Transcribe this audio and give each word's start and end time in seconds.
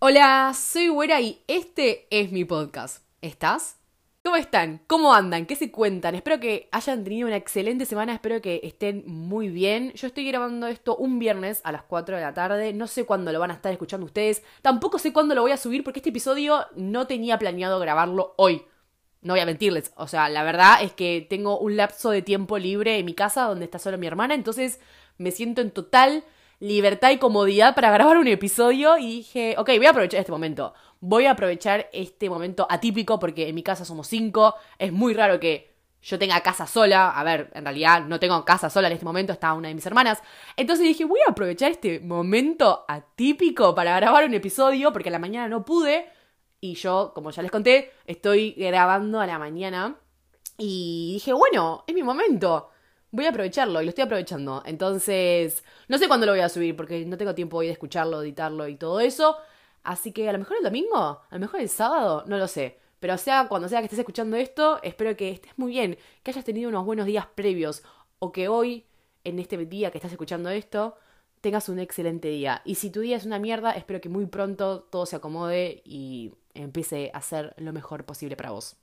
Hola, 0.00 0.52
soy 0.54 0.86
Güera 0.86 1.20
y 1.20 1.42
este 1.48 2.06
es 2.10 2.30
mi 2.30 2.44
podcast. 2.44 3.02
¿Estás? 3.20 3.80
¿Cómo 4.22 4.36
están? 4.36 4.80
¿Cómo 4.86 5.12
andan? 5.12 5.44
¿Qué 5.44 5.56
se 5.56 5.72
cuentan? 5.72 6.14
Espero 6.14 6.38
que 6.38 6.68
hayan 6.70 7.02
tenido 7.02 7.26
una 7.26 7.34
excelente 7.34 7.84
semana, 7.84 8.14
espero 8.14 8.40
que 8.40 8.60
estén 8.62 9.02
muy 9.06 9.48
bien. 9.48 9.92
Yo 9.94 10.06
estoy 10.06 10.24
grabando 10.28 10.68
esto 10.68 10.94
un 10.94 11.18
viernes 11.18 11.60
a 11.64 11.72
las 11.72 11.82
4 11.82 12.14
de 12.14 12.22
la 12.22 12.32
tarde, 12.32 12.72
no 12.74 12.86
sé 12.86 13.06
cuándo 13.06 13.32
lo 13.32 13.40
van 13.40 13.50
a 13.50 13.54
estar 13.54 13.72
escuchando 13.72 14.06
ustedes, 14.06 14.44
tampoco 14.62 15.00
sé 15.00 15.12
cuándo 15.12 15.34
lo 15.34 15.42
voy 15.42 15.50
a 15.50 15.56
subir 15.56 15.82
porque 15.82 15.98
este 15.98 16.10
episodio 16.10 16.64
no 16.76 17.08
tenía 17.08 17.36
planeado 17.36 17.80
grabarlo 17.80 18.34
hoy. 18.36 18.62
No 19.20 19.32
voy 19.32 19.40
a 19.40 19.46
mentirles, 19.46 19.90
o 19.96 20.06
sea, 20.06 20.28
la 20.28 20.44
verdad 20.44 20.80
es 20.80 20.92
que 20.92 21.26
tengo 21.28 21.58
un 21.58 21.76
lapso 21.76 22.10
de 22.10 22.22
tiempo 22.22 22.56
libre 22.56 22.98
en 22.98 23.04
mi 23.04 23.14
casa 23.14 23.46
donde 23.46 23.64
está 23.64 23.80
solo 23.80 23.98
mi 23.98 24.06
hermana, 24.06 24.36
entonces 24.36 24.78
me 25.16 25.32
siento 25.32 25.60
en 25.60 25.72
total 25.72 26.22
libertad 26.60 27.10
y 27.10 27.18
comodidad 27.18 27.74
para 27.74 27.90
grabar 27.90 28.16
un 28.16 28.26
episodio 28.26 28.98
y 28.98 29.06
dije, 29.06 29.54
ok, 29.58 29.70
voy 29.76 29.86
a 29.86 29.90
aprovechar 29.90 30.20
este 30.20 30.32
momento. 30.32 30.74
Voy 31.00 31.26
a 31.26 31.32
aprovechar 31.32 31.88
este 31.92 32.28
momento 32.28 32.66
atípico 32.68 33.18
porque 33.18 33.48
en 33.48 33.54
mi 33.54 33.62
casa 33.62 33.84
somos 33.84 34.08
cinco. 34.08 34.54
Es 34.78 34.92
muy 34.92 35.14
raro 35.14 35.38
que 35.38 35.72
yo 36.02 36.18
tenga 36.18 36.40
casa 36.40 36.66
sola. 36.66 37.10
A 37.10 37.22
ver, 37.22 37.50
en 37.54 37.64
realidad 37.64 38.04
no 38.04 38.18
tengo 38.18 38.44
casa 38.44 38.70
sola 38.70 38.88
en 38.88 38.94
este 38.94 39.04
momento, 39.04 39.32
está 39.32 39.54
una 39.54 39.68
de 39.68 39.74
mis 39.74 39.86
hermanas. 39.86 40.20
Entonces 40.56 40.86
dije, 40.86 41.04
voy 41.04 41.20
a 41.26 41.30
aprovechar 41.30 41.70
este 41.70 42.00
momento 42.00 42.84
atípico 42.88 43.74
para 43.74 43.94
grabar 43.96 44.24
un 44.24 44.34
episodio 44.34 44.92
porque 44.92 45.10
a 45.10 45.12
la 45.12 45.18
mañana 45.20 45.48
no 45.48 45.64
pude. 45.64 46.10
Y 46.60 46.74
yo, 46.74 47.12
como 47.14 47.30
ya 47.30 47.42
les 47.42 47.52
conté, 47.52 47.92
estoy 48.04 48.52
grabando 48.52 49.20
a 49.20 49.26
la 49.26 49.38
mañana. 49.38 49.96
Y 50.56 51.12
dije, 51.14 51.32
bueno, 51.32 51.84
es 51.86 51.94
mi 51.94 52.02
momento 52.02 52.70
voy 53.10 53.26
a 53.26 53.30
aprovecharlo 53.30 53.80
y 53.80 53.84
lo 53.84 53.88
estoy 53.90 54.04
aprovechando. 54.04 54.62
Entonces, 54.66 55.64
no 55.88 55.98
sé 55.98 56.08
cuándo 56.08 56.26
lo 56.26 56.32
voy 56.32 56.40
a 56.40 56.48
subir 56.48 56.76
porque 56.76 57.04
no 57.04 57.16
tengo 57.16 57.34
tiempo 57.34 57.58
hoy 57.58 57.66
de 57.66 57.72
escucharlo, 57.72 58.22
editarlo 58.22 58.68
y 58.68 58.76
todo 58.76 59.00
eso. 59.00 59.36
Así 59.82 60.12
que 60.12 60.28
a 60.28 60.32
lo 60.32 60.38
mejor 60.38 60.58
el 60.58 60.64
domingo, 60.64 60.96
a 60.96 61.28
lo 61.30 61.40
mejor 61.40 61.60
el 61.60 61.68
sábado, 61.68 62.24
no 62.26 62.36
lo 62.38 62.48
sé. 62.48 62.78
Pero 63.00 63.16
sea 63.16 63.48
cuando 63.48 63.68
sea 63.68 63.80
que 63.80 63.86
estés 63.86 64.00
escuchando 64.00 64.36
esto, 64.36 64.80
espero 64.82 65.16
que 65.16 65.30
estés 65.30 65.52
muy 65.56 65.72
bien, 65.72 65.98
que 66.22 66.32
hayas 66.32 66.44
tenido 66.44 66.68
unos 66.68 66.84
buenos 66.84 67.06
días 67.06 67.26
previos 67.26 67.82
o 68.18 68.32
que 68.32 68.48
hoy, 68.48 68.86
en 69.24 69.38
este 69.38 69.56
día 69.66 69.90
que 69.90 69.98
estás 69.98 70.12
escuchando 70.12 70.50
esto, 70.50 70.96
tengas 71.40 71.68
un 71.68 71.78
excelente 71.78 72.28
día. 72.28 72.62
Y 72.64 72.74
si 72.74 72.90
tu 72.90 73.00
día 73.00 73.16
es 73.16 73.24
una 73.24 73.38
mierda, 73.38 73.72
espero 73.72 74.00
que 74.00 74.08
muy 74.08 74.26
pronto 74.26 74.80
todo 74.90 75.06
se 75.06 75.16
acomode 75.16 75.82
y 75.84 76.32
empiece 76.54 77.10
a 77.14 77.22
ser 77.22 77.54
lo 77.58 77.72
mejor 77.72 78.04
posible 78.04 78.36
para 78.36 78.50
vos. 78.50 78.76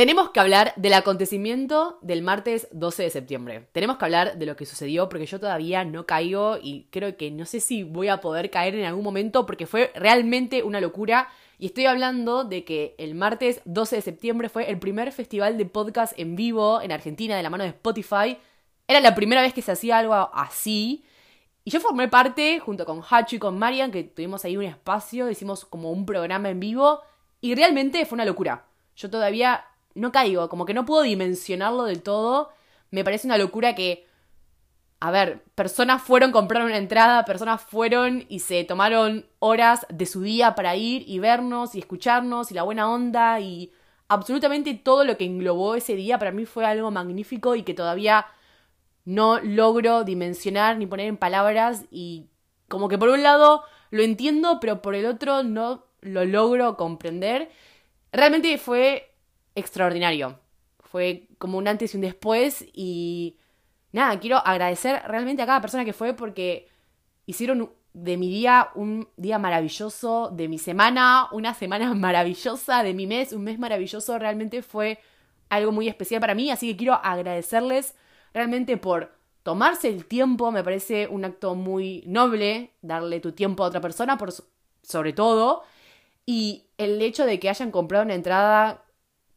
Tenemos 0.00 0.30
que 0.30 0.40
hablar 0.40 0.72
del 0.76 0.94
acontecimiento 0.94 1.98
del 2.00 2.22
martes 2.22 2.68
12 2.72 3.02
de 3.02 3.10
septiembre. 3.10 3.66
Tenemos 3.72 3.98
que 3.98 4.06
hablar 4.06 4.38
de 4.38 4.46
lo 4.46 4.56
que 4.56 4.64
sucedió 4.64 5.10
porque 5.10 5.26
yo 5.26 5.38
todavía 5.38 5.84
no 5.84 6.06
caigo 6.06 6.56
y 6.56 6.86
creo 6.90 7.18
que 7.18 7.30
no 7.30 7.44
sé 7.44 7.60
si 7.60 7.82
voy 7.82 8.08
a 8.08 8.22
poder 8.22 8.48
caer 8.50 8.76
en 8.76 8.86
algún 8.86 9.04
momento 9.04 9.44
porque 9.44 9.66
fue 9.66 9.92
realmente 9.94 10.62
una 10.62 10.80
locura. 10.80 11.28
Y 11.58 11.66
estoy 11.66 11.84
hablando 11.84 12.44
de 12.44 12.64
que 12.64 12.94
el 12.96 13.14
martes 13.14 13.60
12 13.66 13.96
de 13.96 14.00
septiembre 14.00 14.48
fue 14.48 14.70
el 14.70 14.78
primer 14.78 15.12
festival 15.12 15.58
de 15.58 15.66
podcast 15.66 16.18
en 16.18 16.34
vivo 16.34 16.80
en 16.80 16.92
Argentina 16.92 17.36
de 17.36 17.42
la 17.42 17.50
mano 17.50 17.64
de 17.64 17.68
Spotify. 17.68 18.38
Era 18.88 19.00
la 19.00 19.14
primera 19.14 19.42
vez 19.42 19.52
que 19.52 19.60
se 19.60 19.72
hacía 19.72 19.98
algo 19.98 20.14
así. 20.14 21.04
Y 21.62 21.72
yo 21.72 21.78
formé 21.78 22.08
parte, 22.08 22.58
junto 22.58 22.86
con 22.86 23.02
Hachu 23.02 23.36
y 23.36 23.38
con 23.38 23.58
Marian, 23.58 23.90
que 23.90 24.04
tuvimos 24.04 24.46
ahí 24.46 24.56
un 24.56 24.64
espacio, 24.64 25.28
hicimos 25.28 25.66
como 25.66 25.92
un 25.92 26.06
programa 26.06 26.48
en 26.48 26.58
vivo. 26.58 27.02
Y 27.42 27.54
realmente 27.54 28.06
fue 28.06 28.16
una 28.16 28.24
locura. 28.24 28.64
Yo 28.96 29.10
todavía 29.10 29.64
no 29.94 30.12
caigo, 30.12 30.48
como 30.48 30.66
que 30.66 30.74
no 30.74 30.84
puedo 30.84 31.02
dimensionarlo 31.02 31.84
del 31.84 32.02
todo. 32.02 32.50
Me 32.90 33.04
parece 33.04 33.26
una 33.26 33.38
locura 33.38 33.74
que, 33.74 34.06
a 35.00 35.10
ver, 35.10 35.42
personas 35.54 36.02
fueron, 36.02 36.32
compraron 36.32 36.68
una 36.68 36.78
entrada, 36.78 37.24
personas 37.24 37.62
fueron 37.62 38.24
y 38.28 38.40
se 38.40 38.64
tomaron 38.64 39.26
horas 39.38 39.86
de 39.88 40.06
su 40.06 40.22
día 40.22 40.54
para 40.54 40.76
ir 40.76 41.04
y 41.08 41.18
vernos 41.18 41.74
y 41.74 41.80
escucharnos 41.80 42.50
y 42.50 42.54
la 42.54 42.62
buena 42.62 42.90
onda 42.90 43.40
y 43.40 43.72
absolutamente 44.08 44.74
todo 44.74 45.04
lo 45.04 45.16
que 45.16 45.24
englobó 45.24 45.74
ese 45.76 45.94
día 45.94 46.18
para 46.18 46.32
mí 46.32 46.44
fue 46.44 46.66
algo 46.66 46.90
magnífico 46.90 47.54
y 47.54 47.62
que 47.62 47.74
todavía 47.74 48.26
no 49.04 49.40
logro 49.40 50.04
dimensionar 50.04 50.76
ni 50.76 50.86
poner 50.86 51.06
en 51.06 51.16
palabras 51.16 51.84
y 51.90 52.26
como 52.68 52.88
que 52.88 52.98
por 52.98 53.08
un 53.08 53.22
lado 53.22 53.64
lo 53.90 54.02
entiendo, 54.02 54.58
pero 54.60 54.82
por 54.82 54.94
el 54.94 55.06
otro 55.06 55.42
no 55.42 55.84
lo 56.00 56.24
logro 56.24 56.76
comprender. 56.76 57.50
Realmente 58.12 58.56
fue 58.58 59.09
extraordinario. 59.54 60.38
Fue 60.80 61.28
como 61.38 61.58
un 61.58 61.68
antes 61.68 61.94
y 61.94 61.96
un 61.96 62.02
después 62.02 62.64
y 62.72 63.36
nada, 63.92 64.18
quiero 64.18 64.38
agradecer 64.38 65.02
realmente 65.06 65.42
a 65.42 65.46
cada 65.46 65.60
persona 65.60 65.84
que 65.84 65.92
fue 65.92 66.14
porque 66.14 66.68
hicieron 67.26 67.72
de 67.92 68.16
mi 68.16 68.28
día 68.28 68.70
un 68.74 69.08
día 69.16 69.38
maravilloso, 69.38 70.30
de 70.32 70.48
mi 70.48 70.58
semana 70.58 71.28
una 71.32 71.54
semana 71.54 71.94
maravillosa, 71.94 72.82
de 72.82 72.94
mi 72.94 73.06
mes 73.06 73.32
un 73.32 73.44
mes 73.44 73.58
maravilloso, 73.58 74.18
realmente 74.18 74.62
fue 74.62 74.98
algo 75.48 75.72
muy 75.72 75.88
especial 75.88 76.20
para 76.20 76.34
mí, 76.34 76.50
así 76.50 76.70
que 76.70 76.76
quiero 76.76 76.94
agradecerles 76.94 77.94
realmente 78.32 78.76
por 78.76 79.12
tomarse 79.42 79.88
el 79.88 80.06
tiempo, 80.06 80.52
me 80.52 80.62
parece 80.62 81.08
un 81.08 81.24
acto 81.24 81.54
muy 81.54 82.04
noble, 82.06 82.72
darle 82.82 83.20
tu 83.20 83.32
tiempo 83.32 83.64
a 83.64 83.68
otra 83.68 83.80
persona, 83.80 84.16
por, 84.16 84.32
sobre 84.82 85.12
todo, 85.12 85.62
y 86.26 86.66
el 86.78 87.00
hecho 87.02 87.26
de 87.26 87.40
que 87.40 87.48
hayan 87.48 87.70
comprado 87.70 88.04
una 88.04 88.14
entrada 88.14 88.84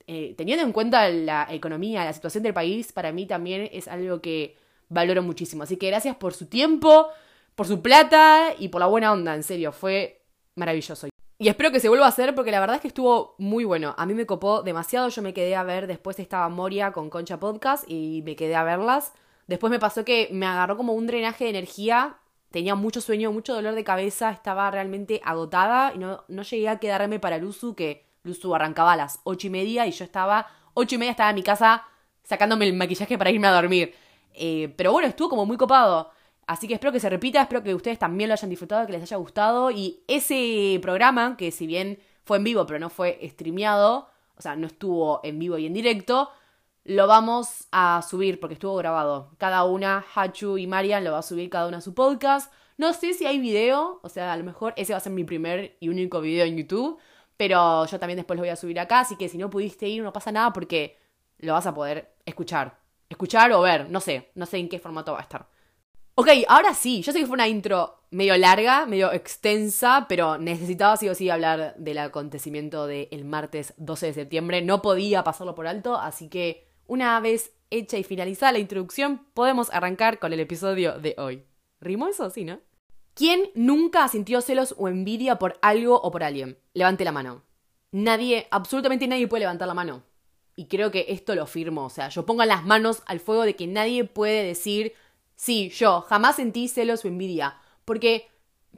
eh, 0.07 0.33
teniendo 0.37 0.63
en 0.63 0.71
cuenta 0.71 1.09
la 1.09 1.47
economía, 1.49 2.05
la 2.05 2.13
situación 2.13 2.43
del 2.43 2.53
país, 2.53 2.91
para 2.91 3.11
mí 3.11 3.25
también 3.25 3.69
es 3.71 3.87
algo 3.87 4.21
que 4.21 4.57
valoro 4.89 5.23
muchísimo. 5.23 5.63
Así 5.63 5.77
que 5.77 5.87
gracias 5.87 6.15
por 6.15 6.33
su 6.33 6.47
tiempo, 6.47 7.07
por 7.55 7.67
su 7.67 7.81
plata 7.81 8.53
y 8.57 8.69
por 8.69 8.81
la 8.81 8.87
buena 8.87 9.11
onda, 9.11 9.35
en 9.35 9.43
serio, 9.43 9.71
fue 9.71 10.21
maravilloso. 10.55 11.07
Y 11.39 11.49
espero 11.49 11.71
que 11.71 11.79
se 11.79 11.89
vuelva 11.89 12.05
a 12.05 12.09
hacer 12.09 12.35
porque 12.35 12.51
la 12.51 12.59
verdad 12.59 12.77
es 12.77 12.81
que 12.81 12.87
estuvo 12.87 13.35
muy 13.37 13.65
bueno. 13.65 13.95
A 13.97 14.05
mí 14.05 14.13
me 14.13 14.25
copó 14.25 14.61
demasiado, 14.61 15.09
yo 15.09 15.21
me 15.21 15.33
quedé 15.33 15.55
a 15.55 15.63
ver, 15.63 15.87
después 15.87 16.19
estaba 16.19 16.47
Moria 16.49 16.91
con 16.91 17.09
Concha 17.09 17.39
Podcast 17.39 17.83
y 17.87 18.21
me 18.23 18.35
quedé 18.35 18.55
a 18.55 18.63
verlas. 18.63 19.13
Después 19.47 19.71
me 19.71 19.79
pasó 19.79 20.05
que 20.05 20.29
me 20.31 20.45
agarró 20.45 20.77
como 20.77 20.93
un 20.93 21.05
drenaje 21.05 21.45
de 21.45 21.49
energía, 21.49 22.17
tenía 22.51 22.75
mucho 22.75 23.01
sueño, 23.01 23.31
mucho 23.31 23.53
dolor 23.53 23.75
de 23.75 23.83
cabeza, 23.83 24.31
estaba 24.31 24.71
realmente 24.71 25.19
agotada 25.25 25.91
y 25.93 25.97
no, 25.97 26.23
no 26.27 26.43
llegué 26.43 26.69
a 26.69 26.79
quedarme 26.79 27.19
para 27.19 27.39
Luzu 27.39 27.75
que 27.75 28.05
Luzu 28.23 28.53
arrancaba 28.55 28.93
a 28.93 28.97
las 28.97 29.19
ocho 29.23 29.47
y 29.47 29.49
media 29.49 29.85
y 29.85 29.91
yo 29.91 30.03
estaba, 30.03 30.47
ocho 30.73 30.95
y 30.95 30.97
media 30.97 31.11
estaba 31.11 31.29
en 31.29 31.35
mi 31.35 31.43
casa 31.43 31.83
sacándome 32.23 32.67
el 32.67 32.73
maquillaje 32.73 33.17
para 33.17 33.31
irme 33.31 33.47
a 33.47 33.51
dormir. 33.51 33.93
Eh, 34.33 34.73
pero 34.77 34.91
bueno, 34.91 35.07
estuvo 35.07 35.29
como 35.29 35.45
muy 35.45 35.57
copado. 35.57 36.11
Así 36.45 36.67
que 36.67 36.73
espero 36.73 36.91
que 36.91 36.99
se 36.99 37.09
repita, 37.09 37.41
espero 37.41 37.63
que 37.63 37.73
ustedes 37.73 37.99
también 37.99 38.29
lo 38.29 38.33
hayan 38.33 38.49
disfrutado, 38.49 38.85
que 38.85 38.93
les 38.93 39.01
haya 39.03 39.17
gustado. 39.17 39.71
Y 39.71 40.03
ese 40.07 40.79
programa, 40.81 41.37
que 41.37 41.51
si 41.51 41.67
bien 41.67 41.99
fue 42.23 42.37
en 42.37 42.43
vivo, 42.43 42.65
pero 42.65 42.79
no 42.79 42.89
fue 42.89 43.19
streameado, 43.29 44.09
o 44.35 44.41
sea, 44.41 44.55
no 44.55 44.67
estuvo 44.67 45.21
en 45.23 45.39
vivo 45.39 45.57
y 45.57 45.65
en 45.65 45.73
directo, 45.73 46.29
lo 46.85 47.07
vamos 47.07 47.67
a 47.71 48.01
subir 48.01 48.39
porque 48.39 48.55
estuvo 48.55 48.75
grabado. 48.75 49.31
Cada 49.37 49.63
una, 49.63 50.03
Hachu 50.15 50.57
y 50.57 50.67
Marian, 50.67 51.03
lo 51.03 51.13
va 51.13 51.19
a 51.19 51.23
subir 51.23 51.49
cada 51.49 51.67
una 51.67 51.77
a 51.77 51.81
su 51.81 51.93
podcast. 51.93 52.51
No 52.77 52.91
sé 52.93 53.13
si 53.13 53.25
hay 53.25 53.39
video, 53.39 53.99
o 54.03 54.09
sea, 54.09 54.33
a 54.33 54.37
lo 54.37 54.43
mejor 54.43 54.73
ese 54.75 54.93
va 54.93 54.97
a 54.97 55.01
ser 55.01 55.13
mi 55.13 55.23
primer 55.23 55.77
y 55.79 55.89
único 55.89 56.19
video 56.19 56.45
en 56.45 56.57
YouTube. 56.57 56.99
Pero 57.37 57.85
yo 57.85 57.99
también 57.99 58.17
después 58.17 58.37
lo 58.37 58.43
voy 58.43 58.49
a 58.49 58.55
subir 58.55 58.79
acá, 58.79 59.01
así 59.01 59.15
que 59.15 59.29
si 59.29 59.37
no 59.37 59.49
pudiste 59.49 59.87
ir 59.87 60.03
no 60.03 60.13
pasa 60.13 60.31
nada 60.31 60.53
porque 60.53 60.97
lo 61.39 61.53
vas 61.53 61.65
a 61.65 61.73
poder 61.73 62.15
escuchar. 62.25 62.79
Escuchar 63.09 63.51
o 63.51 63.61
ver, 63.61 63.89
no 63.89 63.99
sé, 63.99 64.31
no 64.35 64.45
sé 64.45 64.57
en 64.57 64.69
qué 64.69 64.79
formato 64.79 65.13
va 65.13 65.19
a 65.19 65.23
estar. 65.23 65.47
Ok, 66.15 66.29
ahora 66.47 66.75
sí, 66.75 67.01
yo 67.01 67.11
sé 67.11 67.19
que 67.19 67.25
fue 67.25 67.33
una 67.33 67.47
intro 67.47 68.03
medio 68.11 68.37
larga, 68.37 68.85
medio 68.85 69.11
extensa, 69.11 70.05
pero 70.07 70.37
necesitaba 70.37 70.95
sí 70.95 71.09
o 71.09 71.15
sí 71.15 71.31
hablar 71.31 71.75
del 71.77 71.97
acontecimiento 71.97 72.85
del 72.85 73.25
martes 73.25 73.73
12 73.77 74.07
de 74.07 74.13
septiembre. 74.13 74.61
No 74.61 74.83
podía 74.83 75.23
pasarlo 75.23 75.55
por 75.55 75.65
alto, 75.65 75.97
así 75.97 76.29
que 76.29 76.67
una 76.85 77.19
vez 77.19 77.53
hecha 77.71 77.97
y 77.97 78.03
finalizada 78.03 78.51
la 78.51 78.59
introducción, 78.59 79.25
podemos 79.33 79.73
arrancar 79.73 80.19
con 80.19 80.31
el 80.33 80.39
episodio 80.39 80.99
de 80.99 81.15
hoy. 81.17 81.43
¿Rimó 81.81 82.07
eso? 82.07 82.29
Sí, 82.29 82.45
¿no? 82.45 82.59
¿Quién 83.15 83.51
nunca 83.53 84.07
sintió 84.07 84.41
celos 84.41 84.73
o 84.77 84.87
envidia 84.87 85.37
por 85.37 85.59
algo 85.61 86.01
o 86.01 86.11
por 86.11 86.23
alguien? 86.23 86.57
Levante 86.73 87.05
la 87.05 87.11
mano. 87.11 87.43
Nadie, 87.91 88.47
absolutamente 88.49 89.07
nadie 89.07 89.27
puede 89.27 89.41
levantar 89.41 89.67
la 89.67 89.75
mano. 89.75 90.03
Y 90.55 90.65
creo 90.65 90.89
que 90.89 91.05
esto 91.09 91.35
lo 91.35 91.45
firmo. 91.45 91.85
O 91.85 91.89
sea, 91.89 92.09
yo 92.09 92.25
pongo 92.25 92.43
las 92.45 92.65
manos 92.65 93.03
al 93.05 93.19
fuego 93.19 93.43
de 93.43 93.55
que 93.55 93.67
nadie 93.67 94.03
puede 94.03 94.43
decir, 94.43 94.93
sí, 95.35 95.69
yo 95.69 96.01
jamás 96.01 96.37
sentí 96.37 96.67
celos 96.67 97.05
o 97.05 97.07
envidia. 97.07 97.57
Porque 97.85 98.29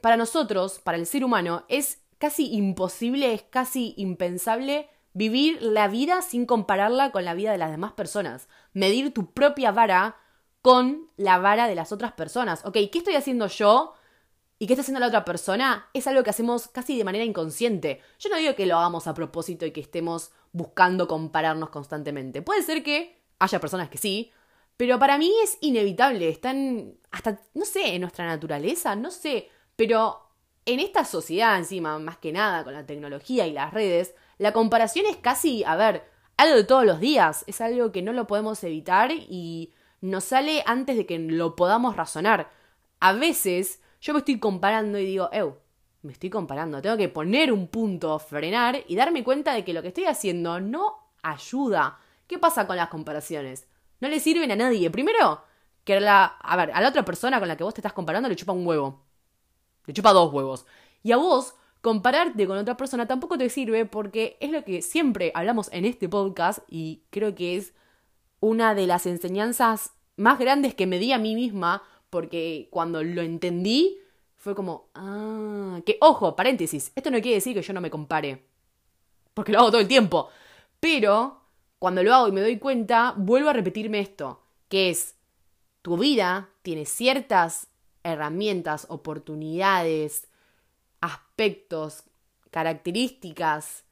para 0.02 0.18
nosotros, 0.18 0.80
para 0.80 0.98
el 0.98 1.06
ser 1.06 1.24
humano, 1.24 1.64
es 1.68 2.02
casi 2.18 2.52
imposible, 2.54 3.32
es 3.32 3.42
casi 3.42 3.94
impensable 3.96 4.88
vivir 5.14 5.62
la 5.62 5.88
vida 5.88 6.20
sin 6.20 6.44
compararla 6.44 7.10
con 7.10 7.24
la 7.24 7.32
vida 7.32 7.52
de 7.52 7.58
las 7.58 7.70
demás 7.70 7.92
personas. 7.92 8.48
Medir 8.74 9.14
tu 9.14 9.32
propia 9.32 9.72
vara 9.72 10.16
con 10.60 11.10
la 11.16 11.38
vara 11.38 11.68
de 11.68 11.74
las 11.74 11.90
otras 11.90 12.12
personas. 12.12 12.64
Ok, 12.66 12.74
¿qué 12.92 12.98
estoy 12.98 13.14
haciendo 13.14 13.46
yo 13.46 13.94
y 14.58 14.66
qué 14.66 14.72
está 14.72 14.80
haciendo 14.80 15.00
la 15.00 15.08
otra 15.08 15.24
persona 15.24 15.88
es 15.92 16.06
algo 16.06 16.22
que 16.22 16.30
hacemos 16.30 16.68
casi 16.68 16.96
de 16.96 17.04
manera 17.04 17.24
inconsciente. 17.24 18.00
Yo 18.18 18.30
no 18.30 18.36
digo 18.36 18.54
que 18.54 18.66
lo 18.66 18.78
hagamos 18.78 19.06
a 19.06 19.14
propósito 19.14 19.66
y 19.66 19.72
que 19.72 19.80
estemos 19.80 20.30
buscando 20.52 21.06
compararnos 21.06 21.68
constantemente. 21.68 22.40
Puede 22.40 22.62
ser 22.62 22.82
que 22.82 23.20
haya 23.38 23.60
personas 23.60 23.90
que 23.90 23.98
sí, 23.98 24.32
pero 24.76 24.98
para 24.98 25.18
mí 25.18 25.30
es 25.42 25.58
inevitable. 25.60 26.28
Están 26.28 26.94
hasta, 27.10 27.40
no 27.54 27.66
sé, 27.66 27.94
en 27.94 28.00
nuestra 28.00 28.26
naturaleza, 28.26 28.96
no 28.96 29.10
sé, 29.10 29.50
pero 29.76 30.22
en 30.64 30.80
esta 30.80 31.04
sociedad 31.04 31.58
encima, 31.58 31.98
más 31.98 32.16
que 32.16 32.32
nada 32.32 32.64
con 32.64 32.72
la 32.72 32.86
tecnología 32.86 33.46
y 33.46 33.52
las 33.52 33.74
redes, 33.74 34.14
la 34.38 34.52
comparación 34.52 35.04
es 35.06 35.16
casi, 35.18 35.64
a 35.64 35.76
ver, 35.76 36.04
algo 36.38 36.56
de 36.56 36.64
todos 36.64 36.84
los 36.84 37.00
días, 37.00 37.44
es 37.46 37.60
algo 37.60 37.92
que 37.92 38.02
no 38.02 38.12
lo 38.12 38.26
podemos 38.26 38.62
evitar 38.64 39.10
y 39.12 39.72
nos 40.00 40.24
sale 40.24 40.62
antes 40.66 40.96
de 40.96 41.06
que 41.06 41.18
lo 41.18 41.56
podamos 41.56 41.96
razonar. 41.96 42.50
A 43.00 43.12
veces 43.12 43.80
yo 44.00 44.12
me 44.12 44.20
estoy 44.20 44.38
comparando 44.38 44.98
y 44.98 45.06
digo, 45.06 45.28
ew, 45.32 45.56
me 46.02 46.12
estoy 46.12 46.30
comparando, 46.30 46.80
tengo 46.80 46.96
que 46.96 47.08
poner 47.08 47.52
un 47.52 47.68
punto, 47.68 48.18
frenar 48.18 48.82
y 48.86 48.96
darme 48.96 49.24
cuenta 49.24 49.52
de 49.54 49.64
que 49.64 49.72
lo 49.72 49.82
que 49.82 49.88
estoy 49.88 50.04
haciendo 50.04 50.60
no 50.60 51.10
ayuda. 51.22 51.98
¿Qué 52.26 52.38
pasa 52.38 52.66
con 52.66 52.76
las 52.76 52.88
comparaciones? 52.88 53.66
No 54.00 54.08
le 54.08 54.20
sirven 54.20 54.50
a 54.50 54.56
nadie. 54.56 54.90
Primero, 54.90 55.42
que 55.84 56.00
la, 56.00 56.24
a 56.24 56.56
ver, 56.56 56.70
a 56.72 56.80
la 56.80 56.88
otra 56.88 57.04
persona 57.04 57.38
con 57.38 57.48
la 57.48 57.56
que 57.56 57.64
vos 57.64 57.74
te 57.74 57.80
estás 57.80 57.92
comparando 57.92 58.28
le 58.28 58.36
chupa 58.36 58.52
un 58.52 58.66
huevo. 58.66 59.04
Le 59.86 59.94
chupa 59.94 60.12
dos 60.12 60.32
huevos. 60.32 60.66
Y 61.02 61.12
a 61.12 61.16
vos, 61.16 61.54
compararte 61.80 62.46
con 62.46 62.58
otra 62.58 62.76
persona 62.76 63.06
tampoco 63.06 63.38
te 63.38 63.48
sirve 63.48 63.86
porque 63.86 64.36
es 64.40 64.50
lo 64.50 64.64
que 64.64 64.82
siempre 64.82 65.30
hablamos 65.34 65.68
en 65.72 65.84
este 65.84 66.08
podcast 66.08 66.58
y 66.68 67.04
creo 67.10 67.34
que 67.34 67.56
es 67.56 67.74
una 68.40 68.74
de 68.74 68.86
las 68.86 69.06
enseñanzas 69.06 69.92
más 70.16 70.38
grandes 70.38 70.74
que 70.74 70.86
me 70.86 70.98
di 70.98 71.12
a 71.12 71.18
mí 71.18 71.34
misma 71.34 71.82
porque 72.10 72.68
cuando 72.70 73.02
lo 73.02 73.22
entendí 73.22 73.98
fue 74.36 74.54
como, 74.54 74.90
ah, 74.94 75.80
que 75.84 75.98
ojo, 76.00 76.36
paréntesis, 76.36 76.92
esto 76.94 77.10
no 77.10 77.20
quiere 77.20 77.36
decir 77.36 77.54
que 77.54 77.62
yo 77.62 77.72
no 77.72 77.80
me 77.80 77.90
compare, 77.90 78.46
porque 79.34 79.52
lo 79.52 79.58
hago 79.58 79.70
todo 79.70 79.80
el 79.80 79.88
tiempo, 79.88 80.28
pero 80.80 81.40
cuando 81.78 82.02
lo 82.02 82.14
hago 82.14 82.28
y 82.28 82.32
me 82.32 82.40
doy 82.40 82.58
cuenta, 82.58 83.14
vuelvo 83.16 83.50
a 83.50 83.52
repetirme 83.52 84.00
esto, 84.00 84.42
que 84.68 84.90
es, 84.90 85.14
tu 85.82 85.96
vida 85.96 86.50
tiene 86.62 86.84
ciertas 86.84 87.68
herramientas, 88.02 88.86
oportunidades, 88.88 90.28
aspectos, 91.00 92.04
características, 92.50 93.84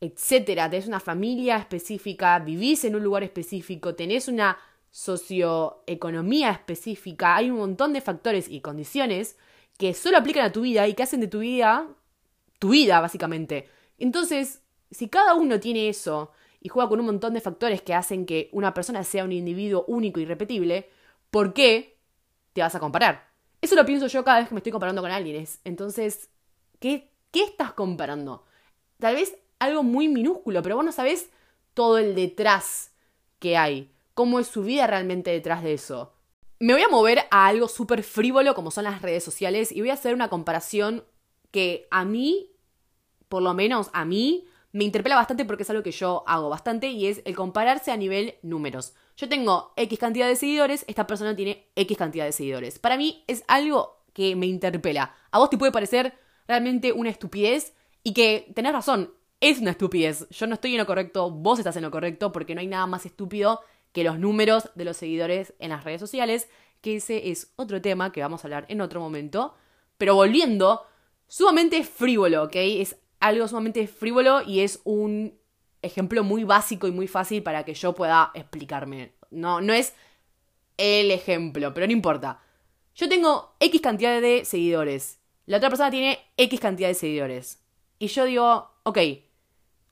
etcétera. 0.00 0.68
Tenés 0.70 0.86
una 0.86 1.00
familia 1.00 1.56
específica, 1.56 2.38
vivís 2.38 2.84
en 2.84 2.96
un 2.96 3.04
lugar 3.04 3.22
específico, 3.22 3.94
tenés 3.94 4.28
una 4.28 4.58
socioeconomía 4.96 6.50
específica, 6.52 7.36
hay 7.36 7.50
un 7.50 7.58
montón 7.58 7.92
de 7.92 8.00
factores 8.00 8.48
y 8.48 8.62
condiciones 8.62 9.36
que 9.76 9.92
solo 9.92 10.16
aplican 10.16 10.46
a 10.46 10.52
tu 10.52 10.62
vida 10.62 10.88
y 10.88 10.94
que 10.94 11.02
hacen 11.02 11.20
de 11.20 11.28
tu 11.28 11.40
vida 11.40 11.86
tu 12.58 12.70
vida, 12.70 12.98
básicamente. 13.00 13.68
Entonces, 13.98 14.62
si 14.90 15.10
cada 15.10 15.34
uno 15.34 15.60
tiene 15.60 15.90
eso 15.90 16.32
y 16.62 16.70
juega 16.70 16.88
con 16.88 17.00
un 17.00 17.04
montón 17.04 17.34
de 17.34 17.42
factores 17.42 17.82
que 17.82 17.92
hacen 17.92 18.24
que 18.24 18.48
una 18.52 18.72
persona 18.72 19.04
sea 19.04 19.24
un 19.24 19.32
individuo 19.32 19.84
único 19.86 20.18
y 20.18 20.24
repetible, 20.24 20.88
¿por 21.30 21.52
qué 21.52 21.98
te 22.54 22.62
vas 22.62 22.74
a 22.74 22.80
comparar? 22.80 23.28
Eso 23.60 23.74
lo 23.74 23.84
pienso 23.84 24.06
yo 24.06 24.24
cada 24.24 24.38
vez 24.38 24.48
que 24.48 24.54
me 24.54 24.60
estoy 24.60 24.72
comparando 24.72 25.02
con 25.02 25.10
alguien. 25.10 25.46
Entonces, 25.64 26.30
¿qué, 26.80 27.12
¿qué 27.32 27.44
estás 27.44 27.74
comparando? 27.74 28.46
Tal 28.98 29.14
vez 29.14 29.36
algo 29.58 29.82
muy 29.82 30.08
minúsculo, 30.08 30.62
pero 30.62 30.76
vos 30.76 30.86
no 30.86 30.92
sabés 30.92 31.28
todo 31.74 31.98
el 31.98 32.14
detrás 32.14 32.92
que 33.38 33.58
hay. 33.58 33.90
Cómo 34.16 34.40
es 34.40 34.46
su 34.46 34.62
vida 34.62 34.86
realmente 34.86 35.30
detrás 35.30 35.62
de 35.62 35.74
eso. 35.74 36.14
Me 36.58 36.72
voy 36.72 36.80
a 36.80 36.88
mover 36.88 37.24
a 37.30 37.48
algo 37.48 37.68
súper 37.68 38.02
frívolo 38.02 38.54
como 38.54 38.70
son 38.70 38.84
las 38.84 39.02
redes 39.02 39.22
sociales 39.22 39.70
y 39.70 39.80
voy 39.80 39.90
a 39.90 39.92
hacer 39.92 40.14
una 40.14 40.30
comparación 40.30 41.04
que 41.50 41.86
a 41.90 42.06
mí, 42.06 42.50
por 43.28 43.42
lo 43.42 43.52
menos 43.52 43.90
a 43.92 44.06
mí, 44.06 44.46
me 44.72 44.84
interpela 44.84 45.16
bastante 45.16 45.44
porque 45.44 45.64
es 45.64 45.70
algo 45.70 45.82
que 45.82 45.90
yo 45.90 46.24
hago 46.26 46.48
bastante 46.48 46.88
y 46.88 47.08
es 47.08 47.20
el 47.26 47.36
compararse 47.36 47.92
a 47.92 47.96
nivel 47.98 48.36
números. 48.40 48.94
Yo 49.18 49.28
tengo 49.28 49.74
X 49.76 49.98
cantidad 49.98 50.26
de 50.26 50.36
seguidores, 50.36 50.86
esta 50.88 51.06
persona 51.06 51.36
tiene 51.36 51.66
X 51.76 51.98
cantidad 51.98 52.24
de 52.24 52.32
seguidores. 52.32 52.78
Para 52.78 52.96
mí 52.96 53.22
es 53.26 53.44
algo 53.48 53.98
que 54.14 54.34
me 54.34 54.46
interpela. 54.46 55.14
A 55.30 55.38
vos 55.38 55.50
te 55.50 55.58
puede 55.58 55.72
parecer 55.72 56.14
realmente 56.48 56.94
una 56.94 57.10
estupidez 57.10 57.74
y 58.02 58.14
que 58.14 58.50
tenés 58.54 58.72
razón, 58.72 59.12
es 59.40 59.60
una 59.60 59.72
estupidez. 59.72 60.26
Yo 60.30 60.46
no 60.46 60.54
estoy 60.54 60.72
en 60.72 60.78
lo 60.78 60.86
correcto, 60.86 61.30
vos 61.30 61.58
estás 61.58 61.76
en 61.76 61.82
lo 61.82 61.90
correcto 61.90 62.32
porque 62.32 62.54
no 62.54 62.62
hay 62.62 62.66
nada 62.66 62.86
más 62.86 63.04
estúpido 63.04 63.60
que 63.96 64.04
los 64.04 64.18
números 64.18 64.68
de 64.74 64.84
los 64.84 64.98
seguidores 64.98 65.54
en 65.58 65.70
las 65.70 65.82
redes 65.82 66.02
sociales, 66.02 66.50
que 66.82 66.96
ese 66.96 67.30
es 67.30 67.54
otro 67.56 67.80
tema 67.80 68.12
que 68.12 68.20
vamos 68.20 68.44
a 68.44 68.46
hablar 68.46 68.66
en 68.68 68.82
otro 68.82 69.00
momento. 69.00 69.54
Pero 69.96 70.14
volviendo, 70.14 70.84
sumamente 71.26 71.82
frívolo, 71.82 72.42
¿ok? 72.42 72.56
Es 72.56 72.96
algo 73.20 73.48
sumamente 73.48 73.86
frívolo 73.86 74.42
y 74.42 74.60
es 74.60 74.80
un 74.84 75.38
ejemplo 75.80 76.22
muy 76.24 76.44
básico 76.44 76.86
y 76.86 76.90
muy 76.90 77.08
fácil 77.08 77.42
para 77.42 77.64
que 77.64 77.72
yo 77.72 77.94
pueda 77.94 78.32
explicarme. 78.34 79.14
No, 79.30 79.62
no 79.62 79.72
es 79.72 79.94
el 80.76 81.10
ejemplo, 81.10 81.72
pero 81.72 81.86
no 81.86 81.94
importa. 81.94 82.42
Yo 82.94 83.08
tengo 83.08 83.56
X 83.60 83.80
cantidad 83.80 84.20
de 84.20 84.44
seguidores. 84.44 85.20
La 85.46 85.56
otra 85.56 85.70
persona 85.70 85.90
tiene 85.90 86.18
X 86.36 86.60
cantidad 86.60 86.88
de 86.88 86.94
seguidores. 86.94 87.64
Y 87.98 88.08
yo 88.08 88.26
digo, 88.26 88.72
ok, 88.82 88.98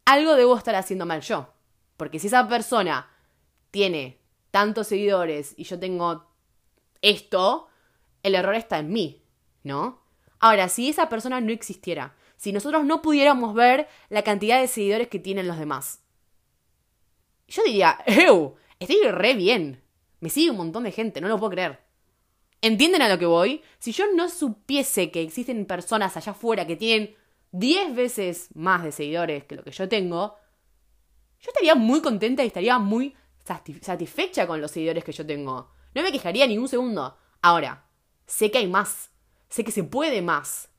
algo 0.05 0.35
debo 0.35 0.59
estar 0.59 0.75
haciendo 0.75 1.07
mal 1.07 1.23
yo. 1.23 1.55
Porque 1.97 2.19
si 2.19 2.27
esa 2.27 2.47
persona 2.47 3.09
tiene 3.75 4.21
tantos 4.53 4.87
seguidores 4.87 5.53
y 5.56 5.65
yo 5.65 5.81
tengo 5.81 6.31
esto, 7.03 7.67
el 8.23 8.37
error 8.37 8.55
está 8.55 8.79
en 8.79 8.93
mí, 8.93 9.25
¿no? 9.65 10.00
Ahora, 10.38 10.69
si 10.69 10.88
esa 10.88 11.09
persona 11.09 11.41
no 11.41 11.50
existiera, 11.50 12.15
si 12.37 12.53
nosotros 12.53 12.85
no 12.85 13.03
pudiéramos 13.03 13.53
ver 13.53 13.88
la 14.11 14.23
cantidad 14.23 14.61
de 14.61 14.69
seguidores 14.69 15.09
que 15.09 15.19
tienen 15.19 15.49
los 15.49 15.59
demás, 15.59 16.05
yo 17.49 17.65
diría, 17.65 17.99
¡Ew! 18.06 18.55
Estoy 18.79 19.03
re 19.11 19.35
bien. 19.35 19.82
Me 20.21 20.31
sigue 20.31 20.53
un 20.53 20.56
montón 20.56 20.85
de 20.85 20.93
gente, 20.93 21.21
no 21.21 21.26
lo 21.26 21.37
puedo 21.38 21.50
creer. 21.50 21.81
¿Entienden 22.61 23.03
a 23.03 23.09
lo 23.09 23.19
que 23.19 23.26
voy? 23.26 23.61
Si 23.81 23.91
yo 23.91 24.05
no 24.15 24.29
supiese 24.29 25.11
que 25.11 25.21
existen 25.21 25.67
personas 25.67 26.17
allá 26.17 26.31
afuera 26.31 26.65
que 26.65 26.76
tienen 26.76 27.17
10 27.50 27.97
veces 27.97 28.50
más 28.55 28.85
de 28.85 28.93
seguidores 28.93 29.44
que 29.44 29.56
lo 29.56 29.65
que 29.65 29.73
yo 29.73 29.88
tengo, 29.88 30.37
yo 31.41 31.50
estaría 31.50 31.75
muy 31.75 32.00
contenta 32.00 32.44
y 32.44 32.47
estaría 32.47 32.79
muy 32.79 33.17
satisfecha 33.44 34.46
con 34.46 34.61
los 34.61 34.70
seguidores 34.70 35.05
que 35.05 35.12
yo 35.12 35.26
tengo. 35.26 35.70
No 35.94 36.02
me 36.02 36.12
quejaría 36.12 36.46
ni 36.46 36.58
un 36.58 36.69
segundo. 36.69 37.17
Ahora, 37.43 37.87
sé 38.26 38.50
que 38.50 38.58
hay 38.58 38.67
más. 38.67 39.11
Sé 39.49 39.64
que 39.64 39.70
se 39.70 39.85
puede 39.85 40.23
más. 40.23 40.70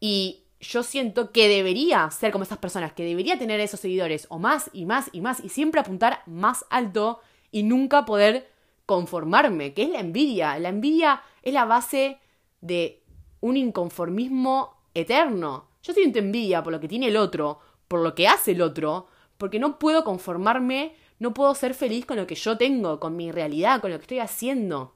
Y 0.00 0.44
yo 0.60 0.82
siento 0.82 1.32
que 1.32 1.48
debería 1.48 2.10
ser 2.10 2.32
como 2.32 2.42
estas 2.42 2.58
personas, 2.58 2.92
que 2.92 3.04
debería 3.04 3.38
tener 3.38 3.60
esos 3.60 3.80
seguidores, 3.80 4.26
o 4.28 4.38
más 4.38 4.70
y 4.72 4.86
más 4.86 5.08
y 5.12 5.20
más, 5.20 5.42
y 5.42 5.48
siempre 5.48 5.80
apuntar 5.80 6.22
más 6.26 6.64
alto 6.70 7.20
y 7.50 7.62
nunca 7.62 8.04
poder 8.04 8.50
conformarme, 8.86 9.74
que 9.74 9.84
es 9.84 9.90
la 9.90 10.00
envidia. 10.00 10.58
La 10.58 10.68
envidia 10.68 11.22
es 11.42 11.52
la 11.52 11.64
base 11.64 12.18
de 12.60 13.02
un 13.40 13.56
inconformismo 13.56 14.76
eterno. 14.94 15.68
Yo 15.82 15.92
siento 15.92 16.18
envidia 16.18 16.62
por 16.62 16.72
lo 16.72 16.80
que 16.80 16.88
tiene 16.88 17.08
el 17.08 17.16
otro, 17.16 17.60
por 17.86 18.00
lo 18.00 18.14
que 18.14 18.28
hace 18.28 18.52
el 18.52 18.62
otro, 18.62 19.06
porque 19.36 19.58
no 19.58 19.78
puedo 19.78 20.04
conformarme, 20.04 20.94
no 21.18 21.34
puedo 21.34 21.54
ser 21.54 21.74
feliz 21.74 22.06
con 22.06 22.16
lo 22.16 22.26
que 22.26 22.34
yo 22.34 22.56
tengo, 22.56 23.00
con 23.00 23.16
mi 23.16 23.32
realidad, 23.32 23.80
con 23.80 23.90
lo 23.90 23.98
que 23.98 24.02
estoy 24.02 24.18
haciendo. 24.20 24.94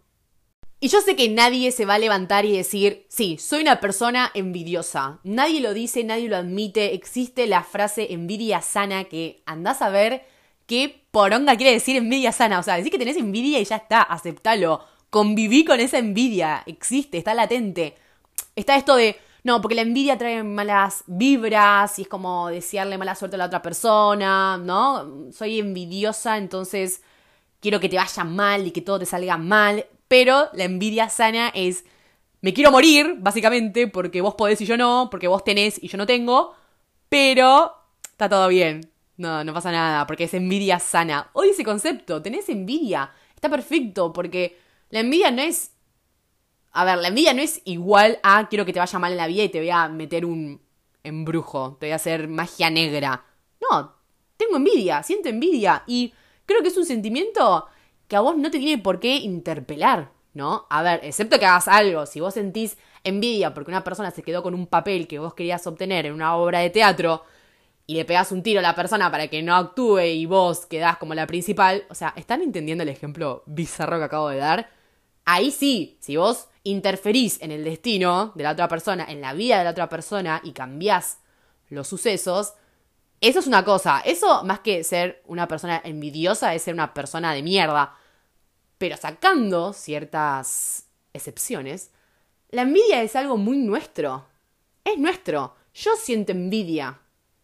Y 0.80 0.88
yo 0.88 1.00
sé 1.00 1.14
que 1.14 1.28
nadie 1.28 1.70
se 1.70 1.84
va 1.84 1.94
a 1.94 1.98
levantar 1.98 2.44
y 2.44 2.56
decir, 2.56 3.06
sí, 3.08 3.38
soy 3.38 3.62
una 3.62 3.78
persona 3.78 4.32
envidiosa. 4.34 5.20
Nadie 5.22 5.60
lo 5.60 5.74
dice, 5.74 6.02
nadie 6.02 6.28
lo 6.28 6.36
admite. 6.36 6.92
Existe 6.92 7.46
la 7.46 7.62
frase 7.62 8.12
envidia 8.12 8.60
sana 8.62 9.04
que 9.04 9.44
andás 9.46 9.80
a 9.80 9.90
ver 9.90 10.26
qué 10.66 11.04
poronga 11.12 11.56
quiere 11.56 11.72
decir 11.72 11.94
envidia 11.94 12.32
sana. 12.32 12.58
O 12.58 12.64
sea, 12.64 12.76
decir 12.76 12.90
que 12.90 12.98
tenés 12.98 13.16
envidia 13.16 13.60
y 13.60 13.64
ya 13.64 13.76
está, 13.76 14.02
aceptalo. 14.02 14.84
Conviví 15.08 15.64
con 15.64 15.78
esa 15.78 15.98
envidia. 15.98 16.64
Existe, 16.66 17.16
está 17.16 17.32
latente. 17.32 17.94
Está 18.56 18.74
esto 18.74 18.96
de, 18.96 19.16
no, 19.44 19.60
porque 19.60 19.74
la 19.74 19.82
envidia 19.82 20.16
trae 20.18 20.44
malas 20.44 21.02
vibras 21.06 21.98
y 21.98 22.02
es 22.02 22.08
como 22.08 22.48
desearle 22.48 22.96
mala 22.96 23.16
suerte 23.16 23.34
a 23.36 23.38
la 23.38 23.46
otra 23.46 23.60
persona, 23.62 24.56
¿no? 24.56 25.32
Soy 25.32 25.58
envidiosa, 25.58 26.38
entonces 26.38 27.02
quiero 27.60 27.80
que 27.80 27.88
te 27.88 27.96
vaya 27.96 28.24
mal 28.24 28.66
y 28.66 28.70
que 28.70 28.82
todo 28.82 29.00
te 29.00 29.06
salga 29.06 29.36
mal. 29.38 29.86
Pero 30.06 30.48
la 30.52 30.64
envidia 30.64 31.08
sana 31.08 31.48
es, 31.54 31.84
me 32.40 32.52
quiero 32.54 32.70
morir, 32.70 33.16
básicamente, 33.18 33.88
porque 33.88 34.20
vos 34.20 34.34
podés 34.34 34.60
y 34.60 34.66
yo 34.66 34.76
no, 34.76 35.08
porque 35.10 35.28
vos 35.28 35.42
tenés 35.42 35.82
y 35.82 35.88
yo 35.88 35.98
no 35.98 36.06
tengo, 36.06 36.54
pero 37.08 37.74
está 38.04 38.28
todo 38.28 38.48
bien. 38.48 38.92
No, 39.16 39.42
no 39.44 39.52
pasa 39.54 39.72
nada, 39.72 40.06
porque 40.06 40.24
es 40.24 40.34
envidia 40.34 40.78
sana. 40.78 41.30
Hoy 41.32 41.50
ese 41.50 41.64
concepto, 41.64 42.22
tenés 42.22 42.48
envidia, 42.48 43.12
está 43.34 43.48
perfecto, 43.48 44.12
porque 44.12 44.58
la 44.90 45.00
envidia 45.00 45.30
no 45.30 45.42
es 45.42 45.71
a 46.72 46.84
ver, 46.84 46.98
la 46.98 47.08
envidia 47.08 47.34
no 47.34 47.42
es 47.42 47.60
igual 47.64 48.18
a 48.22 48.48
quiero 48.48 48.64
que 48.64 48.72
te 48.72 48.78
vaya 48.78 48.98
mal 48.98 49.12
en 49.12 49.18
la 49.18 49.26
vida 49.26 49.44
y 49.44 49.48
te 49.50 49.58
voy 49.58 49.70
a 49.70 49.88
meter 49.88 50.24
un 50.24 50.60
embrujo, 51.04 51.76
te 51.78 51.86
voy 51.86 51.92
a 51.92 51.96
hacer 51.96 52.28
magia 52.28 52.70
negra. 52.70 53.24
No, 53.60 53.94
tengo 54.36 54.56
envidia, 54.56 55.02
siento 55.02 55.28
envidia 55.28 55.82
y 55.86 56.12
creo 56.46 56.62
que 56.62 56.68
es 56.68 56.76
un 56.76 56.86
sentimiento 56.86 57.66
que 58.08 58.16
a 58.16 58.20
vos 58.20 58.36
no 58.36 58.50
te 58.50 58.58
tiene 58.58 58.82
por 58.82 59.00
qué 59.00 59.16
interpelar, 59.16 60.12
¿no? 60.34 60.66
A 60.70 60.82
ver, 60.82 61.00
excepto 61.02 61.38
que 61.38 61.46
hagas 61.46 61.68
algo, 61.68 62.06
si 62.06 62.20
vos 62.20 62.34
sentís 62.34 62.78
envidia 63.04 63.52
porque 63.52 63.70
una 63.70 63.84
persona 63.84 64.10
se 64.10 64.22
quedó 64.22 64.42
con 64.42 64.54
un 64.54 64.66
papel 64.66 65.06
que 65.06 65.18
vos 65.18 65.34
querías 65.34 65.66
obtener 65.66 66.06
en 66.06 66.14
una 66.14 66.36
obra 66.36 66.60
de 66.60 66.70
teatro 66.70 67.24
y 67.86 67.94
le 67.94 68.04
pegas 68.04 68.32
un 68.32 68.42
tiro 68.42 68.60
a 68.60 68.62
la 68.62 68.74
persona 68.74 69.10
para 69.10 69.28
que 69.28 69.42
no 69.42 69.54
actúe 69.54 70.00
y 70.00 70.26
vos 70.26 70.66
quedás 70.66 70.96
como 70.96 71.14
la 71.14 71.26
principal, 71.26 71.84
o 71.90 71.94
sea, 71.94 72.14
¿están 72.16 72.40
entendiendo 72.40 72.82
el 72.82 72.88
ejemplo 72.88 73.42
bizarro 73.46 73.98
que 73.98 74.04
acabo 74.04 74.28
de 74.30 74.38
dar? 74.38 74.70
Ahí 75.24 75.50
sí, 75.50 75.98
si 76.00 76.16
vos 76.16 76.48
interferís 76.64 77.40
en 77.42 77.50
el 77.50 77.64
destino 77.64 78.32
de 78.34 78.44
la 78.44 78.52
otra 78.52 78.68
persona, 78.68 79.04
en 79.08 79.20
la 79.20 79.32
vida 79.32 79.58
de 79.58 79.64
la 79.64 79.70
otra 79.70 79.88
persona 79.88 80.40
y 80.44 80.52
cambiás 80.52 81.18
los 81.68 81.88
sucesos, 81.88 82.54
eso 83.22 83.38
es 83.38 83.46
una 83.46 83.64
cosa. 83.64 84.00
Eso, 84.04 84.42
más 84.42 84.60
que 84.60 84.82
ser 84.82 85.22
una 85.26 85.46
persona 85.46 85.80
envidiosa, 85.84 86.54
es 86.54 86.62
ser 86.62 86.74
una 86.74 86.92
persona 86.92 87.32
de 87.32 87.42
mierda. 87.42 87.96
Pero 88.78 88.96
sacando 88.96 89.72
ciertas 89.72 90.88
excepciones, 91.12 91.92
la 92.50 92.62
envidia 92.62 93.00
es 93.00 93.14
algo 93.14 93.36
muy 93.36 93.58
nuestro. 93.58 94.26
Es 94.84 94.98
nuestro. 94.98 95.54
Yo 95.72 95.92
siento 95.96 96.32
envidia. 96.32 96.98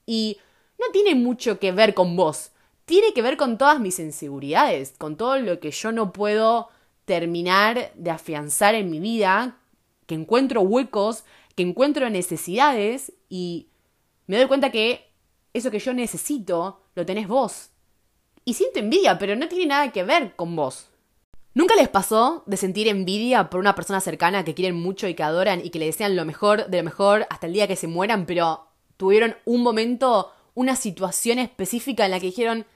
Y 0.04 0.38
no 0.80 0.86
tiene 0.92 1.14
mucho 1.14 1.60
que 1.60 1.70
ver 1.70 1.94
con 1.94 2.16
vos. 2.16 2.50
Tiene 2.84 3.12
que 3.12 3.22
ver 3.22 3.36
con 3.36 3.56
todas 3.56 3.78
mis 3.78 4.00
inseguridades, 4.00 4.94
con 4.98 5.16
todo 5.16 5.38
lo 5.38 5.60
que 5.60 5.70
yo 5.70 5.92
no 5.92 6.12
puedo 6.12 6.70
terminar 7.08 7.90
de 7.94 8.10
afianzar 8.10 8.74
en 8.74 8.90
mi 8.90 9.00
vida, 9.00 9.56
que 10.06 10.14
encuentro 10.14 10.60
huecos, 10.60 11.24
que 11.56 11.62
encuentro 11.62 12.08
necesidades 12.10 13.14
y 13.30 13.68
me 14.26 14.36
doy 14.36 14.46
cuenta 14.46 14.70
que 14.70 15.10
eso 15.54 15.70
que 15.70 15.78
yo 15.78 15.94
necesito 15.94 16.82
lo 16.94 17.06
tenés 17.06 17.26
vos. 17.26 17.70
Y 18.44 18.54
siento 18.54 18.78
envidia, 18.78 19.18
pero 19.18 19.36
no 19.36 19.48
tiene 19.48 19.66
nada 19.66 19.90
que 19.90 20.04
ver 20.04 20.36
con 20.36 20.54
vos. 20.54 20.90
¿Nunca 21.54 21.74
les 21.76 21.88
pasó 21.88 22.42
de 22.44 22.58
sentir 22.58 22.88
envidia 22.88 23.48
por 23.48 23.58
una 23.58 23.74
persona 23.74 24.02
cercana 24.02 24.44
que 24.44 24.54
quieren 24.54 24.76
mucho 24.76 25.08
y 25.08 25.14
que 25.14 25.22
adoran 25.22 25.64
y 25.64 25.70
que 25.70 25.78
le 25.78 25.86
desean 25.86 26.14
lo 26.14 26.26
mejor 26.26 26.68
de 26.68 26.78
lo 26.78 26.84
mejor 26.84 27.26
hasta 27.30 27.46
el 27.46 27.54
día 27.54 27.66
que 27.66 27.74
se 27.74 27.88
mueran, 27.88 28.26
pero 28.26 28.68
tuvieron 28.98 29.34
un 29.46 29.62
momento, 29.62 30.30
una 30.54 30.76
situación 30.76 31.38
específica 31.38 32.04
en 32.04 32.10
la 32.10 32.20
que 32.20 32.26
dijeron, 32.26 32.66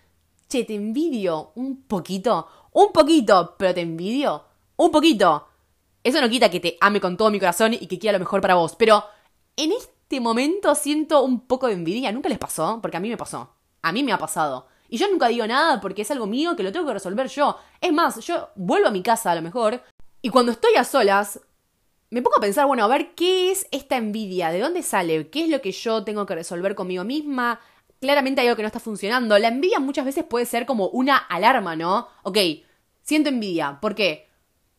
che, 0.49 0.65
te 0.65 0.75
envidio 0.75 1.53
un 1.55 1.83
poquito, 1.83 2.49
un 2.73 2.93
poquito, 2.93 3.55
pero 3.59 3.75
te 3.75 3.81
envidio 3.81 4.45
un 4.77 4.91
poquito? 4.91 5.49
Eso 6.03 6.21
no 6.21 6.29
quita 6.29 6.51
que 6.51 6.61
te 6.61 6.77
ame 6.81 7.01
con 7.01 7.17
todo 7.17 7.31
mi 7.31 7.39
corazón 7.39 7.75
y 7.75 7.87
que 7.87 7.99
quiera 7.99 8.19
lo 8.19 8.25
mejor 8.25 8.41
para 8.41 8.55
vos, 8.55 8.75
pero 8.77 9.05
en 9.57 9.73
este 9.73 10.21
momento 10.21 10.75
siento 10.75 11.23
un 11.23 11.47
poco 11.47 11.69
de 11.69 11.75
envidia. 11.75 12.11
¿Nunca 12.13 12.29
les 12.29 12.39
pasó? 12.39 12.81
Porque 12.83 12.97
a 12.97 13.01
mí 13.01 13.09
me 13.09 13.17
pasó. 13.17 13.55
A 13.83 13.93
mí 13.93 14.03
me 14.03 14.13
ha 14.13 14.19
pasado. 14.19 14.67
Y 14.89 14.99
yo 14.99 15.09
nunca 15.09 15.29
digo 15.29 15.47
nada 15.47 15.81
porque 15.81 16.03
es 16.03 16.11
algo 16.11 16.27
mío 16.27 16.55
que 16.57 16.63
lo 16.63 16.73
tengo 16.73 16.87
que 16.87 16.93
resolver 16.93 17.29
yo. 17.29 17.57
Es 17.81 17.93
más, 17.93 18.19
yo 18.25 18.51
vuelvo 18.57 18.89
a 18.89 18.91
mi 18.91 19.03
casa 19.03 19.31
a 19.31 19.35
lo 19.35 19.43
mejor 19.43 19.83
y 20.21 20.29
cuando 20.29 20.53
estoy 20.53 20.75
a 20.77 20.85
solas 20.85 21.41
me 22.11 22.21
pongo 22.21 22.37
a 22.37 22.43
pensar, 22.43 22.67
bueno, 22.67 22.85
a 22.85 22.89
ver 22.89 23.15
qué 23.15 23.51
es 23.51 23.67
esta 23.71 23.97
envidia, 23.97 24.51
de 24.51 24.61
dónde 24.61 24.83
sale, 24.83 25.31
qué 25.31 25.45
es 25.45 25.49
lo 25.49 25.63
que 25.63 25.73
yo 25.73 26.05
tengo 26.05 26.27
que 26.27 26.35
resolver 26.35 26.75
conmigo 26.75 27.05
misma. 27.05 27.59
Claramente 28.03 28.41
hay 28.41 28.49
algo 28.49 28.57
que 28.57 28.63
no 28.63 28.67
está 28.67 28.81
funcionando. 28.81 29.39
La 29.39 29.47
envidia 29.47 29.79
muchas 29.79 30.05
veces 30.05 30.25
puede 30.25 30.45
ser 30.45 30.67
como 30.67 30.89
una 30.89 31.17
alarma, 31.17 31.77
¿no? 31.77 32.09
Ok, 32.25 32.37
siento 33.01 33.29
envidia. 33.29 33.79
¿Por 33.81 33.95
qué? 33.95 34.29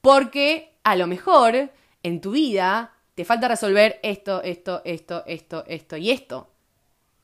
Porque 0.01 0.75
a 0.84 0.98
lo 0.98 1.08
mejor 1.08 1.72
en 2.03 2.20
tu 2.20 2.32
vida 2.32 2.92
te 3.15 3.24
falta 3.24 3.48
resolver 3.48 3.98
esto, 4.03 4.44
esto, 4.44 4.82
esto, 4.84 5.24
esto, 5.25 5.63
esto 5.68 5.96
y 5.96 6.12
esto. 6.12 6.50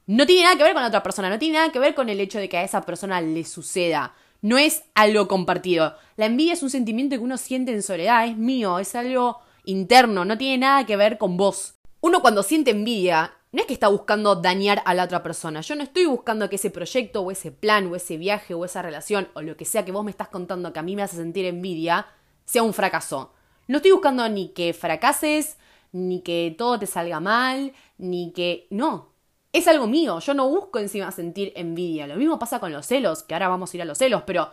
No 0.06 0.25
tiene 0.25 0.44
nada 0.44 0.56
que 0.56 0.63
ver 0.63 0.74
con 0.74 0.86
otra 0.86 1.03
persona, 1.03 1.29
no 1.29 1.38
tiene 1.38 1.58
nada 1.58 1.74
que 1.74 1.79
ver 1.79 1.94
con 1.96 2.08
el 2.08 2.22
hecho 2.22 2.39
de 2.39 2.48
que 2.48 2.58
a 2.58 2.63
esa 2.63 2.84
persona 2.84 3.20
le 3.20 3.44
suceda. 3.44 4.15
No 4.41 4.58
es 4.58 4.84
algo 4.96 5.27
compartido. 5.27 5.98
La 6.15 6.27
envidia 6.27 6.53
es 6.53 6.63
un 6.63 6.70
sentimiento 6.70 7.18
que 7.18 7.24
uno 7.24 7.36
siente 7.36 7.74
en 7.74 7.84
soledad, 7.84 8.25
es 8.25 8.38
mío, 8.38 8.79
es 8.79 8.96
algo 8.96 9.41
interno, 9.65 10.24
no 10.24 10.38
tiene 10.38 10.60
nada 10.60 10.86
que 10.86 10.96
ver 10.96 11.18
con 11.18 11.36
vos. 11.36 11.75
Uno 12.00 12.22
cuando 12.22 12.41
siente 12.41 12.72
envidia, 12.72 13.34
no 13.51 13.62
es 13.62 13.68
que 13.68 13.74
está 13.74 13.88
buscando 13.88 14.36
dañar 14.36 14.82
a 14.86 14.94
la 14.94 15.06
otra 15.06 15.24
persona. 15.24 15.62
Yo 15.62 15.75
no 15.75 15.84
estoy 15.84 16.06
buscando 16.06 16.50
que 16.50 16.58
ese 16.58 16.70
proyecto 16.70 17.22
o 17.22 17.32
ese 17.32 17.51
plan 17.51 17.88
o 17.88 17.96
ese 17.96 18.18
viaje 18.18 18.53
o 18.53 18.63
esa 18.63 18.82
relación 18.82 19.29
o 19.34 19.41
lo 19.41 19.58
que 19.58 19.65
sea 19.65 19.86
que 19.86 19.91
vos 19.91 20.03
me 20.03 20.12
estás 20.12 20.27
contando 20.27 20.72
que 20.72 20.79
a 20.79 20.84
mí 20.84 20.96
me 20.96 21.01
hace 21.01 21.15
sentir 21.15 21.46
envidia 21.46 22.08
sea 22.46 22.63
un 22.63 22.74
fracaso. 22.74 23.34
No 23.68 23.77
estoy 23.77 23.91
buscando 23.91 24.27
ni 24.29 24.50
que 24.50 24.74
fracases, 24.74 25.58
ni 25.91 26.22
que 26.22 26.56
todo 26.58 26.79
te 26.79 26.88
salga 26.88 27.20
mal, 27.20 27.74
ni 27.98 28.32
que... 28.34 28.68
No, 28.70 29.13
es 29.53 29.68
algo 29.68 29.88
mío, 29.88 30.20
yo 30.20 30.34
no 30.34 30.48
busco 30.50 30.79
encima 30.79 31.12
sentir 31.12 31.51
envidia. 31.56 32.08
Lo 32.08 32.15
mismo 32.15 32.39
pasa 32.39 32.60
con 32.60 32.72
los 32.72 32.86
celos, 32.86 33.24
que 33.24 33.34
ahora 33.34 33.48
vamos 33.48 33.74
a 33.74 33.77
ir 33.77 33.82
a 33.82 33.86
los 33.86 33.98
celos, 33.98 34.24
pero 34.25 34.51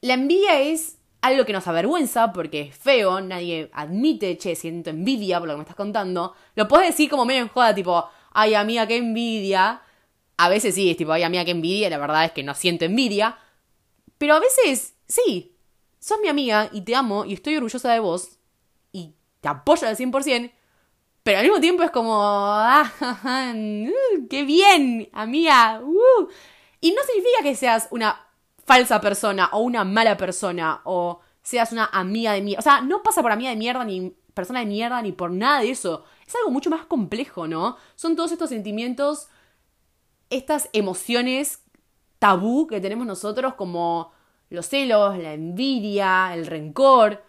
la 0.00 0.14
envidia 0.14 0.60
es 0.60 0.98
algo 1.22 1.44
que 1.44 1.52
nos 1.52 1.66
avergüenza 1.68 2.32
porque 2.32 2.62
es 2.62 2.76
feo, 2.76 3.20
nadie 3.20 3.70
admite, 3.72 4.36
che, 4.36 4.56
siento 4.56 4.90
envidia 4.90 5.38
por 5.38 5.48
lo 5.48 5.54
que 5.54 5.58
me 5.58 5.62
estás 5.62 5.76
contando. 5.76 6.34
Lo 6.56 6.68
puedes 6.68 6.88
decir 6.88 7.08
como 7.08 7.24
medio 7.24 7.42
en 7.42 7.48
joda, 7.48 7.74
tipo, 7.74 8.04
ay 8.32 8.54
amiga, 8.54 8.86
qué 8.86 8.96
envidia. 8.96 9.80
A 10.36 10.48
veces 10.48 10.74
sí, 10.74 10.90
es 10.90 10.96
tipo, 10.96 11.12
ay 11.12 11.22
amiga, 11.22 11.44
qué 11.44 11.52
envidia, 11.52 11.88
la 11.88 11.98
verdad 11.98 12.24
es 12.24 12.32
que 12.32 12.42
no 12.42 12.54
siento 12.54 12.84
envidia. 12.84 13.38
Pero 14.18 14.34
a 14.34 14.40
veces, 14.40 14.94
sí, 15.06 15.56
sos 16.00 16.18
mi 16.20 16.28
amiga 16.28 16.68
y 16.72 16.80
te 16.82 16.96
amo 16.96 17.24
y 17.24 17.34
estoy 17.34 17.56
orgullosa 17.56 17.92
de 17.92 18.00
vos 18.00 18.38
y 18.90 19.14
te 19.40 19.48
apoyo 19.48 19.86
al 19.86 19.96
100%, 19.96 20.50
pero 21.22 21.38
al 21.38 21.44
mismo 21.44 21.60
tiempo 21.60 21.84
es 21.84 21.92
como, 21.92 22.18
ah, 22.20 22.90
uh, 23.00 24.26
qué 24.28 24.42
bien, 24.42 25.08
amiga. 25.12 25.80
Uh. 25.84 26.28
Y 26.80 26.90
no 26.90 27.02
significa 27.04 27.44
que 27.44 27.54
seas 27.54 27.86
una 27.92 28.26
falsa 28.64 29.00
persona 29.00 29.48
o 29.52 29.60
una 29.60 29.84
mala 29.84 30.16
persona 30.16 30.80
o 30.84 31.20
seas 31.42 31.72
una 31.72 31.86
amiga 31.86 32.32
de 32.32 32.42
mierda. 32.42 32.60
O 32.60 32.62
sea, 32.62 32.80
no 32.80 33.02
pasa 33.02 33.22
por 33.22 33.32
amiga 33.32 33.50
de 33.50 33.56
mierda 33.56 33.84
ni 33.84 34.14
persona 34.34 34.60
de 34.60 34.66
mierda 34.66 35.02
ni 35.02 35.12
por 35.12 35.30
nada 35.30 35.60
de 35.60 35.70
eso. 35.70 36.04
Es 36.26 36.34
algo 36.36 36.50
mucho 36.50 36.70
más 36.70 36.86
complejo, 36.86 37.46
¿no? 37.46 37.76
Son 37.94 38.16
todos 38.16 38.32
estos 38.32 38.48
sentimientos, 38.50 39.28
estas 40.30 40.68
emociones 40.72 41.62
tabú 42.18 42.66
que 42.68 42.80
tenemos 42.80 43.06
nosotros 43.06 43.54
como 43.54 44.12
los 44.48 44.66
celos, 44.66 45.18
la 45.18 45.32
envidia, 45.32 46.32
el 46.34 46.46
rencor. 46.46 47.22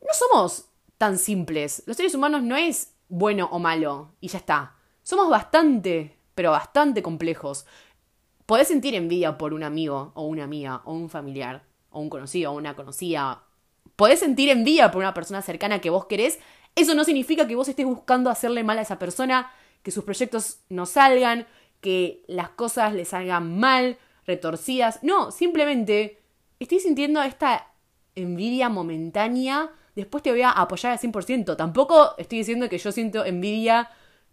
No 0.00 0.08
somos 0.12 0.66
tan 0.96 1.18
simples. 1.18 1.82
Los 1.86 1.96
seres 1.96 2.14
humanos 2.14 2.42
no 2.42 2.56
es 2.56 2.94
bueno 3.08 3.48
o 3.52 3.58
malo 3.58 4.14
y 4.20 4.28
ya 4.28 4.38
está. 4.38 4.76
Somos 5.02 5.28
bastante, 5.28 6.16
pero 6.34 6.52
bastante 6.52 7.02
complejos. 7.02 7.66
Podés 8.50 8.66
sentir 8.66 8.96
envidia 8.96 9.38
por 9.38 9.54
un 9.54 9.62
amigo 9.62 10.10
o 10.16 10.24
una 10.24 10.42
amiga 10.42 10.82
o 10.84 10.92
un 10.92 11.08
familiar 11.08 11.62
o 11.88 12.00
un 12.00 12.10
conocido 12.10 12.50
o 12.50 12.56
una 12.56 12.74
conocida. 12.74 13.44
Podés 13.94 14.18
sentir 14.18 14.48
envidia 14.48 14.90
por 14.90 14.98
una 14.98 15.14
persona 15.14 15.40
cercana 15.40 15.80
que 15.80 15.88
vos 15.88 16.06
querés. 16.06 16.40
Eso 16.74 16.96
no 16.96 17.04
significa 17.04 17.46
que 17.46 17.54
vos 17.54 17.68
estés 17.68 17.86
buscando 17.86 18.28
hacerle 18.28 18.64
mal 18.64 18.76
a 18.80 18.82
esa 18.82 18.98
persona, 18.98 19.52
que 19.84 19.92
sus 19.92 20.02
proyectos 20.02 20.62
no 20.68 20.84
salgan, 20.84 21.46
que 21.80 22.24
las 22.26 22.48
cosas 22.48 22.92
le 22.92 23.04
salgan 23.04 23.56
mal, 23.56 23.98
retorcidas. 24.26 24.98
No, 25.04 25.30
simplemente 25.30 26.20
estoy 26.58 26.80
sintiendo 26.80 27.22
esta 27.22 27.68
envidia 28.16 28.68
momentánea 28.68 29.70
después 29.94 30.24
te 30.24 30.32
voy 30.32 30.42
a 30.42 30.50
apoyar 30.50 30.90
al 30.90 30.98
100%. 30.98 31.56
Tampoco 31.56 32.16
estoy 32.18 32.38
diciendo 32.38 32.68
que 32.68 32.78
yo 32.78 32.90
siento 32.90 33.24
envidia 33.24 33.90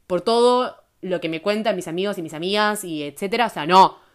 por 0.08 0.22
todo 0.22 0.76
lo 1.02 1.22
que 1.22 1.30
me 1.30 1.44
cuentan 1.44 1.76
mis 1.76 1.88
amigos 1.88 2.18
y 2.18 2.24
mis 2.24 2.34
amigas 2.34 2.84
y 2.84 3.04
etcétera. 3.04 3.46
O 3.46 3.50
sea, 3.52 3.68
no. 3.68 4.07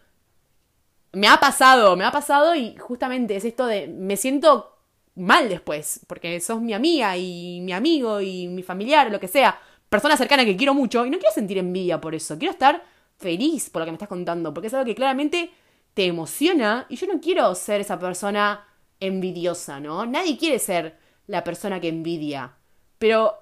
Me 1.12 1.28
ha 1.28 1.38
pasado, 1.38 1.94
me 1.96 2.04
ha 2.04 2.10
pasado 2.10 2.54
y 2.54 2.76
justamente 2.76 3.36
es 3.36 3.44
esto 3.44 3.66
de 3.66 3.86
me 3.86 4.16
siento 4.16 4.78
mal 5.14 5.48
después, 5.48 6.00
porque 6.06 6.40
sos 6.40 6.60
mi 6.60 6.72
amiga 6.72 7.16
y 7.18 7.60
mi 7.60 7.72
amigo 7.72 8.20
y 8.20 8.48
mi 8.48 8.62
familiar, 8.62 9.10
lo 9.10 9.20
que 9.20 9.28
sea, 9.28 9.60
persona 9.90 10.16
cercana 10.16 10.44
que 10.44 10.56
quiero 10.56 10.72
mucho 10.72 11.04
y 11.04 11.10
no 11.10 11.18
quiero 11.18 11.34
sentir 11.34 11.58
envidia 11.58 12.00
por 12.00 12.14
eso, 12.14 12.38
quiero 12.38 12.52
estar 12.52 12.82
feliz 13.18 13.68
por 13.68 13.80
lo 13.80 13.86
que 13.86 13.92
me 13.92 13.96
estás 13.96 14.08
contando, 14.08 14.54
porque 14.54 14.68
es 14.68 14.74
algo 14.74 14.86
que 14.86 14.94
claramente 14.94 15.50
te 15.92 16.06
emociona 16.06 16.86
y 16.88 16.96
yo 16.96 17.06
no 17.06 17.20
quiero 17.20 17.54
ser 17.54 17.82
esa 17.82 17.98
persona 17.98 18.66
envidiosa, 19.00 19.80
¿no? 19.80 20.06
Nadie 20.06 20.38
quiere 20.38 20.58
ser 20.58 20.96
la 21.26 21.44
persona 21.44 21.78
que 21.78 21.88
envidia. 21.88 22.54
Pero, 22.98 23.36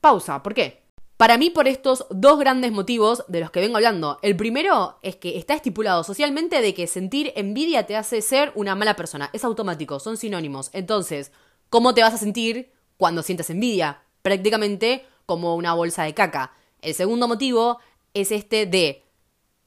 pausa, 0.00 0.42
¿por 0.42 0.52
qué? 0.52 0.82
Para 1.20 1.36
mí 1.36 1.50
por 1.50 1.68
estos 1.68 2.06
dos 2.08 2.38
grandes 2.38 2.72
motivos 2.72 3.24
de 3.28 3.40
los 3.40 3.50
que 3.50 3.60
vengo 3.60 3.76
hablando. 3.76 4.18
El 4.22 4.36
primero 4.36 4.98
es 5.02 5.16
que 5.16 5.36
está 5.36 5.52
estipulado 5.52 6.02
socialmente 6.02 6.62
de 6.62 6.72
que 6.72 6.86
sentir 6.86 7.34
envidia 7.36 7.84
te 7.84 7.94
hace 7.94 8.22
ser 8.22 8.52
una 8.54 8.74
mala 8.74 8.96
persona. 8.96 9.28
Es 9.34 9.44
automático, 9.44 10.00
son 10.00 10.16
sinónimos. 10.16 10.70
Entonces, 10.72 11.30
¿cómo 11.68 11.92
te 11.92 12.00
vas 12.00 12.14
a 12.14 12.16
sentir 12.16 12.72
cuando 12.96 13.22
sientas 13.22 13.50
envidia? 13.50 14.00
Prácticamente 14.22 15.04
como 15.26 15.56
una 15.56 15.74
bolsa 15.74 16.04
de 16.04 16.14
caca. 16.14 16.54
El 16.80 16.94
segundo 16.94 17.28
motivo 17.28 17.80
es 18.14 18.32
este 18.32 18.64
de 18.64 19.04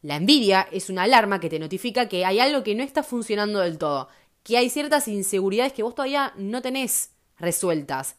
la 0.02 0.16
envidia 0.16 0.68
es 0.72 0.90
una 0.90 1.04
alarma 1.04 1.40
que 1.40 1.52
te 1.52 1.60
notifica 1.60 2.10
que 2.10 2.26
hay 2.26 2.40
algo 2.40 2.64
que 2.64 2.74
no 2.74 2.82
está 2.82 3.04
funcionando 3.04 3.60
del 3.60 3.78
todo, 3.78 4.08
que 4.42 4.58
hay 4.58 4.72
ciertas 4.72 5.08
inseguridades 5.08 5.74
que 5.74 5.84
vos 5.84 5.94
todavía 5.94 6.34
no 6.36 6.64
tenés 6.64 7.12
resueltas. 7.38 8.16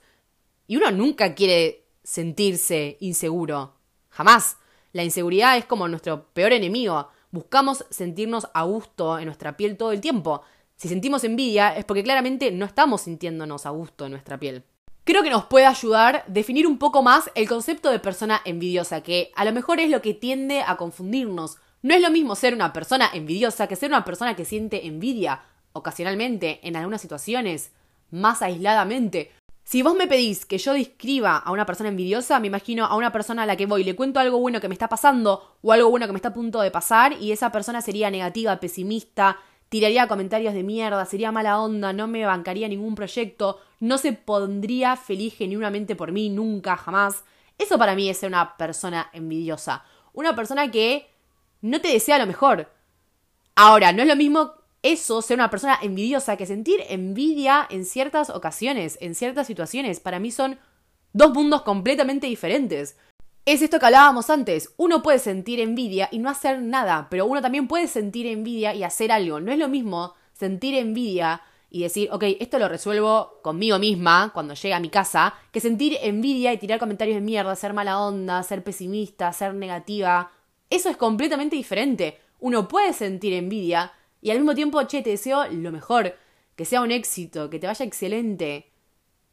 Y 0.68 0.76
uno 0.76 0.92
nunca 0.92 1.34
quiere 1.34 1.83
sentirse 2.04 2.96
inseguro. 3.00 3.74
Jamás. 4.10 4.58
La 4.92 5.02
inseguridad 5.02 5.56
es 5.56 5.64
como 5.64 5.88
nuestro 5.88 6.28
peor 6.28 6.52
enemigo. 6.52 7.08
Buscamos 7.32 7.84
sentirnos 7.90 8.46
a 8.54 8.62
gusto 8.62 9.18
en 9.18 9.24
nuestra 9.24 9.56
piel 9.56 9.76
todo 9.76 9.90
el 9.90 10.00
tiempo. 10.00 10.42
Si 10.76 10.86
sentimos 10.86 11.24
envidia 11.24 11.76
es 11.76 11.84
porque 11.84 12.04
claramente 12.04 12.52
no 12.52 12.64
estamos 12.64 13.00
sintiéndonos 13.00 13.66
a 13.66 13.70
gusto 13.70 14.04
en 14.04 14.12
nuestra 14.12 14.38
piel. 14.38 14.62
Creo 15.02 15.22
que 15.22 15.30
nos 15.30 15.46
puede 15.46 15.66
ayudar 15.66 16.24
definir 16.28 16.66
un 16.66 16.78
poco 16.78 17.02
más 17.02 17.30
el 17.34 17.48
concepto 17.48 17.90
de 17.90 17.98
persona 17.98 18.40
envidiosa, 18.44 19.02
que 19.02 19.32
a 19.34 19.44
lo 19.44 19.52
mejor 19.52 19.80
es 19.80 19.90
lo 19.90 20.00
que 20.00 20.14
tiende 20.14 20.62
a 20.62 20.76
confundirnos. 20.76 21.58
No 21.82 21.94
es 21.94 22.00
lo 22.00 22.10
mismo 22.10 22.36
ser 22.36 22.54
una 22.54 22.72
persona 22.72 23.10
envidiosa 23.12 23.66
que 23.66 23.76
ser 23.76 23.90
una 23.90 24.04
persona 24.04 24.36
que 24.36 24.44
siente 24.44 24.86
envidia, 24.86 25.42
ocasionalmente, 25.72 26.60
en 26.62 26.76
algunas 26.76 27.02
situaciones 27.02 27.72
más 28.10 28.40
aisladamente. 28.42 29.32
Si 29.64 29.80
vos 29.80 29.96
me 29.96 30.06
pedís 30.06 30.44
que 30.44 30.58
yo 30.58 30.74
describa 30.74 31.38
a 31.38 31.50
una 31.50 31.64
persona 31.64 31.88
envidiosa, 31.88 32.38
me 32.38 32.48
imagino 32.48 32.84
a 32.84 32.96
una 32.96 33.10
persona 33.12 33.44
a 33.44 33.46
la 33.46 33.56
que 33.56 33.64
voy, 33.64 33.82
le 33.82 33.96
cuento 33.96 34.20
algo 34.20 34.38
bueno 34.38 34.60
que 34.60 34.68
me 34.68 34.74
está 34.74 34.90
pasando 34.90 35.56
o 35.62 35.72
algo 35.72 35.88
bueno 35.88 36.06
que 36.06 36.12
me 36.12 36.18
está 36.18 36.28
a 36.28 36.34
punto 36.34 36.60
de 36.60 36.70
pasar 36.70 37.14
y 37.14 37.32
esa 37.32 37.50
persona 37.50 37.80
sería 37.80 38.10
negativa, 38.10 38.60
pesimista, 38.60 39.38
tiraría 39.70 40.06
comentarios 40.06 40.52
de 40.52 40.62
mierda, 40.62 41.06
sería 41.06 41.32
mala 41.32 41.58
onda, 41.58 41.94
no 41.94 42.06
me 42.06 42.26
bancaría 42.26 42.68
ningún 42.68 42.94
proyecto, 42.94 43.58
no 43.80 43.96
se 43.96 44.12
pondría 44.12 44.96
feliz 44.96 45.34
genuinamente 45.34 45.96
por 45.96 46.12
mí, 46.12 46.28
nunca, 46.28 46.76
jamás. 46.76 47.24
Eso 47.56 47.78
para 47.78 47.94
mí 47.94 48.10
es 48.10 48.18
ser 48.18 48.28
una 48.28 48.58
persona 48.58 49.08
envidiosa. 49.14 49.82
Una 50.12 50.36
persona 50.36 50.70
que 50.70 51.10
no 51.62 51.80
te 51.80 51.88
desea 51.88 52.18
lo 52.18 52.26
mejor. 52.26 52.70
Ahora, 53.54 53.92
no 53.92 54.02
es 54.02 54.08
lo 54.08 54.16
mismo 54.16 54.52
eso, 54.84 55.22
ser 55.22 55.38
una 55.38 55.50
persona 55.50 55.78
envidiosa, 55.82 56.36
que 56.36 56.46
sentir 56.46 56.82
envidia 56.88 57.66
en 57.70 57.86
ciertas 57.86 58.28
ocasiones, 58.28 58.98
en 59.00 59.14
ciertas 59.14 59.46
situaciones. 59.46 59.98
Para 59.98 60.20
mí 60.20 60.30
son 60.30 60.58
dos 61.14 61.32
mundos 61.32 61.62
completamente 61.62 62.26
diferentes. 62.26 62.98
Es 63.46 63.62
esto 63.62 63.78
que 63.78 63.86
hablábamos 63.86 64.28
antes. 64.28 64.74
Uno 64.76 65.02
puede 65.02 65.18
sentir 65.18 65.58
envidia 65.58 66.10
y 66.12 66.18
no 66.18 66.28
hacer 66.28 66.60
nada, 66.60 67.08
pero 67.10 67.24
uno 67.24 67.40
también 67.40 67.66
puede 67.66 67.88
sentir 67.88 68.26
envidia 68.26 68.74
y 68.74 68.84
hacer 68.84 69.10
algo. 69.10 69.40
No 69.40 69.52
es 69.52 69.58
lo 69.58 69.68
mismo 69.68 70.14
sentir 70.34 70.74
envidia 70.74 71.40
y 71.70 71.82
decir, 71.82 72.10
ok, 72.12 72.24
esto 72.38 72.58
lo 72.58 72.68
resuelvo 72.68 73.40
conmigo 73.42 73.78
misma 73.78 74.32
cuando 74.34 74.52
llegue 74.52 74.74
a 74.74 74.80
mi 74.80 74.90
casa, 74.90 75.34
que 75.50 75.60
sentir 75.60 75.96
envidia 76.02 76.52
y 76.52 76.58
tirar 76.58 76.78
comentarios 76.78 77.16
de 77.16 77.22
mierda, 77.22 77.56
ser 77.56 77.72
mala 77.72 78.00
onda, 78.00 78.42
ser 78.42 78.62
pesimista, 78.62 79.32
ser 79.32 79.54
negativa. 79.54 80.30
Eso 80.68 80.90
es 80.90 80.98
completamente 80.98 81.56
diferente. 81.56 82.18
Uno 82.38 82.68
puede 82.68 82.92
sentir 82.92 83.32
envidia 83.32 83.92
y 84.24 84.30
al 84.30 84.38
mismo 84.38 84.54
tiempo, 84.54 84.82
che, 84.84 85.02
te 85.02 85.10
deseo 85.10 85.46
lo 85.48 85.70
mejor, 85.70 86.16
que 86.56 86.64
sea 86.64 86.80
un 86.80 86.90
éxito, 86.90 87.50
que 87.50 87.58
te 87.58 87.66
vaya 87.66 87.84
excelente. 87.84 88.72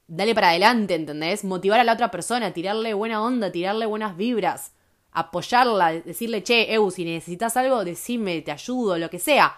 Dale 0.05 0.35
para 0.35 0.49
adelante, 0.49 0.95
¿entendés? 0.95 1.45
Motivar 1.45 1.79
a 1.79 1.85
la 1.85 1.93
otra 1.93 2.11
persona, 2.11 2.51
tirarle 2.51 2.93
buena 2.93 3.23
onda, 3.23 3.53
tirarle 3.53 3.85
buenas 3.85 4.17
vibras, 4.17 4.73
apoyarla, 5.13 5.93
decirle, 5.93 6.43
che, 6.43 6.73
Eu, 6.73 6.91
si 6.91 7.05
necesitas 7.05 7.55
algo, 7.55 7.85
decime, 7.85 8.41
te 8.41 8.51
ayudo, 8.51 8.97
lo 8.97 9.09
que 9.09 9.19
sea. 9.19 9.55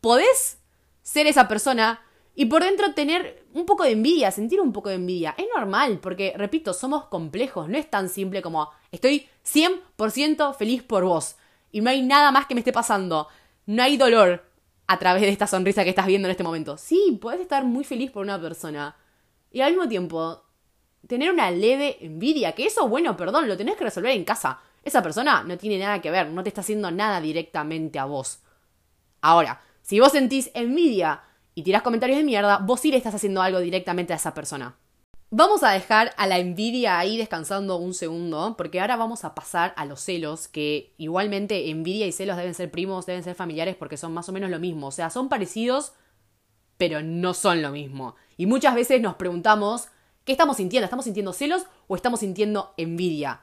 Podés 0.00 0.56
ser 1.02 1.26
esa 1.26 1.46
persona 1.46 2.00
y 2.34 2.46
por 2.46 2.64
dentro 2.64 2.94
tener 2.94 3.44
un 3.52 3.66
poco 3.66 3.84
de 3.84 3.90
envidia, 3.90 4.30
sentir 4.30 4.62
un 4.62 4.72
poco 4.72 4.88
de 4.88 4.94
envidia. 4.94 5.34
Es 5.36 5.48
normal, 5.54 5.98
porque, 6.00 6.32
repito, 6.34 6.72
somos 6.72 7.04
complejos, 7.08 7.68
no 7.68 7.76
es 7.76 7.90
tan 7.90 8.08
simple 8.08 8.40
como 8.40 8.70
estoy 8.90 9.28
100% 9.44 10.54
feliz 10.54 10.82
por 10.82 11.04
vos 11.04 11.36
y 11.70 11.82
no 11.82 11.90
hay 11.90 12.00
nada 12.00 12.32
más 12.32 12.46
que 12.46 12.54
me 12.54 12.60
esté 12.60 12.72
pasando 12.72 13.28
no 13.70 13.84
hay 13.84 13.96
dolor 13.96 14.42
a 14.88 14.98
través 14.98 15.22
de 15.22 15.28
esta 15.28 15.46
sonrisa 15.46 15.84
que 15.84 15.90
estás 15.90 16.08
viendo 16.08 16.26
en 16.26 16.32
este 16.32 16.42
momento. 16.42 16.76
Sí, 16.76 17.16
puedes 17.20 17.40
estar 17.40 17.64
muy 17.64 17.84
feliz 17.84 18.10
por 18.10 18.24
una 18.24 18.40
persona. 18.40 18.96
Y 19.52 19.60
al 19.60 19.70
mismo 19.70 19.88
tiempo, 19.88 20.42
tener 21.06 21.30
una 21.30 21.52
leve 21.52 21.96
envidia, 22.00 22.50
que 22.52 22.66
eso, 22.66 22.88
bueno, 22.88 23.16
perdón, 23.16 23.46
lo 23.46 23.56
tenés 23.56 23.76
que 23.76 23.84
resolver 23.84 24.10
en 24.10 24.24
casa. 24.24 24.58
Esa 24.82 25.04
persona 25.04 25.44
no 25.44 25.56
tiene 25.56 25.78
nada 25.78 26.00
que 26.00 26.10
ver, 26.10 26.30
no 26.30 26.42
te 26.42 26.48
está 26.48 26.62
haciendo 26.62 26.90
nada 26.90 27.20
directamente 27.20 28.00
a 28.00 28.06
vos. 28.06 28.40
Ahora, 29.20 29.62
si 29.82 30.00
vos 30.00 30.10
sentís 30.10 30.50
envidia 30.54 31.22
y 31.54 31.62
tirás 31.62 31.82
comentarios 31.82 32.18
de 32.18 32.24
mierda, 32.24 32.58
vos 32.58 32.80
sí 32.80 32.90
le 32.90 32.96
estás 32.96 33.14
haciendo 33.14 33.40
algo 33.40 33.60
directamente 33.60 34.12
a 34.12 34.16
esa 34.16 34.34
persona. 34.34 34.74
Vamos 35.32 35.62
a 35.62 35.70
dejar 35.70 36.12
a 36.16 36.26
la 36.26 36.38
envidia 36.38 36.98
ahí 36.98 37.16
descansando 37.16 37.76
un 37.76 37.94
segundo, 37.94 38.56
porque 38.56 38.80
ahora 38.80 38.96
vamos 38.96 39.24
a 39.24 39.32
pasar 39.32 39.72
a 39.76 39.84
los 39.84 40.00
celos, 40.00 40.48
que 40.48 40.92
igualmente 40.98 41.70
envidia 41.70 42.04
y 42.08 42.10
celos 42.10 42.36
deben 42.36 42.52
ser 42.52 42.72
primos, 42.72 43.06
deben 43.06 43.22
ser 43.22 43.36
familiares, 43.36 43.76
porque 43.76 43.96
son 43.96 44.12
más 44.12 44.28
o 44.28 44.32
menos 44.32 44.50
lo 44.50 44.58
mismo. 44.58 44.88
O 44.88 44.90
sea, 44.90 45.08
son 45.08 45.28
parecidos, 45.28 45.92
pero 46.78 47.00
no 47.00 47.32
son 47.32 47.62
lo 47.62 47.70
mismo. 47.70 48.16
Y 48.38 48.46
muchas 48.46 48.74
veces 48.74 49.00
nos 49.00 49.14
preguntamos, 49.14 49.86
¿qué 50.24 50.32
estamos 50.32 50.56
sintiendo? 50.56 50.86
¿Estamos 50.86 51.04
sintiendo 51.04 51.32
celos 51.32 51.64
o 51.86 51.94
estamos 51.94 52.18
sintiendo 52.18 52.74
envidia? 52.76 53.42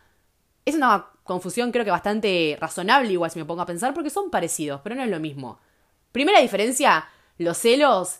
Es 0.65 0.75
una 0.75 1.05
confusión 1.23 1.71
creo 1.71 1.85
que 1.85 1.91
bastante 1.91 2.57
razonable, 2.59 3.13
igual 3.13 3.31
si 3.31 3.39
me 3.39 3.45
pongo 3.45 3.61
a 3.61 3.65
pensar, 3.65 3.93
porque 3.93 4.09
son 4.09 4.29
parecidos, 4.29 4.81
pero 4.83 4.93
no 4.95 5.03
es 5.03 5.09
lo 5.09 5.21
mismo. 5.21 5.59
Primera 6.11 6.41
diferencia, 6.41 7.07
los 7.37 7.57
celos... 7.57 8.19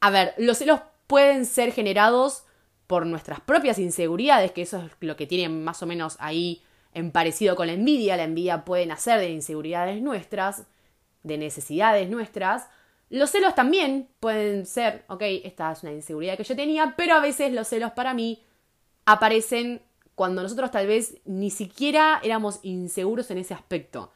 A 0.00 0.10
ver, 0.10 0.34
los 0.36 0.58
celos 0.58 0.80
pueden 1.06 1.46
ser 1.46 1.70
generados 1.70 2.42
por 2.86 3.06
nuestras 3.06 3.40
propias 3.40 3.78
inseguridades, 3.78 4.52
que 4.52 4.62
eso 4.62 4.78
es 4.78 4.92
lo 5.00 5.16
que 5.16 5.26
tienen 5.26 5.64
más 5.64 5.82
o 5.82 5.86
menos 5.86 6.16
ahí 6.20 6.62
en 6.94 7.10
parecido 7.10 7.56
con 7.56 7.66
la 7.66 7.72
envidia. 7.72 8.16
La 8.16 8.24
envidia 8.24 8.64
puede 8.64 8.86
nacer 8.86 9.18
de 9.20 9.30
inseguridades 9.30 10.02
nuestras, 10.02 10.64
de 11.22 11.38
necesidades 11.38 12.08
nuestras. 12.08 12.68
Los 13.08 13.30
celos 13.30 13.54
también 13.54 14.08
pueden 14.20 14.66
ser, 14.66 15.04
ok, 15.08 15.22
esta 15.44 15.72
es 15.72 15.82
una 15.82 15.92
inseguridad 15.92 16.36
que 16.36 16.44
yo 16.44 16.56
tenía, 16.56 16.94
pero 16.96 17.14
a 17.14 17.20
veces 17.20 17.52
los 17.52 17.68
celos 17.68 17.92
para 17.92 18.14
mí 18.14 18.42
aparecen 19.04 19.82
cuando 20.14 20.42
nosotros 20.42 20.70
tal 20.70 20.86
vez 20.86 21.16
ni 21.24 21.50
siquiera 21.50 22.20
éramos 22.22 22.60
inseguros 22.62 23.30
en 23.30 23.38
ese 23.38 23.54
aspecto. 23.54 24.12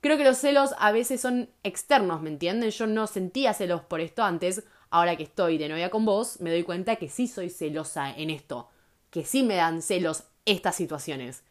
Creo 0.00 0.16
que 0.16 0.24
los 0.24 0.38
celos 0.38 0.74
a 0.78 0.92
veces 0.92 1.20
son 1.20 1.48
externos, 1.62 2.22
¿me 2.22 2.30
entienden? 2.30 2.70
Yo 2.70 2.86
no 2.86 3.06
sentía 3.06 3.54
celos 3.54 3.82
por 3.82 4.00
esto 4.00 4.24
antes, 4.24 4.64
ahora 4.92 5.16
que 5.16 5.24
estoy 5.24 5.58
de 5.58 5.68
novia 5.68 5.90
con 5.90 6.04
vos, 6.04 6.40
me 6.40 6.50
doy 6.50 6.62
cuenta 6.62 6.96
que 6.96 7.08
sí 7.08 7.26
soy 7.26 7.48
celosa 7.48 8.10
en 8.10 8.30
esto, 8.30 8.68
que 9.10 9.24
sí 9.24 9.42
me 9.42 9.56
dan 9.56 9.80
celos 9.82 10.24
estas 10.44 10.76
situaciones. 10.76 11.42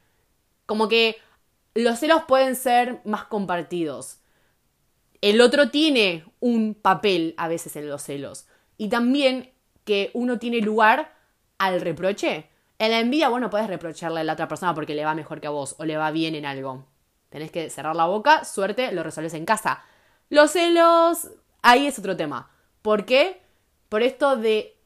Como 0.67 0.87
que 0.87 1.17
los 1.73 1.99
celos 1.99 2.23
pueden 2.27 2.55
ser 2.55 3.01
más 3.03 3.25
compartidos. 3.25 4.19
El 5.21 5.41
otro 5.41 5.71
tiene 5.71 6.23
un 6.39 6.75
papel 6.75 7.33
a 7.37 7.47
veces 7.47 7.75
en 7.75 7.89
los 7.89 8.03
celos. 8.03 8.45
Y 8.77 8.89
también 8.89 9.51
que 9.85 10.11
uno 10.13 10.37
tiene 10.37 10.61
lugar 10.61 11.15
al 11.57 11.81
reproche. 11.81 12.47
En 12.77 12.91
la 12.91 12.99
envidia, 12.99 13.29
bueno, 13.29 13.49
puedes 13.49 13.67
reprocharle 13.67 14.19
a 14.19 14.23
la 14.23 14.33
otra 14.33 14.47
persona 14.47 14.75
porque 14.75 14.93
le 14.93 15.05
va 15.05 15.15
mejor 15.15 15.41
que 15.41 15.47
a 15.47 15.51
vos 15.51 15.75
o 15.79 15.85
le 15.85 15.97
va 15.97 16.11
bien 16.11 16.35
en 16.35 16.45
algo. 16.45 16.85
Tenés 17.29 17.51
que 17.51 17.71
cerrar 17.71 17.95
la 17.95 18.05
boca, 18.05 18.45
suerte, 18.45 18.91
lo 18.91 19.01
resuelves 19.01 19.33
en 19.33 19.45
casa. 19.45 19.83
Los 20.29 20.51
celos, 20.51 21.31
ahí 21.63 21.87
es 21.87 21.97
otro 21.97 22.15
tema. 22.15 22.50
¿Por 22.81 23.05
qué? 23.05 23.41
Por 23.89 24.03
esto 24.03 24.37
de 24.37 24.77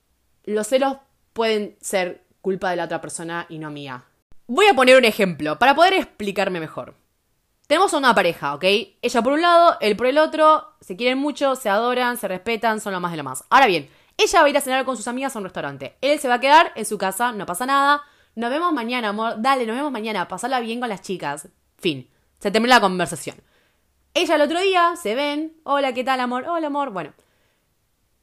los 0.43 0.67
celos 0.67 0.97
pueden 1.33 1.77
ser 1.81 2.25
culpa 2.41 2.69
de 2.69 2.75
la 2.75 2.85
otra 2.85 3.01
persona 3.01 3.45
y 3.49 3.57
no 3.57 3.71
mía. 3.71 4.03
Voy 4.47 4.67
a 4.67 4.73
poner 4.73 4.97
un 4.97 5.05
ejemplo 5.05 5.57
para 5.57 5.75
poder 5.75 5.93
explicarme 5.93 6.59
mejor. 6.59 6.95
Tenemos 7.67 7.93
una 7.93 8.13
pareja, 8.13 8.53
¿ok? 8.53 8.63
Ella 9.01 9.21
por 9.23 9.33
un 9.33 9.41
lado, 9.41 9.77
él 9.81 9.95
por 9.95 10.05
el 10.05 10.19
otro, 10.19 10.75
se 10.81 10.95
quieren 10.95 11.17
mucho, 11.17 11.55
se 11.55 11.69
adoran, 11.69 12.17
se 12.17 12.27
respetan, 12.27 12.79
son 12.79 12.93
lo 12.93 12.99
más 12.99 13.11
de 13.11 13.17
lo 13.17 13.23
más. 13.23 13.43
Ahora 13.49 13.65
bien, 13.65 13.89
ella 14.17 14.39
va 14.41 14.45
a 14.45 14.49
ir 14.49 14.57
a 14.57 14.61
cenar 14.61 14.85
con 14.85 14.95
sus 14.95 15.07
amigas 15.07 15.35
a 15.35 15.39
un 15.39 15.45
restaurante. 15.45 15.97
Él 16.01 16.19
se 16.19 16.27
va 16.27 16.35
a 16.35 16.39
quedar 16.39 16.71
en 16.75 16.85
su 16.85 16.97
casa, 16.99 17.31
no 17.31 17.45
pasa 17.47 17.65
nada. 17.65 18.03
Nos 18.35 18.51
vemos 18.51 18.71
mañana, 18.71 19.09
amor. 19.09 19.35
Dale, 19.37 19.65
nos 19.65 19.75
vemos 19.75 19.91
mañana. 19.91 20.27
Pasarla 20.27 20.59
bien 20.59 20.79
con 20.79 20.89
las 20.89 21.01
chicas. 21.01 21.47
Fin. 21.77 22.09
Se 22.39 22.51
termina 22.51 22.75
la 22.75 22.81
conversación. 22.81 23.37
Ella 24.13 24.35
el 24.35 24.41
otro 24.41 24.59
día 24.59 24.95
se 25.01 25.15
ven. 25.15 25.57
Hola, 25.63 25.93
¿qué 25.93 26.03
tal, 26.03 26.19
amor? 26.19 26.45
Hola, 26.47 26.67
amor. 26.67 26.91
Bueno, 26.91 27.13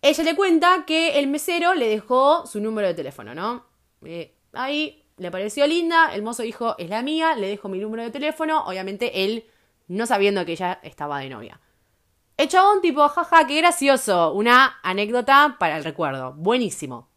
ella 0.03 0.25
le 0.25 0.35
cuenta 0.35 0.85
que 0.85 1.21
el 1.21 1.29
mesero 1.29 1.75
le 1.75 1.89
dejó 1.89 2.45
su 2.47 2.61
número 2.61 2.89
de 2.89 2.95
teléfono, 2.95 3.35
¿no? 3.35 3.65
Eh, 4.05 4.37
ahí 4.53 5.09
le 5.17 5.31
pareció 5.31 5.67
linda, 5.67 6.13
el 6.13 6.23
mozo 6.23 6.43
dijo, 6.43 6.75
es 6.79 6.91
la 6.91 7.03
mía, 7.03 7.37
le 7.37 7.47
dejo 7.47 7.69
mi 7.69 7.79
número 7.79 8.03
de 8.03 8.11
teléfono, 8.11 8.65
obviamente 8.67 9.25
él 9.25 9.47
no 9.87 10.07
sabiendo 10.07 10.45
que 10.45 10.53
ella 10.53 10.81
estaba 10.83 11.21
de 11.21 11.29
novia. 11.29 11.61
El 12.37 12.49
chabón 12.49 12.81
tipo, 12.81 13.09
jaja, 13.09 13.47
qué 13.47 13.59
gracioso, 13.59 14.33
una 14.33 14.81
anécdota 14.83 15.57
para 15.61 15.77
el 15.77 15.85
recuerdo, 15.85 16.33
buenísimo. 16.33 17.09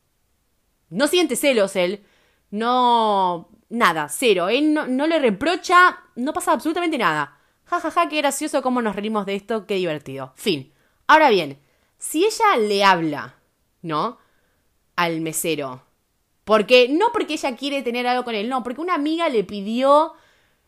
No 0.90 1.08
siente 1.08 1.36
celos 1.36 1.76
él, 1.76 2.06
no... 2.52 3.50
nada, 3.70 4.10
cero, 4.10 4.50
él 4.50 4.74
no, 4.74 4.86
no 4.86 5.08
le 5.08 5.18
reprocha, 5.18 6.04
no 6.16 6.34
pasa 6.34 6.52
absolutamente 6.52 7.00
nada. 7.00 7.40
Jajaja, 7.64 7.90
ja, 7.90 8.02
ja, 8.04 8.10
qué 8.10 8.18
gracioso 8.18 8.62
cómo 8.62 8.84
nos 8.84 8.96
reímos 8.96 9.26
de 9.26 9.36
esto, 9.36 9.66
qué 9.66 9.76
divertido. 9.76 10.34
Fin. 10.36 10.72
Ahora 11.08 11.30
bien, 11.30 11.60
si 12.06 12.24
ella 12.24 12.58
le 12.60 12.84
habla, 12.84 13.36
¿no? 13.82 14.20
Al 14.96 15.22
mesero. 15.22 15.84
Porque, 16.44 16.88
no 16.88 17.08
porque 17.12 17.34
ella 17.34 17.56
quiere 17.56 17.82
tener 17.82 18.06
algo 18.06 18.24
con 18.24 18.36
él, 18.36 18.48
no, 18.48 18.64
porque 18.64 18.82
una 18.82 18.94
amiga 18.94 19.28
le 19.30 19.44
pidió 19.44 20.14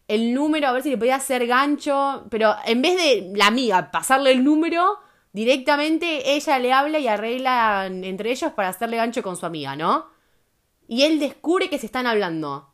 el 0.08 0.34
número 0.34 0.68
a 0.68 0.72
ver 0.72 0.82
si 0.82 0.90
le 0.90 0.98
podía 0.98 1.16
hacer 1.16 1.46
gancho, 1.46 2.26
pero 2.32 2.56
en 2.66 2.82
vez 2.82 2.96
de 2.96 3.32
la 3.36 3.48
amiga 3.48 3.92
pasarle 3.92 4.32
el 4.32 4.44
número, 4.44 4.98
directamente 5.32 6.34
ella 6.36 6.58
le 6.58 6.74
habla 6.74 6.98
y 6.98 7.08
arregla 7.08 7.86
entre 7.86 8.32
ellos 8.32 8.52
para 8.54 8.70
hacerle 8.70 8.98
gancho 8.98 9.22
con 9.22 9.38
su 9.38 9.46
amiga, 9.46 9.76
¿no? 9.76 10.08
Y 10.88 11.04
él 11.04 11.20
descubre 11.20 11.70
que 11.70 11.78
se 11.78 11.86
están 11.86 12.08
hablando. 12.08 12.74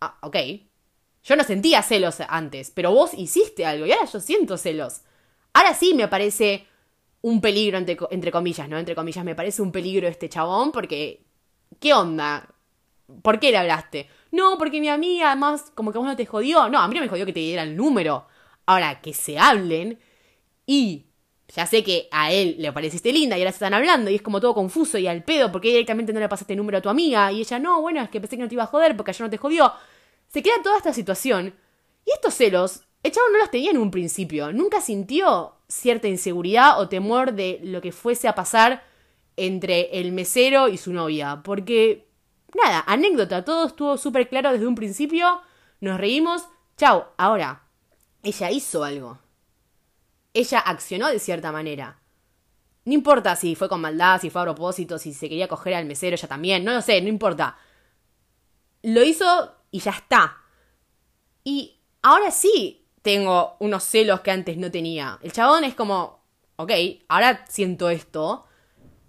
Ah, 0.00 0.18
ok. 0.20 0.36
Yo 1.24 1.34
no 1.34 1.42
sentía 1.42 1.82
celos 1.82 2.18
antes, 2.28 2.70
pero 2.70 2.92
vos 2.92 3.12
hiciste 3.14 3.66
algo 3.66 3.86
y 3.86 3.92
ahora 3.92 4.04
yo 4.04 4.20
siento 4.20 4.56
celos. 4.56 5.00
Ahora 5.52 5.74
sí 5.74 5.94
me 5.94 6.06
parece 6.06 6.68
un 7.26 7.40
peligro, 7.40 7.76
entre, 7.76 8.30
comillas, 8.30 8.68
¿no? 8.68 8.78
Entre 8.78 8.94
comillas, 8.94 9.24
me 9.24 9.34
parece 9.34 9.60
un 9.60 9.72
peligro 9.72 10.06
este 10.06 10.28
chabón 10.28 10.70
porque... 10.70 11.24
¿Qué 11.80 11.92
onda? 11.92 12.48
¿Por 13.20 13.40
qué 13.40 13.50
le 13.50 13.56
hablaste? 13.56 14.08
No, 14.30 14.56
porque 14.56 14.80
mi 14.80 14.88
amiga 14.88 15.32
además 15.32 15.72
como 15.74 15.90
que 15.90 15.98
vos 15.98 16.06
no 16.06 16.14
te 16.14 16.24
jodió. 16.24 16.68
No, 16.68 16.78
a 16.78 16.86
mí 16.86 16.94
no 16.94 17.00
me 17.00 17.08
jodió 17.08 17.26
que 17.26 17.32
te 17.32 17.40
diera 17.40 17.64
el 17.64 17.74
número. 17.76 18.28
Ahora, 18.64 19.00
que 19.00 19.12
se 19.12 19.40
hablen 19.40 19.98
y 20.66 21.06
ya 21.48 21.66
sé 21.66 21.82
que 21.82 22.06
a 22.12 22.30
él 22.30 22.54
le 22.60 22.72
pareciste 22.72 23.12
linda 23.12 23.36
y 23.36 23.40
ahora 23.40 23.50
se 23.50 23.56
están 23.56 23.74
hablando 23.74 24.08
y 24.08 24.14
es 24.14 24.22
como 24.22 24.40
todo 24.40 24.54
confuso 24.54 24.96
y 24.96 25.08
al 25.08 25.24
pedo 25.24 25.50
porque 25.50 25.68
directamente 25.68 26.12
no 26.12 26.20
le 26.20 26.28
pasaste 26.28 26.52
el 26.52 26.58
número 26.58 26.78
a 26.78 26.82
tu 26.82 26.88
amiga 26.88 27.32
y 27.32 27.40
ella 27.40 27.58
no, 27.58 27.80
bueno, 27.80 28.02
es 28.02 28.08
que 28.08 28.20
pensé 28.20 28.36
que 28.36 28.42
no 28.42 28.48
te 28.48 28.54
iba 28.54 28.62
a 28.62 28.68
joder 28.68 28.96
porque 28.96 29.10
ayer 29.10 29.22
no 29.22 29.30
te 29.30 29.36
jodió. 29.36 29.72
Se 30.28 30.44
queda 30.44 30.62
toda 30.62 30.76
esta 30.76 30.92
situación 30.92 31.56
y 32.04 32.12
estos 32.12 32.34
celos, 32.34 32.82
el 33.02 33.10
chavo 33.10 33.26
no 33.32 33.38
los 33.38 33.50
tenía 33.50 33.72
en 33.72 33.78
un 33.78 33.90
principio, 33.90 34.52
nunca 34.52 34.80
sintió 34.80 35.55
cierta 35.68 36.08
inseguridad 36.08 36.80
o 36.80 36.88
temor 36.88 37.32
de 37.32 37.60
lo 37.62 37.80
que 37.80 37.92
fuese 37.92 38.28
a 38.28 38.34
pasar 38.34 38.84
entre 39.36 40.00
el 40.00 40.12
mesero 40.12 40.68
y 40.68 40.76
su 40.76 40.92
novia, 40.92 41.42
porque 41.44 42.08
nada, 42.54 42.84
anécdota, 42.86 43.44
todo 43.44 43.66
estuvo 43.66 43.96
súper 43.98 44.28
claro 44.28 44.52
desde 44.52 44.66
un 44.66 44.74
principio, 44.74 45.42
nos 45.80 45.98
reímos, 45.98 46.48
chao, 46.76 47.12
ahora, 47.18 47.64
ella 48.22 48.50
hizo 48.50 48.82
algo 48.82 49.18
ella 50.36 50.58
accionó 50.58 51.08
de 51.08 51.18
cierta 51.18 51.50
manera. 51.50 51.98
No 52.84 52.92
importa 52.92 53.34
si 53.36 53.54
fue 53.54 53.68
con 53.68 53.80
maldad, 53.80 54.20
si 54.20 54.28
fue 54.28 54.42
a 54.42 54.44
propósito, 54.44 54.98
si 54.98 55.14
se 55.14 55.28
quería 55.28 55.48
coger 55.48 55.74
al 55.74 55.86
mesero 55.86 56.14
ella 56.14 56.28
también, 56.28 56.62
no 56.62 56.72
lo 56.72 56.82
sé, 56.82 57.00
no 57.00 57.08
importa. 57.08 57.56
Lo 58.82 59.02
hizo 59.02 59.56
y 59.70 59.80
ya 59.80 59.92
está. 59.92 60.36
Y 61.42 61.80
ahora 62.02 62.30
sí 62.30 62.85
tengo 63.06 63.54
unos 63.60 63.84
celos 63.84 64.20
que 64.22 64.32
antes 64.32 64.56
no 64.56 64.68
tenía. 64.68 65.20
El 65.22 65.30
chabón 65.30 65.62
es 65.62 65.76
como, 65.76 66.24
ok, 66.56 66.72
ahora 67.06 67.44
siento 67.48 67.88
esto. 67.88 68.46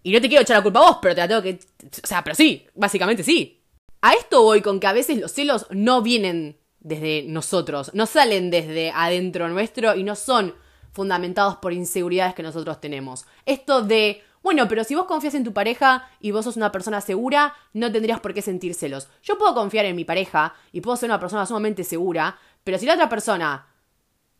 Y 0.03 0.12
no 0.12 0.21
te 0.21 0.29
quiero 0.29 0.43
echar 0.43 0.57
la 0.57 0.62
culpa 0.62 0.81
a 0.81 0.83
vos, 0.83 0.99
pero 1.01 1.15
te 1.15 1.21
la 1.21 1.27
tengo 1.27 1.41
que... 1.41 1.60
O 2.03 2.07
sea, 2.07 2.23
pero 2.23 2.36
sí, 2.36 2.67
básicamente 2.75 3.23
sí. 3.23 3.60
A 4.01 4.13
esto 4.13 4.43
voy 4.43 4.62
con 4.62 4.79
que 4.79 4.86
a 4.86 4.93
veces 4.93 5.17
los 5.17 5.31
celos 5.31 5.65
no 5.71 6.03
vienen 6.03 6.60
desde 6.79 7.23
nosotros, 7.23 7.89
no 7.95 8.05
salen 8.05 8.51
desde 8.51 8.91
adentro 8.91 9.49
nuestro 9.49 9.95
y 9.95 10.03
no 10.03 10.15
son 10.15 10.53
fundamentados 10.91 11.55
por 11.55 11.73
inseguridades 11.73 12.36
que 12.36 12.43
nosotros 12.43 12.79
tenemos. 12.79 13.25
Esto 13.47 13.81
de, 13.81 14.21
bueno, 14.43 14.67
pero 14.67 14.83
si 14.83 14.93
vos 14.93 15.05
confías 15.05 15.33
en 15.33 15.43
tu 15.43 15.53
pareja 15.53 16.07
y 16.19 16.29
vos 16.29 16.45
sos 16.45 16.55
una 16.55 16.71
persona 16.71 17.01
segura, 17.01 17.55
no 17.73 17.91
tendrías 17.91 18.19
por 18.19 18.36
qué 18.36 18.43
sentir 18.43 18.75
celos. 18.75 19.07
Yo 19.23 19.39
puedo 19.39 19.55
confiar 19.55 19.86
en 19.86 19.95
mi 19.95 20.05
pareja 20.05 20.53
y 20.71 20.81
puedo 20.81 20.97
ser 20.97 21.10
una 21.10 21.19
persona 21.19 21.47
sumamente 21.47 21.83
segura, 21.83 22.38
pero 22.63 22.77
si 22.77 22.86
la 22.86 22.93
otra 22.93 23.10
persona 23.10 23.65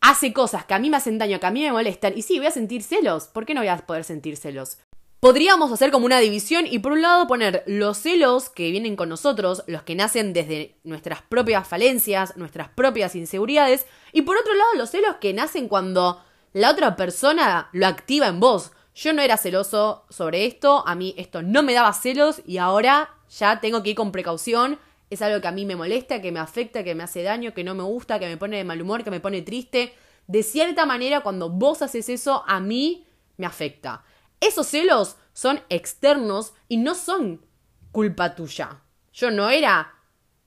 hace 0.02 0.34
cosas 0.34 0.66
que 0.66 0.74
a 0.74 0.80
mí 0.80 0.90
me 0.90 0.98
hacen 0.98 1.18
daño, 1.18 1.40
que 1.40 1.46
a 1.46 1.52
mí 1.52 1.64
me 1.64 1.72
molestan, 1.72 2.14
y 2.16 2.22
sí, 2.22 2.38
voy 2.38 2.48
a 2.48 2.52
sentir 2.52 2.84
celos, 2.84 3.28
¿por 3.28 3.46
qué 3.46 3.54
no 3.54 3.62
voy 3.62 3.70
a 3.70 3.78
poder 3.78 4.04
sentir 4.04 4.38
celos? 4.38 4.80
Podríamos 5.20 5.72
hacer 5.72 5.90
como 5.90 6.06
una 6.06 6.20
división 6.20 6.68
y 6.70 6.78
por 6.78 6.92
un 6.92 7.02
lado 7.02 7.26
poner 7.26 7.64
los 7.66 7.98
celos 7.98 8.52
que 8.52 8.70
vienen 8.70 8.96
con 8.96 9.10
nosotros, 9.10 9.64
los 9.66 9.82
que 9.82 9.96
nacen 9.96 10.32
desde 10.32 10.78
nuestras 10.84 11.24
propias 11.24 11.68
falencias, 11.68 12.38
nuestras 12.38 12.70
propias 12.70 13.16
inseguridades, 13.16 13.88
y 14.12 14.22
por 14.22 14.38
otro 14.38 14.54
lado 14.54 14.76
los 14.76 14.92
celos 14.92 15.16
que 15.20 15.34
nacen 15.34 15.68
cuando 15.68 16.22
la 16.54 16.70
otra 16.70 16.96
persona 16.96 17.70
lo 17.72 17.88
activa 17.88 18.28
en 18.28 18.40
vos. 18.40 18.72
Yo 18.94 19.12
no 19.14 19.24
era 19.24 19.38
celoso 19.38 20.06
sobre 20.10 20.46
esto, 20.46 20.84
a 20.88 20.94
mí 20.94 21.16
esto 21.18 21.42
no 21.42 21.64
me 21.64 21.74
daba 21.74 21.94
celos 21.94 22.42
y 22.46 22.58
ahora 22.58 23.10
ya 23.30 23.60
tengo 23.60 23.82
que 23.82 23.92
ir 23.92 23.96
con 23.96 24.12
precaución. 24.12 24.80
Es 25.10 25.22
algo 25.22 25.41
que 25.41 25.48
a 25.48 25.52
mí 25.52 25.65
me 25.65 25.76
molesta, 25.76 26.22
que 26.22 26.32
me 26.32 26.39
afecta, 26.39 26.84
que 26.84 26.96
me 26.96 27.04
hace 27.04 27.24
daño, 27.24 27.54
que 27.54 27.63
no 27.63 27.76
me 27.76 27.84
gusta, 27.84 28.20
que 28.20 28.28
me 28.28 28.38
pone 28.38 28.58
de 28.58 28.63
mal 28.63 28.82
humor, 28.82 29.04
que 29.04 29.12
me 29.12 29.20
pone 29.20 29.41
triste. 29.41 29.93
De 30.28 30.43
cierta 30.43 30.86
manera, 30.86 31.22
cuando 31.22 31.50
vos 31.50 31.82
haces 31.82 32.10
eso, 32.10 32.43
a 32.48 32.60
mí 32.60 33.06
me 33.38 33.46
afecta. 33.46 34.04
Esos 34.39 34.67
celos 34.67 35.15
son 35.34 35.62
externos 35.70 36.54
y 36.67 36.78
no 36.78 36.96
son 36.96 37.46
culpa 37.91 38.36
tuya. 38.36 38.82
Yo 39.13 39.32
no 39.32 39.50
era 39.50 39.93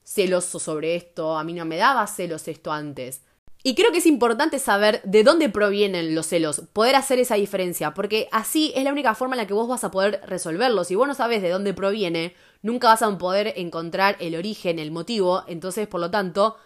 celoso 0.03 0.59
sobre 0.59 0.95
esto, 0.95 1.37
a 1.37 1.43
mí 1.43 1.53
no 1.53 1.65
me 1.65 1.77
daba 1.77 2.05
celos 2.07 2.47
esto 2.47 2.71
antes. 2.71 3.21
Y 3.63 3.75
creo 3.75 3.91
que 3.91 3.99
es 3.99 4.07
importante 4.07 4.57
saber 4.57 5.01
de 5.03 5.23
dónde 5.23 5.49
provienen 5.49 6.15
los 6.15 6.27
celos, 6.27 6.63
poder 6.73 6.95
hacer 6.95 7.19
esa 7.19 7.35
diferencia, 7.35 7.93
porque 7.93 8.27
así 8.31 8.71
es 8.75 8.83
la 8.83 8.91
única 8.91 9.13
forma 9.13 9.35
en 9.35 9.39
la 9.39 9.47
que 9.47 9.53
vos 9.53 9.67
vas 9.67 9.83
a 9.83 9.91
poder 9.91 10.21
resolverlo. 10.25 10.83
Si 10.83 10.95
vos 10.95 11.07
no 11.07 11.13
sabes 11.13 11.41
de 11.41 11.49
dónde 11.49 11.73
proviene, 11.73 12.33
nunca 12.61 12.87
vas 12.87 13.01
a 13.01 13.17
poder 13.17 13.53
encontrar 13.57 14.17
el 14.19 14.35
origen, 14.35 14.79
el 14.79 14.91
motivo, 14.91 15.43
entonces 15.47 15.87
por 15.87 15.99
lo 15.99 16.11
tanto 16.11 16.57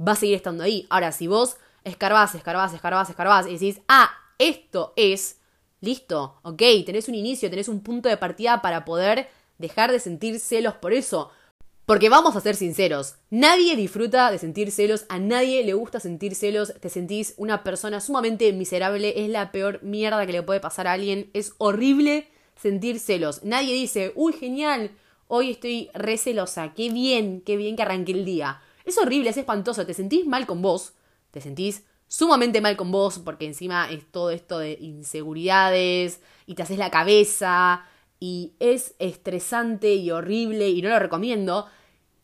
va 0.00 0.12
a 0.12 0.16
seguir 0.16 0.36
estando 0.36 0.64
ahí. 0.64 0.86
Ahora, 0.90 1.12
si 1.12 1.26
vos 1.26 1.56
escarbás, 1.84 2.34
escarbás, 2.34 2.74
escarbás, 2.74 3.10
escarbás 3.10 3.46
y 3.46 3.52
decís, 3.52 3.80
ah, 3.88 4.10
esto 4.38 4.92
es, 4.96 5.38
listo, 5.80 6.38
ok, 6.42 6.62
tenés 6.86 7.08
un 7.08 7.14
inicio, 7.14 7.50
tenés 7.50 7.68
un 7.68 7.82
punto 7.82 8.08
de 8.08 8.16
partida 8.16 8.62
para 8.62 8.84
poder 8.84 9.28
dejar 9.58 9.92
de 9.92 10.00
sentir 10.00 10.40
celos 10.40 10.74
por 10.74 10.92
eso. 10.92 11.30
Porque 11.86 12.08
vamos 12.08 12.36
a 12.36 12.40
ser 12.40 12.54
sinceros, 12.54 13.16
nadie 13.30 13.74
disfruta 13.74 14.30
de 14.30 14.38
sentir 14.38 14.70
celos, 14.70 15.06
a 15.08 15.18
nadie 15.18 15.64
le 15.64 15.74
gusta 15.74 15.98
sentir 15.98 16.36
celos, 16.36 16.72
te 16.78 16.88
sentís 16.88 17.34
una 17.36 17.64
persona 17.64 18.00
sumamente 18.00 18.52
miserable, 18.52 19.24
es 19.24 19.28
la 19.28 19.50
peor 19.50 19.82
mierda 19.82 20.24
que 20.24 20.32
le 20.32 20.44
puede 20.44 20.60
pasar 20.60 20.86
a 20.86 20.92
alguien, 20.92 21.30
es 21.34 21.52
horrible 21.58 22.28
sentir 22.54 23.00
celos. 23.00 23.42
Nadie 23.42 23.74
dice, 23.74 24.12
uy, 24.14 24.34
genial, 24.34 24.92
hoy 25.32 25.52
estoy 25.52 25.90
re 25.94 26.18
celosa, 26.18 26.74
qué 26.74 26.90
bien, 26.90 27.40
qué 27.40 27.56
bien 27.56 27.76
que 27.76 27.82
arranque 27.82 28.12
el 28.12 28.24
día. 28.24 28.60
Es 28.84 28.98
horrible, 28.98 29.30
es 29.30 29.36
espantoso, 29.36 29.86
te 29.86 29.94
sentís 29.94 30.26
mal 30.26 30.44
con 30.44 30.60
vos, 30.60 30.94
te 31.30 31.40
sentís 31.40 31.84
sumamente 32.08 32.60
mal 32.60 32.76
con 32.76 32.90
vos 32.90 33.20
porque 33.20 33.46
encima 33.46 33.88
es 33.88 34.10
todo 34.10 34.30
esto 34.30 34.58
de 34.58 34.72
inseguridades 34.80 36.20
y 36.46 36.56
te 36.56 36.62
haces 36.64 36.78
la 36.78 36.90
cabeza 36.90 37.86
y 38.18 38.54
es 38.58 38.96
estresante 38.98 39.94
y 39.94 40.10
horrible 40.10 40.68
y 40.68 40.82
no 40.82 40.88
lo 40.88 40.98
recomiendo. 40.98 41.66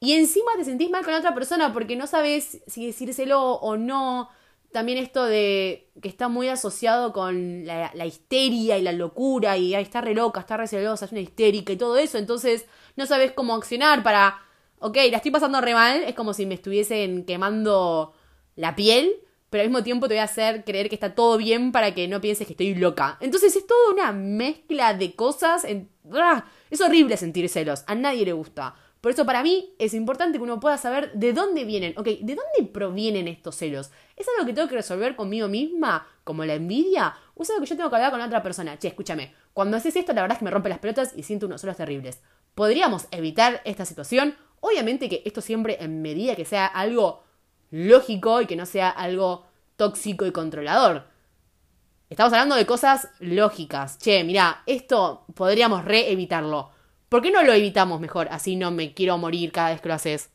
Y 0.01 0.12
encima 0.14 0.51
te 0.57 0.64
sentís 0.64 0.90
mal 0.90 1.05
con 1.05 1.12
la 1.12 1.21
otra 1.21 1.35
persona 1.35 1.73
porque 1.73 1.95
no 1.95 2.09
sabes 2.09 2.61
si 2.66 2.87
decírselo 2.87 3.53
o 3.55 3.77
no. 3.77 4.29
También 4.73 4.99
esto 4.99 5.25
de 5.25 5.90
que 6.03 6.09
está 6.09 6.29
muy 6.29 6.49
asociado 6.49 7.12
con 7.12 7.64
la, 7.64 8.07
histeria 8.07 8.77
y 8.77 8.83
la 8.83 8.92
locura 8.92 9.57
y 9.57 9.75
está 9.75 10.01
re 10.01 10.14
loca, 10.14 10.40
está 10.40 10.57
re 10.57 10.66
celosa, 10.66 11.07
es 11.07 11.12
una 11.12 11.21
histérica 11.21 11.73
y 11.73 11.77
todo 11.77 11.97
eso. 11.97 12.19
Entonces 12.19 12.66
no 12.96 13.06
sabes 13.06 13.32
cómo 13.32 13.54
accionar 13.54 14.02
para, 14.02 14.40
ok, 14.78 14.96
la 15.11 15.18
estoy 15.18 15.30
pasando 15.30 15.61
re 15.61 15.74
mal, 15.74 16.02
es 16.02 16.14
como 16.14 16.35
si 16.35 16.46
me 16.46 16.54
estuviesen 16.54 17.24
quemando 17.24 18.14
la 18.56 18.74
piel, 18.74 19.14
pero 19.50 19.62
al 19.62 19.68
mismo 19.68 19.85
tiempo 19.85 20.09
te 20.09 20.14
voy 20.14 20.20
a 20.20 20.24
hacer 20.24 20.64
creer 20.64 20.88
que 20.88 20.96
está 20.96 21.14
todo 21.14 21.37
bien 21.37 21.72
para 21.72 21.94
que 21.94 22.09
no 22.09 22.20
pienses 22.20 22.46
que 22.46 22.54
estoy 22.54 22.74
loca. 22.74 23.16
Entonces 23.20 23.54
es 23.54 23.66
toda 23.66 23.92
una 23.92 24.12
mezcla 24.12 24.92
de 24.92 25.14
cosas. 25.14 25.64
¡Ah! 26.12 26.44
Es 26.68 26.80
horrible 26.80 27.16
sentir 27.16 27.48
celos, 27.48 27.85
a 27.87 27.94
nadie 27.94 28.24
le 28.24 28.32
gusta. 28.32 28.74
Por 29.00 29.12
eso 29.12 29.24
para 29.24 29.44
mí 29.44 29.72
es 29.78 29.94
importante 29.94 30.38
que 30.38 30.42
uno 30.42 30.59
pueda 30.59 30.78
saber 30.78 31.12
de 31.12 31.32
dónde 31.32 31.64
vienen, 31.64 31.94
ok, 31.96 32.06
¿de 32.06 32.35
dónde 32.35 32.72
provienen 32.72 33.28
estos 33.28 33.54
celos? 33.54 33.90
¿Es 34.16 34.26
algo 34.28 34.44
que 34.46 34.52
tengo 34.52 34.66
que 34.68 34.74
resolver 34.74 35.14
conmigo 35.14 35.46
misma, 35.46 36.06
como 36.24 36.44
la 36.44 36.54
envidia? 36.54 37.14
¿O 37.35 37.44
es 37.44 37.50
algo 37.50 37.62
que 37.62 37.68
yo 37.68 37.76
tengo 37.76 37.88
que 37.88 37.96
hablar 37.96 38.11
con 38.11 38.20
otra 38.20 38.42
persona? 38.42 38.76
Che, 38.78 38.88
escúchame, 38.88 39.32
cuando 39.52 39.76
haces 39.76 39.94
esto 39.94 40.12
la 40.12 40.22
verdad 40.22 40.35
es 40.35 40.38
que 40.40 40.44
me 40.44 40.50
rompe 40.50 40.70
las 40.70 40.80
pelotas 40.80 41.12
y 41.14 41.22
siento 41.22 41.46
unos 41.46 41.61
celos 41.61 41.76
terribles. 41.76 42.20
¿Podríamos 42.57 43.07
evitar 43.11 43.61
esta 43.66 43.85
situación? 43.85 44.35
Obviamente 44.61 45.11
que 45.11 45.21
esto 45.27 45.42
siempre 45.42 45.77
en 45.79 46.01
medida 46.01 46.35
que 46.35 46.47
sea 46.47 46.64
algo 46.64 47.23
lógico 47.71 48.40
y 48.40 48.47
que 48.47 48.57
no 48.57 48.64
sea 48.64 48.88
algo 48.88 49.45
tóxico 49.77 50.25
y 50.25 50.33
controlador. 50.33 51.05
Estamos 52.09 52.33
hablando 52.33 52.57
de 52.57 52.64
cosas 52.64 53.11
lógicas. 53.21 53.99
Che, 53.99 54.25
mira, 54.25 54.62
esto 54.64 55.27
podríamos 55.35 55.85
re 55.85 56.11
evitarlo. 56.11 56.71
¿Por 57.11 57.21
qué 57.21 57.31
no 57.31 57.42
lo 57.42 57.53
evitamos 57.53 58.01
mejor? 58.01 58.29
Así 58.31 58.57
no 58.57 58.71
me 58.71 58.95
quiero 58.95 59.19
morir 59.19 59.53
cada 59.53 59.69
vez 59.69 59.83
que 59.83 59.88
lo 59.88 59.95
haces. 59.95 60.31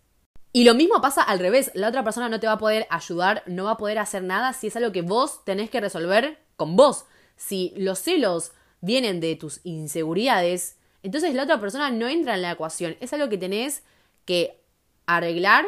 Y 0.54 0.64
lo 0.64 0.76
mismo 0.76 1.02
pasa 1.02 1.24
al 1.24 1.40
revés. 1.40 1.72
La 1.74 1.88
otra 1.88 2.04
persona 2.04 2.30
no 2.30 2.40
te 2.40 2.46
va 2.46 2.54
a 2.54 2.60
poder 2.60 2.86
ayudar, 2.92 3.42
no 3.48 3.64
va 3.64 3.72
a 3.72 3.78
poder 3.78 3.98
hacer 3.98 4.22
nada 4.22 4.54
si 4.54 4.68
es 4.68 4.76
algo 4.76 4.92
que 4.92 5.02
vos 5.02 5.44
tenés 5.44 5.72
que 5.72 5.82
resolver 5.82 6.38
con 6.56 6.76
vos. 6.76 7.06
Si 7.36 7.74
los 7.78 7.98
celos 7.98 8.52
vienen 8.80 9.22
de 9.22 9.36
tus 9.36 9.60
inseguridades, 9.64 10.78
entonces 11.04 11.34
la 11.34 11.44
otra 11.44 11.60
persona 11.60 11.90
no 11.90 12.08
entra 12.08 12.36
en 12.36 12.42
la 12.42 12.52
ecuación. 12.52 12.96
Es 13.00 13.14
algo 13.14 13.30
que 13.30 13.38
tenés 13.38 13.84
que 14.26 14.62
arreglar 15.06 15.66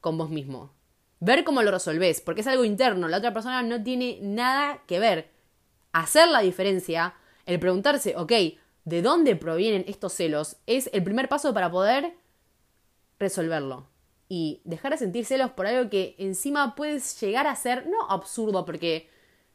con 0.00 0.18
vos 0.18 0.30
mismo. 0.30 0.72
Ver 1.20 1.44
cómo 1.44 1.62
lo 1.62 1.70
resolvés, 1.70 2.20
porque 2.20 2.42
es 2.42 2.46
algo 2.46 2.64
interno. 2.64 3.08
La 3.08 3.18
otra 3.18 3.32
persona 3.32 3.62
no 3.62 3.82
tiene 3.82 4.18
nada 4.20 4.82
que 4.86 4.98
ver. 4.98 5.30
Hacer 5.92 6.28
la 6.28 6.40
diferencia, 6.40 7.14
el 7.46 7.58
preguntarse, 7.58 8.16
ok, 8.16 8.32
de 8.84 9.02
dónde 9.02 9.34
provienen 9.36 9.84
estos 9.88 10.12
celos 10.12 10.56
es 10.66 10.90
el 10.92 11.02
primer 11.02 11.28
paso 11.28 11.54
para 11.54 11.70
poder 11.70 12.14
resolverlo. 13.18 13.88
Y 14.28 14.60
dejar 14.64 14.92
de 14.92 14.98
sentir 14.98 15.24
celos 15.24 15.52
por 15.52 15.66
algo 15.66 15.88
que 15.88 16.16
encima 16.18 16.74
puedes 16.74 17.18
llegar 17.20 17.46
a 17.46 17.56
ser, 17.56 17.86
no 17.86 18.10
absurdo, 18.10 18.64
porque 18.64 19.08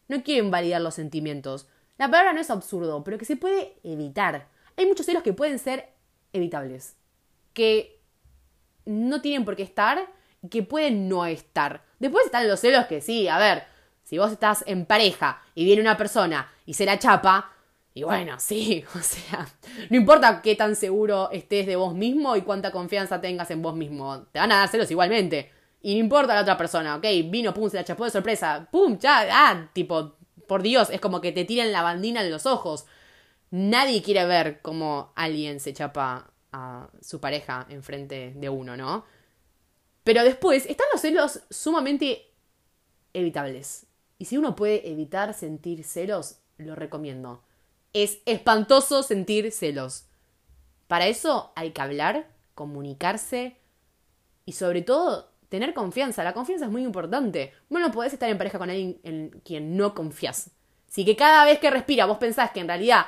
no 0.08 0.24
quiero 0.24 0.46
invalidar 0.46 0.82
los 0.82 0.96
sentimientos. 0.96 1.68
La 1.98 2.10
palabra 2.10 2.34
no 2.34 2.42
es 2.42 2.50
absurdo, 2.50 3.04
pero 3.04 3.18
que 3.18 3.26
se 3.26 3.36
puede 3.36 3.78
evitar. 3.84 4.48
Hay 4.82 4.88
muchos 4.88 5.06
celos 5.06 5.22
que 5.22 5.32
pueden 5.32 5.60
ser 5.60 5.90
evitables, 6.34 6.96
que 7.54 8.00
no 8.84 9.22
tienen 9.22 9.46
por 9.46 9.56
qué 9.56 9.62
estar 9.62 10.12
y 10.42 10.50
que 10.50 10.64
pueden 10.64 11.08
no 11.08 11.28
estar. 11.28 11.84
Después 12.00 12.26
están 12.26 12.48
los 12.48 12.60
celos 12.60 12.88
que 12.88 13.00
sí, 13.00 13.28
a 13.28 13.38
ver, 13.38 13.64
si 14.04 14.18
vos 14.18 14.32
estás 14.32 14.64
en 14.66 14.88
pareja 14.88 15.40
y 15.54 15.66
viene 15.66 15.84
una 15.84 15.98
persona 15.98 16.52
y 16.66 16.74
se 16.74 16.88
la 16.88 16.98
chapa, 16.98 17.52
y 17.94 18.02
bueno, 18.02 18.40
sí, 18.40 18.84
o 18.96 19.00
sea, 19.04 19.48
no 19.92 19.98
importa 19.98 20.42
qué 20.42 20.56
tan 20.56 20.76
seguro 20.76 21.30
estés 21.30 21.68
de 21.68 21.76
vos 21.76 21.94
mismo 21.94 22.36
y 22.36 22.42
cuánta 22.42 22.72
confianza 22.72 23.22
tengas 23.22 23.52
en 23.52 23.62
vos 23.62 23.76
mismo, 23.76 24.24
te 24.32 24.40
van 24.40 24.52
a 24.52 24.58
dar 24.58 24.68
celos 24.68 24.90
igualmente. 24.90 25.52
Y 25.84 25.94
no 25.94 26.00
importa 26.00 26.34
la 26.34 26.42
otra 26.42 26.58
persona, 26.58 26.96
ok, 26.96 27.06
vino, 27.26 27.54
pum, 27.54 27.70
se 27.70 27.78
la 27.78 27.84
chapó 27.84 28.06
de 28.06 28.10
sorpresa, 28.10 28.68
pum, 28.72 28.98
ya, 28.98 29.28
ah, 29.32 29.70
tipo, 29.74 30.16
por 30.48 30.64
Dios, 30.64 30.90
es 30.90 31.00
como 31.00 31.22
que 31.22 31.32
te 31.32 31.46
tiran 31.46 31.72
la 31.72 31.84
bandina 31.84 32.22
en 32.22 32.32
los 32.32 32.48
ojos. 32.48 32.88
Nadie 33.52 34.02
quiere 34.02 34.26
ver 34.26 34.62
cómo 34.62 35.12
alguien 35.16 35.60
se 35.60 35.74
chapa 35.74 36.32
a 36.54 36.90
su 37.02 37.20
pareja 37.20 37.68
enfrente 37.70 38.34
de 38.36 38.50
uno, 38.50 38.78
¿no? 38.78 39.06
Pero 40.04 40.24
después 40.24 40.66
están 40.66 40.88
los 40.92 41.02
celos 41.02 41.42
sumamente 41.50 42.32
evitables. 43.14 43.86
Y 44.18 44.26
si 44.26 44.38
uno 44.38 44.56
puede 44.56 44.90
evitar 44.90 45.34
sentir 45.34 45.84
celos, 45.84 46.38
lo 46.58 46.76
recomiendo. 46.76 47.44
Es 47.94 48.20
espantoso 48.26 49.04
sentir 49.04 49.52
celos. 49.52 50.06
Para 50.88 51.08
eso 51.08 51.52
hay 51.56 51.72
que 51.72 51.82
hablar, 51.82 52.30
comunicarse 52.56 53.58
y 54.46 54.54
sobre 54.54 54.82
todo 54.82 55.32
tener 55.50 55.74
confianza. 55.74 56.24
La 56.24 56.34
confianza 56.34 56.66
es 56.66 56.72
muy 56.72 56.84
importante. 56.84 57.54
Bueno, 57.70 57.92
podés 57.92 58.14
estar 58.14 58.30
en 58.30 58.38
pareja 58.38 58.60
con 58.60 58.70
alguien 58.70 59.00
en 59.04 59.30
quien 59.44 59.76
no 59.76 59.94
confías. 59.94 60.52
Si 60.88 61.04
que 61.04 61.16
cada 61.16 61.44
vez 61.46 61.60
que 61.60 61.70
respira 61.70 62.06
vos 62.06 62.18
pensás 62.18 62.52
que 62.52 62.62
en 62.62 62.68
realidad 62.68 63.06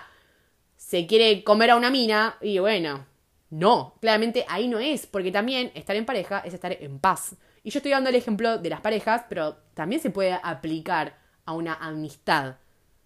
se 0.85 1.07
quiere 1.07 1.45
comer 1.45 1.71
a 1.71 1.77
una 1.77 1.89
mina, 1.89 2.37
y 2.41 2.59
bueno, 2.59 3.05
no, 3.49 3.95
claramente 4.01 4.45
ahí 4.49 4.67
no 4.67 4.79
es, 4.79 5.07
porque 5.07 5.31
también 5.31 5.71
estar 5.75 5.95
en 5.95 6.05
pareja 6.05 6.39
es 6.39 6.53
estar 6.53 6.73
en 6.73 6.99
paz. 6.99 7.37
Y 7.63 7.69
yo 7.71 7.79
estoy 7.79 7.91
dando 7.91 8.09
el 8.09 8.15
ejemplo 8.15 8.57
de 8.57 8.69
las 8.69 8.81
parejas, 8.81 9.23
pero 9.29 9.55
también 9.73 10.01
se 10.01 10.09
puede 10.09 10.37
aplicar 10.43 11.17
a 11.45 11.53
una 11.53 11.75
amistad. 11.75 12.57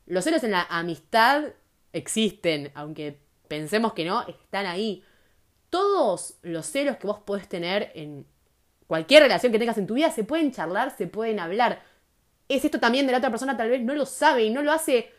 Los 0.08 0.24
celos 0.24 0.44
en 0.44 0.52
la 0.52 0.64
amistad 0.64 1.44
existen, 1.94 2.72
aunque 2.74 3.20
pensemos 3.48 3.94
que 3.94 4.06
no, 4.06 4.28
están 4.28 4.66
ahí. 4.66 5.04
Todos 5.70 6.40
los 6.42 6.66
celos 6.66 6.98
que 6.98 7.06
vos 7.06 7.20
podés 7.20 7.48
tener 7.48 7.92
en 7.94 8.26
cualquier 8.88 9.22
relación 9.22 9.52
que 9.52 9.60
tengas 9.60 9.78
en 9.78 9.86
tu 9.86 9.94
vida 9.94 10.10
se 10.10 10.24
pueden 10.24 10.52
charlar, 10.52 10.98
se 10.98 11.06
pueden 11.06 11.40
hablar. 11.40 11.84
Es 12.50 12.66
esto 12.66 12.80
también 12.80 13.06
de 13.06 13.12
la 13.12 13.20
otra 13.20 13.30
persona, 13.30 13.56
tal 13.56 13.70
vez 13.70 13.84
no 13.84 13.94
lo 13.94 14.08
sabe 14.08 14.46
y 14.46 14.50
no 14.50 14.64
lo 14.64 14.72
hace 14.72 15.12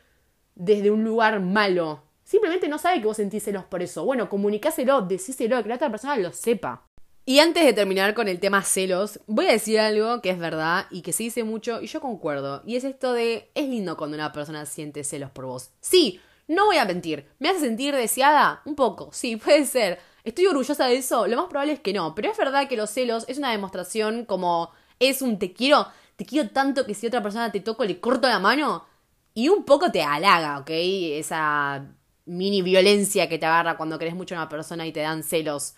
desde 0.56 0.90
un 0.90 1.04
lugar 1.04 1.38
malo. 1.38 2.07
Simplemente 2.28 2.68
no 2.68 2.76
sabe 2.76 3.00
que 3.00 3.06
vos 3.06 3.16
sentís 3.16 3.42
celos 3.42 3.64
por 3.64 3.80
eso. 3.80 4.04
Bueno, 4.04 4.28
comunicáselo, 4.28 5.00
decíselo, 5.00 5.62
que 5.62 5.68
la 5.70 5.76
otra 5.76 5.90
persona 5.90 6.14
lo 6.18 6.30
sepa. 6.30 6.84
Y 7.24 7.38
antes 7.38 7.64
de 7.64 7.72
terminar 7.72 8.12
con 8.12 8.28
el 8.28 8.38
tema 8.38 8.62
celos, 8.62 9.20
voy 9.26 9.46
a 9.46 9.52
decir 9.52 9.80
algo 9.80 10.20
que 10.20 10.28
es 10.28 10.38
verdad 10.38 10.88
y 10.90 11.00
que 11.00 11.14
se 11.14 11.22
dice 11.22 11.42
mucho 11.42 11.80
y 11.80 11.86
yo 11.86 12.02
concuerdo. 12.02 12.62
Y 12.66 12.76
es 12.76 12.84
esto 12.84 13.14
de, 13.14 13.50
es 13.54 13.66
lindo 13.66 13.96
cuando 13.96 14.14
una 14.14 14.30
persona 14.30 14.66
siente 14.66 15.04
celos 15.04 15.30
por 15.30 15.46
vos. 15.46 15.70
Sí, 15.80 16.20
no 16.48 16.66
voy 16.66 16.76
a 16.76 16.84
mentir. 16.84 17.26
¿Me 17.38 17.48
hace 17.48 17.60
sentir 17.60 17.94
deseada? 17.96 18.60
Un 18.66 18.74
poco, 18.74 19.08
sí, 19.10 19.36
puede 19.42 19.64
ser. 19.64 19.98
¿Estoy 20.22 20.48
orgullosa 20.48 20.84
de 20.84 20.96
eso? 20.96 21.26
Lo 21.26 21.38
más 21.38 21.46
probable 21.46 21.72
es 21.72 21.80
que 21.80 21.94
no. 21.94 22.14
Pero 22.14 22.30
es 22.30 22.36
verdad 22.36 22.68
que 22.68 22.76
los 22.76 22.90
celos 22.90 23.24
es 23.28 23.38
una 23.38 23.52
demostración 23.52 24.26
como 24.26 24.70
es 25.00 25.22
un 25.22 25.38
te 25.38 25.54
quiero, 25.54 25.86
te 26.16 26.26
quiero 26.26 26.50
tanto 26.50 26.84
que 26.84 26.92
si 26.92 27.06
otra 27.06 27.22
persona 27.22 27.50
te 27.50 27.60
toco 27.60 27.86
le 27.86 28.00
corto 28.00 28.28
la 28.28 28.38
mano. 28.38 28.84
Y 29.32 29.48
un 29.48 29.64
poco 29.64 29.90
te 29.90 30.02
halaga, 30.02 30.58
¿ok? 30.58 30.70
Esa 30.70 31.94
mini 32.28 32.62
violencia 32.62 33.28
que 33.28 33.38
te 33.38 33.46
agarra 33.46 33.76
cuando 33.76 33.98
querés 33.98 34.14
mucho 34.14 34.34
a 34.34 34.38
una 34.38 34.48
persona 34.48 34.86
y 34.86 34.92
te 34.92 35.00
dan 35.00 35.22
celos. 35.22 35.74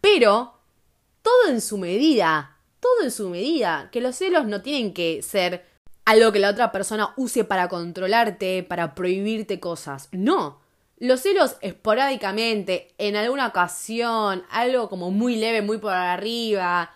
Pero 0.00 0.54
todo 1.22 1.48
en 1.48 1.60
su 1.60 1.78
medida, 1.78 2.56
todo 2.80 3.02
en 3.02 3.10
su 3.10 3.28
medida, 3.28 3.88
que 3.92 4.00
los 4.00 4.16
celos 4.16 4.46
no 4.46 4.62
tienen 4.62 4.94
que 4.94 5.22
ser 5.22 5.64
algo 6.04 6.32
que 6.32 6.40
la 6.40 6.50
otra 6.50 6.72
persona 6.72 7.14
use 7.16 7.44
para 7.44 7.68
controlarte, 7.68 8.62
para 8.62 8.94
prohibirte 8.94 9.60
cosas. 9.60 10.08
No. 10.12 10.60
Los 10.98 11.20
celos 11.20 11.56
esporádicamente, 11.60 12.94
en 12.98 13.16
alguna 13.16 13.48
ocasión, 13.48 14.44
algo 14.50 14.88
como 14.88 15.10
muy 15.10 15.36
leve, 15.36 15.62
muy 15.62 15.78
por 15.78 15.92
arriba. 15.92 16.92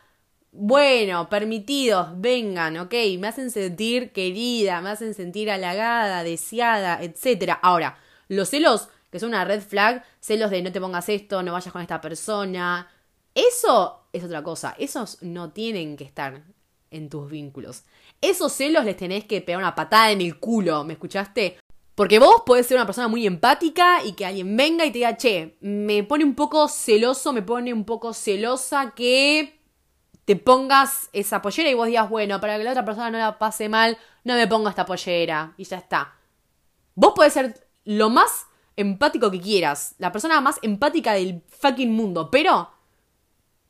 Bueno, 0.53 1.29
permitidos, 1.29 2.09
vengan, 2.21 2.79
ok, 2.79 2.95
me 3.19 3.29
hacen 3.29 3.51
sentir 3.51 4.13
querida, 4.13 4.81
me 4.81 4.91
hacen 4.91 5.13
sentir 5.13 5.51
halagada, 5.51 6.23
deseada, 6.23 7.03
etc. 7.03 7.59
Ahora, 7.63 7.99
los 8.29 8.49
celos 8.49 8.89
que 9.11 9.21
son 9.21 9.31
una 9.31 9.45
red 9.45 9.63
flag, 9.63 10.05
celos 10.21 10.51
de 10.51 10.63
no 10.63 10.73
te 10.73 10.81
pongas 10.81 11.09
esto, 11.09 11.43
no 11.43 11.53
vayas 11.53 11.73
con 11.73 11.83
esta 11.83 12.01
persona. 12.01 12.89
Eso 13.35 14.07
es 14.13 14.25
otra 14.25 14.43
cosa. 14.43 14.75
Esos 14.79 15.23
no 15.23 15.51
tienen 15.53 15.97
que 15.97 16.05
estar 16.05 16.43
en 16.91 17.09
tus 17.09 17.31
vínculos. 17.31 17.85
Esos 18.21 18.53
celos 18.53 18.85
les 18.85 18.97
tenés 18.97 19.25
que 19.25 19.41
pegar 19.41 19.61
una 19.61 19.75
patada 19.75 20.11
en 20.11 20.21
el 20.21 20.39
culo, 20.39 20.85
¿me 20.85 20.95
escuchaste? 20.95 21.59
Porque 21.95 22.19
vos 22.19 22.43
podés 22.45 22.67
ser 22.67 22.77
una 22.77 22.87
persona 22.87 23.09
muy 23.09 23.27
empática 23.27 24.05
y 24.05 24.13
que 24.13 24.27
alguien 24.27 24.57
venga 24.57 24.85
y 24.85 24.91
te 24.91 24.99
diga, 24.99 25.17
che, 25.17 25.57
me 25.61 26.03
pone 26.05 26.25
un 26.25 26.35
poco 26.35 26.69
celoso, 26.69 27.33
me 27.33 27.43
pone 27.43 27.73
un 27.73 27.85
poco 27.85 28.13
celosa 28.13 28.93
que 28.95 29.59
te 30.27 30.37
pongas 30.37 31.09
esa 31.13 31.41
pollera 31.41 31.71
y 31.71 31.75
vos 31.75 31.87
digas, 31.87 32.11
bueno, 32.11 32.41
para 32.41 32.59
que 32.59 32.65
la 32.65 32.73
otra 32.73 32.85
persona 32.85 33.11
no 33.11 33.19
la 33.19 33.39
pase 33.39 33.69
mal, 33.69 33.97
no 34.25 34.35
me 34.35 34.47
pongo 34.47 34.69
esta 34.69 34.85
pollera 34.85 35.55
y 35.57 35.65
ya 35.65 35.79
está. 35.79 36.15
Vos 36.95 37.13
podés 37.15 37.33
ser 37.33 37.66
lo 37.87 38.11
más 38.11 38.47
empático 38.77 39.31
que 39.31 39.41
quieras, 39.41 39.95
la 39.99 40.13
persona 40.13 40.41
más 40.43 40.59
empática 40.61 41.15
del 41.15 41.43
fucking 41.49 41.91
mundo, 41.91 42.31
pero 42.31 42.69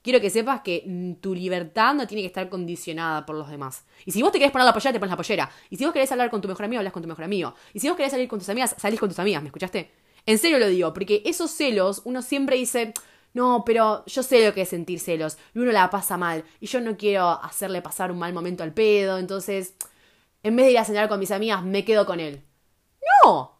quiero 0.03 0.21
que 0.21 0.31
sepas 0.31 0.63
que 0.63 1.17
tu 1.21 1.35
libertad 1.35 1.95
no 1.95 2.07
tiene 2.07 2.23
que 2.23 2.29
estar 2.29 2.49
condicionada 2.49 3.25
por 3.27 3.37
los 3.37 3.49
demás. 3.49 3.85
Y 4.05 4.11
si 4.11 4.23
vos 4.23 4.33
te 4.33 4.39
querés 4.39 4.53
poner 4.53 4.65
la 4.65 4.73
pollera, 4.73 4.93
te 4.93 4.99
pones 4.99 5.11
la 5.11 5.17
pollera. 5.17 5.51
Y 5.71 5.77
si 5.77 5.85
vos 5.85 5.93
querés 5.93 6.11
hablar 6.11 6.31
con 6.31 6.41
tu 6.41 6.49
mejor 6.49 6.65
amigo, 6.65 6.81
hablas 6.81 6.93
con 6.93 7.03
tu 7.03 7.09
mejor 7.09 7.25
amigo. 7.25 7.55
Y 7.73 7.81
si 7.81 7.89
vos 7.89 7.97
querés 7.97 8.13
salir 8.13 8.27
con 8.27 8.39
tus 8.39 8.49
amigas, 8.49 8.75
salís 8.79 8.99
con 8.99 9.09
tus 9.09 9.19
amigas, 9.19 9.43
¿me 9.43 9.49
escuchaste? 9.49 9.93
En 10.25 10.39
serio 10.39 10.59
lo 10.59 10.69
digo, 10.69 10.93
porque 10.93 11.23
esos 11.25 11.51
celos, 11.51 12.03
uno 12.05 12.23
siempre 12.23 12.57
dice, 12.57 12.95
no, 13.35 13.65
pero 13.67 14.05
yo 14.07 14.23
sé 14.23 14.47
lo 14.47 14.55
que 14.55 14.63
es 14.63 14.69
sentir 14.69 14.99
celos, 14.99 15.39
y 15.55 15.59
uno 15.59 15.73
la 15.73 15.91
pasa 15.91 16.17
mal, 16.17 16.45
y 16.61 16.67
yo 16.67 16.81
no 16.81 16.97
quiero 16.97 17.29
hacerle 17.43 17.83
pasar 17.83 18.11
un 18.11 18.19
mal 18.19 18.33
momento 18.33 18.63
al 18.63 18.73
pedo, 18.73 19.19
entonces, 19.19 19.75
en 20.43 20.57
vez 20.57 20.67
de 20.67 20.73
ir 20.73 20.79
a 20.79 20.85
cenar 20.85 21.09
con 21.09 21.21
mis 21.21 21.31
amigas, 21.31 21.63
me 21.63 21.85
quedo 21.85 22.07
con 22.07 22.19
él. 22.21 22.43
No, 23.25 23.56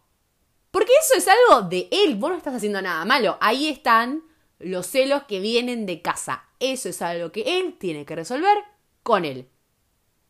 porque 0.71 0.91
eso 1.01 1.13
es 1.17 1.27
algo 1.27 1.67
de 1.67 1.87
él, 1.91 2.15
vos 2.15 2.31
no 2.31 2.37
estás 2.37 2.55
haciendo 2.55 2.81
nada 2.81 3.03
malo. 3.05 3.37
Ahí 3.41 3.67
están 3.67 4.23
los 4.59 4.87
celos 4.87 5.23
que 5.23 5.39
vienen 5.39 5.85
de 5.85 6.01
casa. 6.01 6.43
Eso 6.59 6.89
es 6.89 7.01
algo 7.01 7.31
que 7.31 7.59
él 7.59 7.77
tiene 7.79 8.05
que 8.05 8.15
resolver 8.15 8.57
con 9.03 9.25
él. 9.25 9.47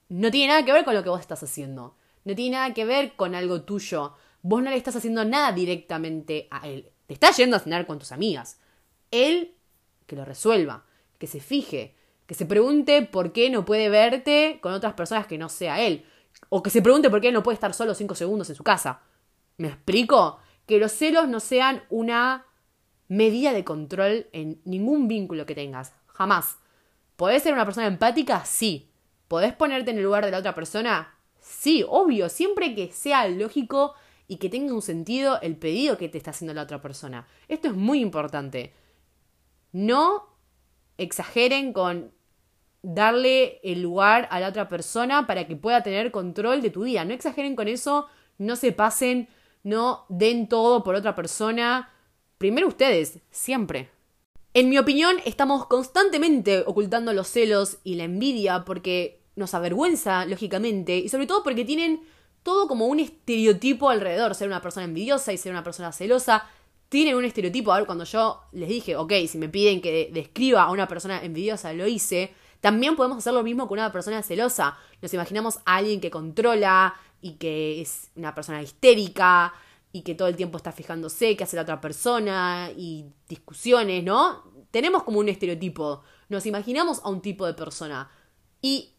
No 0.10 0.32
tiene 0.32 0.47
nada 0.54 0.63
que 0.63 0.73
ver 0.73 0.86
con 0.86 0.95
lo 0.95 1.04
que 1.04 1.10
vos 1.10 1.19
estás 1.19 1.43
haciendo. 1.43 1.97
No 2.23 2.36
tiene 2.36 2.58
nada 2.58 2.73
que 2.73 2.86
ver 2.86 3.15
con 3.15 3.36
algo 3.36 3.63
tuyo. 3.63 4.13
Vos 4.41 4.62
no 4.62 4.69
le 4.69 4.78
estás 4.78 4.95
haciendo 4.95 5.26
nada 5.26 5.52
directamente 5.52 6.47
a 6.52 6.67
él. 6.67 6.91
Te 7.08 7.13
estás 7.13 7.38
yendo 7.38 7.56
a 7.56 7.60
cenar 7.60 7.88
con 7.88 8.00
tus 8.00 8.12
amigas. 8.12 8.60
Él 9.12 9.56
que 10.06 10.15
lo 10.15 10.26
resuelva, 10.26 10.86
que 11.19 11.28
se 11.28 11.39
fije, 11.39 11.95
que 12.26 12.34
se 12.34 12.45
pregunte 12.45 13.04
por 13.04 13.34
qué 13.34 13.50
no 13.50 13.65
puede 13.65 13.89
verte 13.89 14.60
con 14.62 14.73
otras 14.73 14.93
personas 14.93 15.28
que 15.28 15.38
no 15.38 15.50
sea 15.50 15.82
él. 15.82 16.06
O 16.50 16.63
que 16.63 16.69
se 16.69 16.82
pregunte 16.82 17.10
por 17.10 17.21
qué 17.21 17.30
él 17.30 17.34
no 17.34 17.43
puede 17.43 17.56
estar 17.56 17.73
solo 17.73 17.93
cinco 17.93 18.15
segundos 18.15 18.50
en 18.50 18.56
su 18.56 18.63
casa. 18.63 19.02
¿Me 19.58 19.70
explico? 19.70 20.39
Que 20.65 20.80
los 20.80 20.91
celos 20.91 21.28
no 21.28 21.39
sean 21.39 21.84
una 21.89 22.46
medida 23.08 23.54
de 23.54 23.63
control 23.63 24.28
en 24.32 24.62
ningún 24.65 25.08
vínculo 25.08 25.46
que 25.46 25.56
tengas. 25.56 25.93
Jamás. 26.08 26.58
¿Podés 27.15 27.43
ser 27.43 27.54
una 27.54 27.65
persona 27.65 27.88
empática? 27.88 28.46
Sí. 28.46 28.91
¿Podés 29.28 29.54
ponerte 29.54 29.91
en 29.91 29.98
el 29.98 30.04
lugar 30.04 30.26
de 30.26 30.32
la 30.32 30.39
otra 30.39 30.56
persona? 30.56 31.15
Sí, 31.39 31.84
obvio, 31.88 32.30
siempre 32.30 32.76
que 32.76 32.91
sea 32.91 33.28
lógico 33.28 33.93
y 34.28 34.38
que 34.38 34.50
tenga 34.50 34.74
un 34.74 34.82
sentido 34.82 35.39
el 35.41 35.56
pedido 35.56 35.98
que 35.98 36.10
te 36.10 36.17
está 36.17 36.32
haciendo 36.32 36.54
la 36.54 36.63
otra 36.63 36.82
persona. 36.82 37.28
Esto 37.48 37.70
es 37.70 37.74
muy 37.74 38.00
importante. 38.02 38.74
No 39.72 40.38
exageren 40.98 41.74
con 41.74 42.12
darle 42.82 43.60
el 43.63 43.82
lugar 43.82 44.28
a 44.32 44.39
la 44.39 44.50
otra 44.50 44.70
persona 44.70 45.26
para 45.28 45.48
que 45.48 45.56
pueda 45.56 45.84
tener 45.84 46.12
control 46.12 46.62
de 46.62 46.70
tu 46.70 46.84
día. 46.84 47.06
No 47.06 47.13
exageren 47.13 47.56
con 47.56 47.67
eso, 47.67 48.08
no 48.38 48.56
se 48.56 48.72
pasen 48.72 49.30
no 49.63 50.06
den 50.10 50.48
todo 50.48 50.84
por 50.84 50.96
otra 50.96 51.15
persona. 51.15 51.91
Primero 52.38 52.67
ustedes, 52.67 53.20
siempre. 53.32 53.89
En 54.54 54.70
mi 54.70 54.78
opinión, 54.78 55.17
estamos 55.26 55.67
constantemente 55.67 56.63
ocultando 56.65 57.13
los 57.13 57.28
celos 57.28 57.78
y 57.84 57.96
la 57.96 58.06
envidia 58.06 58.65
porque 58.65 59.22
nos 59.36 59.54
avergüenza, 59.54 60.26
lógicamente, 60.26 60.98
y 60.98 61.10
sobre 61.10 61.28
todo 61.28 61.43
porque 61.43 61.63
tienen 61.63 62.02
todo 62.43 62.67
como 62.67 62.88
un 62.88 63.00
estereotipo 63.00 63.89
alrededor. 63.89 64.34
Ser 64.34 64.48
una 64.48 64.62
persona 64.62 64.86
envidiosa 64.86 65.34
y 65.34 65.38
ser 65.38 65.52
una 65.52 65.63
persona 65.63 65.91
celosa. 65.91 66.50
Tienen 66.89 67.15
un 67.15 67.26
estereotipo. 67.26 67.72
A 67.72 67.78
ver, 67.78 67.86
cuando 67.86 68.06
yo 68.06 68.41
les 68.54 68.70
dije, 68.70 68.96
ok, 68.96 69.12
si 69.28 69.38
me 69.38 69.50
piden 69.50 69.82
que 69.82 70.10
describa 70.13 70.63
a 70.63 70.72
una 70.72 70.88
persona 70.88 71.22
envidiosa, 71.24 71.74
lo 71.74 71.86
hice. 71.88 72.32
También 72.62 72.96
podemos 72.96 73.20
hacer 73.20 73.34
lo 73.34 73.43
mismo 73.43 73.67
con 73.67 73.80
una 73.80 73.91
persona 73.91 74.24
celosa. 74.24 74.78
Nos 75.02 75.13
imaginamos 75.13 75.60
a 75.65 75.78
alguien 75.78 76.02
que 76.02 76.10
controla, 76.10 76.96
y 77.22 77.34
que 77.34 77.82
es 77.82 78.12
una 78.15 78.34
persona 78.36 78.62
histérica 78.62 79.54
y 79.91 80.02
que 80.02 80.15
todo 80.15 80.28
el 80.28 80.36
tiempo 80.36 80.58
está 80.58 80.72
fijándose 80.72 81.36
qué 81.36 81.43
hace 81.43 81.56
la 81.56 81.63
otra 81.63 81.82
persona 81.82 82.70
y 82.76 83.06
discusiones, 83.28 84.04
¿no? 84.04 84.43
Tenemos 84.72 85.04
como 85.04 85.20
un 85.20 85.30
estereotipo, 85.30 86.04
nos 86.30 86.46
imaginamos 86.46 87.02
a 87.04 87.10
un 87.10 87.22
tipo 87.22 87.46
de 87.46 87.54
persona. 87.54 88.10
Y 88.62 88.93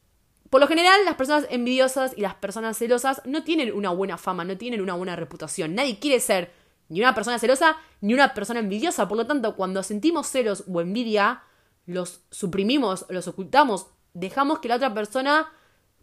por 0.50 0.60
lo 0.60 0.66
general 0.66 1.04
las 1.04 1.14
personas 1.14 1.46
envidiosas 1.50 2.14
y 2.16 2.22
las 2.22 2.34
personas 2.34 2.76
celosas 2.76 3.22
no 3.24 3.44
tienen 3.44 3.72
una 3.72 3.90
buena 3.90 4.16
fama, 4.16 4.44
no 4.44 4.56
tienen 4.56 4.80
una 4.80 4.94
buena 4.94 5.14
reputación. 5.14 5.74
Nadie 5.74 5.98
quiere 5.98 6.20
ser 6.20 6.52
ni 6.88 7.00
una 7.00 7.14
persona 7.14 7.38
celosa 7.38 7.76
ni 8.00 8.14
una 8.14 8.32
persona 8.34 8.60
envidiosa. 8.60 9.06
Por 9.08 9.18
lo 9.18 9.26
tanto, 9.26 9.54
cuando 9.56 9.82
sentimos 9.82 10.26
celos 10.26 10.64
o 10.72 10.80
envidia, 10.80 11.42
los 11.88 12.20
suprimimos, 12.30 13.06
los 13.08 13.26
ocultamos, 13.28 13.86
dejamos 14.12 14.58
que 14.58 14.68
la 14.68 14.76
otra 14.76 14.92
persona 14.92 15.50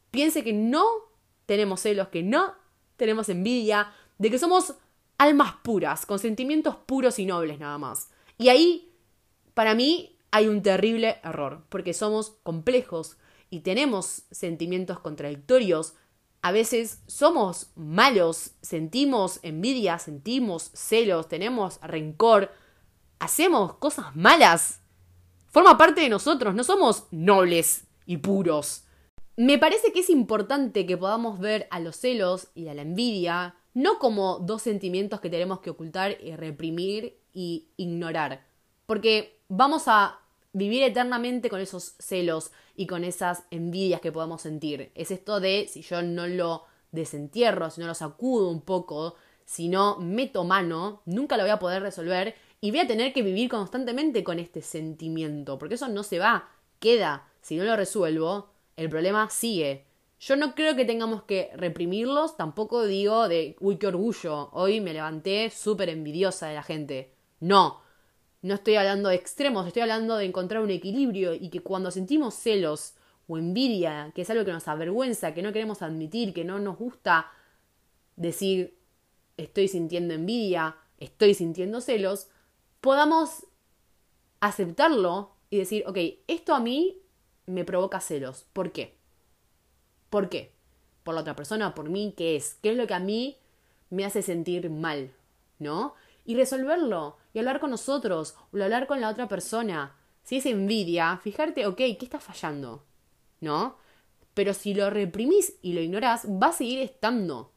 piense 0.10 0.44
que 0.44 0.52
no 0.52 0.84
tenemos 1.46 1.82
celos, 1.82 2.08
que 2.08 2.24
no 2.24 2.56
tenemos 2.98 3.30
envidia, 3.30 3.94
de 4.18 4.32
que 4.32 4.40
somos 4.40 4.74
almas 5.20 5.54
puras, 5.64 6.06
con 6.08 6.18
sentimientos 6.18 6.76
puros 6.76 7.20
y 7.20 7.26
nobles 7.26 7.60
nada 7.60 7.78
más. 7.78 8.10
Y 8.40 8.50
ahí, 8.50 8.92
para 9.54 9.76
mí, 9.76 10.18
hay 10.32 10.48
un 10.48 10.64
terrible 10.64 11.20
error, 11.24 11.64
porque 11.70 11.94
somos 11.94 12.32
complejos 12.42 13.18
y 13.52 13.60
tenemos 13.60 14.24
sentimientos 14.32 15.00
contradictorios. 15.00 15.94
A 16.42 16.52
veces 16.52 17.02
somos 17.06 17.70
malos, 17.76 18.52
sentimos 18.62 19.40
envidia, 19.44 20.00
sentimos 20.00 20.72
celos, 20.74 21.28
tenemos 21.28 21.80
rencor, 21.82 22.52
hacemos 23.20 23.76
cosas 23.76 24.16
malas. 24.16 24.82
Forma 25.56 25.78
parte 25.78 26.02
de 26.02 26.10
nosotros, 26.10 26.54
no 26.54 26.66
somos 26.66 27.06
nobles 27.12 27.88
y 28.06 28.18
puros. 28.18 28.84
Me 29.38 29.58
parece 29.58 29.94
que 29.94 30.02
es 30.02 30.10
importante 30.10 30.86
que 30.86 30.98
podamos 30.98 31.40
ver 31.40 31.70
a 31.72 31.80
los 31.80 31.96
celos 31.96 32.50
y 32.56 32.68
a 32.68 32.74
la 32.74 32.82
envidia 32.82 33.56
no 33.74 33.98
como 33.98 34.40
dos 34.40 34.64
sentimientos 34.64 35.22
que 35.22 35.30
tenemos 35.30 35.62
que 35.62 35.70
ocultar 35.70 36.18
y 36.22 36.36
reprimir 36.36 37.22
y 37.32 37.70
ignorar, 37.78 38.46
porque 38.86 39.40
vamos 39.48 39.84
a 39.88 40.20
vivir 40.52 40.84
eternamente 40.84 41.50
con 41.50 41.62
esos 41.62 41.96
celos 42.00 42.52
y 42.76 42.86
con 42.86 43.06
esas 43.06 43.44
envidias 43.50 44.02
que 44.02 44.12
podamos 44.12 44.42
sentir. 44.42 44.92
Es 44.94 45.10
esto 45.10 45.40
de 45.40 45.70
si 45.72 45.84
yo 45.84 46.02
no 46.02 46.28
lo 46.28 46.66
desentierro, 46.92 47.70
si 47.70 47.80
no 47.80 47.88
lo 47.88 47.94
sacudo 47.94 48.50
un 48.50 48.60
poco, 48.60 49.16
si 49.46 49.70
no 49.70 50.00
meto 50.02 50.44
mano, 50.44 51.02
nunca 51.06 51.38
lo 51.38 51.44
voy 51.44 51.52
a 51.52 51.60
poder 51.60 51.82
resolver 51.82 52.36
y 52.62 52.72
voy 52.72 52.80
a 52.80 52.88
tener 52.88 53.14
que 53.14 53.22
vivir 53.22 53.50
constantemente 53.50 54.24
con 54.24 54.40
este 54.40 54.62
sentimiento, 54.62 55.58
porque 55.58 55.76
eso 55.76 55.88
no 55.88 56.04
se 56.04 56.20
va, 56.20 56.50
queda. 56.80 57.28
Si 57.42 57.58
no 57.58 57.64
lo 57.64 57.76
resuelvo, 57.76 58.50
el 58.76 58.90
problema 58.90 59.30
sigue. 59.30 59.86
Yo 60.20 60.36
no 60.36 60.56
creo 60.56 60.76
que 60.76 60.86
tengamos 60.86 61.24
que 61.24 61.52
reprimirlos, 61.56 62.38
tampoco 62.38 62.86
digo 62.86 63.28
de, 63.28 63.56
uy, 63.60 63.78
qué 63.78 63.88
orgullo, 63.88 64.50
hoy 64.54 64.82
me 64.82 64.94
levanté 64.94 65.50
súper 65.50 65.90
envidiosa 65.90 66.48
de 66.48 66.56
la 66.56 66.64
gente. 66.64 67.12
No, 67.40 67.82
no 68.42 68.56
estoy 68.56 68.76
hablando 68.76 69.10
de 69.10 69.16
extremos, 69.16 69.68
estoy 69.68 69.82
hablando 69.82 70.18
de 70.18 70.26
encontrar 70.26 70.62
un 70.62 70.72
equilibrio 70.72 71.34
y 71.34 71.50
que 71.50 71.62
cuando 71.62 71.92
sentimos 71.92 72.36
celos 72.36 72.96
o 73.28 73.38
envidia, 73.38 74.12
que 74.16 74.22
es 74.22 74.30
algo 74.30 74.46
que 74.46 74.54
nos 74.54 74.68
avergüenza, 74.68 75.34
que 75.34 75.42
no 75.42 75.52
queremos 75.52 75.82
admitir, 75.82 76.34
que 76.34 76.46
no 76.46 76.60
nos 76.60 76.78
gusta 76.78 77.32
decir 78.16 78.78
estoy 79.38 79.68
sintiendo 79.68 80.14
envidia, 80.14 80.78
estoy 81.00 81.34
sintiendo 81.34 81.82
celos, 81.82 82.28
podamos 82.86 83.48
aceptarlo 84.42 85.32
y 85.50 85.58
decir, 85.58 85.84
ok, 85.88 85.98
esto 86.28 86.54
a 86.54 86.60
mí 86.60 87.02
me 87.48 87.66
provoca 87.66 88.00
celos. 88.00 88.46
¿Por 88.54 88.72
qué? 88.72 88.96
¿Por 90.12 90.30
qué? 90.30 90.54
Por 91.04 91.16
la 91.16 91.22
otra 91.22 91.36
persona, 91.36 91.74
por 91.74 91.90
mí, 91.90 92.14
¿qué 92.16 92.36
es? 92.36 92.60
¿Qué 92.62 92.70
es 92.70 92.78
lo 92.78 92.86
que 92.86 92.94
a 92.94 93.00
mí 93.00 93.40
me 93.90 94.06
hace 94.06 94.22
sentir 94.22 94.70
mal? 94.70 95.12
¿No? 95.58 95.96
Y 96.26 96.36
resolverlo, 96.36 97.18
y 97.34 97.40
hablar 97.40 97.60
con 97.60 97.72
nosotros, 97.72 98.36
o 98.54 98.62
hablar 98.62 98.86
con 98.86 99.02
la 99.02 99.10
otra 99.10 99.28
persona. 99.28 99.96
Si 100.22 100.38
es 100.38 100.46
envidia, 100.46 101.20
fijarte, 101.24 101.66
ok, 101.66 101.78
¿qué 101.78 101.98
está 102.02 102.20
fallando? 102.20 102.86
¿No? 103.42 103.78
Pero 104.36 104.54
si 104.54 104.76
lo 104.76 104.92
reprimís 104.92 105.56
y 105.64 105.74
lo 105.74 105.82
ignorás, 105.82 106.28
va 106.28 106.50
a 106.50 106.54
seguir 106.54 106.82
estando. 106.82 107.52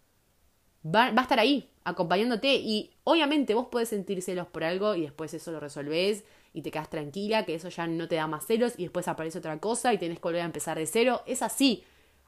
Va, 0.87 1.11
va 1.11 1.21
a 1.21 1.25
estar 1.25 1.39
ahí, 1.39 1.71
acompañándote. 1.89 2.55
Y 2.55 2.91
obviamente 3.05 3.55
vos 3.55 3.67
podés 3.67 3.89
sentir 3.89 4.23
celos 4.23 4.47
por 4.47 4.65
algo 4.65 4.95
y 4.95 5.03
después 5.03 5.35
eso 5.35 5.51
lo 5.51 5.61
resolvés 5.61 6.25
y 6.53 6.63
te 6.63 6.71
quedas 6.71 6.91
tranquila, 6.91 7.45
que 7.45 7.55
eso 7.55 7.69
ya 7.69 7.87
no 7.87 8.09
te 8.09 8.17
da 8.17 8.27
más 8.27 8.47
celos 8.47 8.75
y 8.77 8.83
después 8.83 9.09
aparece 9.09 9.39
otra 9.39 9.59
cosa 9.59 9.93
y 9.93 9.99
tenés 9.99 10.19
que 10.19 10.23
volver 10.23 10.43
a 10.43 10.47
empezar 10.47 10.79
de 10.79 10.87
cero. 10.87 11.23
Es 11.27 11.43
así. 11.43 11.85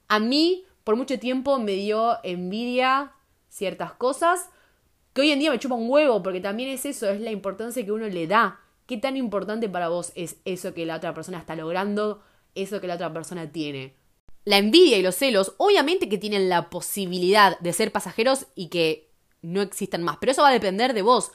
A 0.08 0.18
mí, 0.18 0.64
por 0.84 0.96
mucho 0.96 1.18
tiempo, 1.18 1.58
me 1.58 1.72
dio 1.72 2.18
envidia 2.24 3.12
ciertas 3.48 3.92
cosas 3.92 4.50
que 5.12 5.22
hoy 5.22 5.30
en 5.32 5.40
día 5.40 5.50
me 5.50 5.58
chupa 5.58 5.74
un 5.74 5.90
huevo, 5.90 6.22
porque 6.22 6.40
también 6.40 6.68
es 6.68 6.86
eso, 6.86 7.08
es 7.08 7.20
la 7.20 7.30
importancia 7.30 7.84
que 7.84 7.92
uno 7.92 8.06
le 8.06 8.26
da. 8.26 8.60
¿Qué 8.86 8.96
tan 8.96 9.16
importante 9.16 9.68
para 9.68 9.88
vos 9.88 10.12
es 10.14 10.36
eso 10.44 10.74
que 10.74 10.86
la 10.86 10.96
otra 10.96 11.14
persona 11.14 11.38
está 11.38 11.56
logrando, 11.56 12.22
eso 12.54 12.80
que 12.80 12.86
la 12.86 12.94
otra 12.94 13.12
persona 13.12 13.50
tiene? 13.50 13.94
La 14.44 14.58
envidia 14.58 14.98
y 14.98 15.02
los 15.02 15.16
celos, 15.16 15.54
obviamente 15.58 16.08
que 16.08 16.18
tienen 16.18 16.48
la 16.48 16.70
posibilidad 16.70 17.58
de 17.58 17.72
ser 17.72 17.92
pasajeros 17.92 18.46
y 18.54 18.68
que 18.68 19.09
no 19.42 19.62
existan 19.62 20.03
más, 20.03 20.18
pero 20.20 20.33
eso 20.33 20.42
va 20.42 20.48
a 20.48 20.53
depender 20.53 20.94
de 20.94 21.03
vos. 21.03 21.33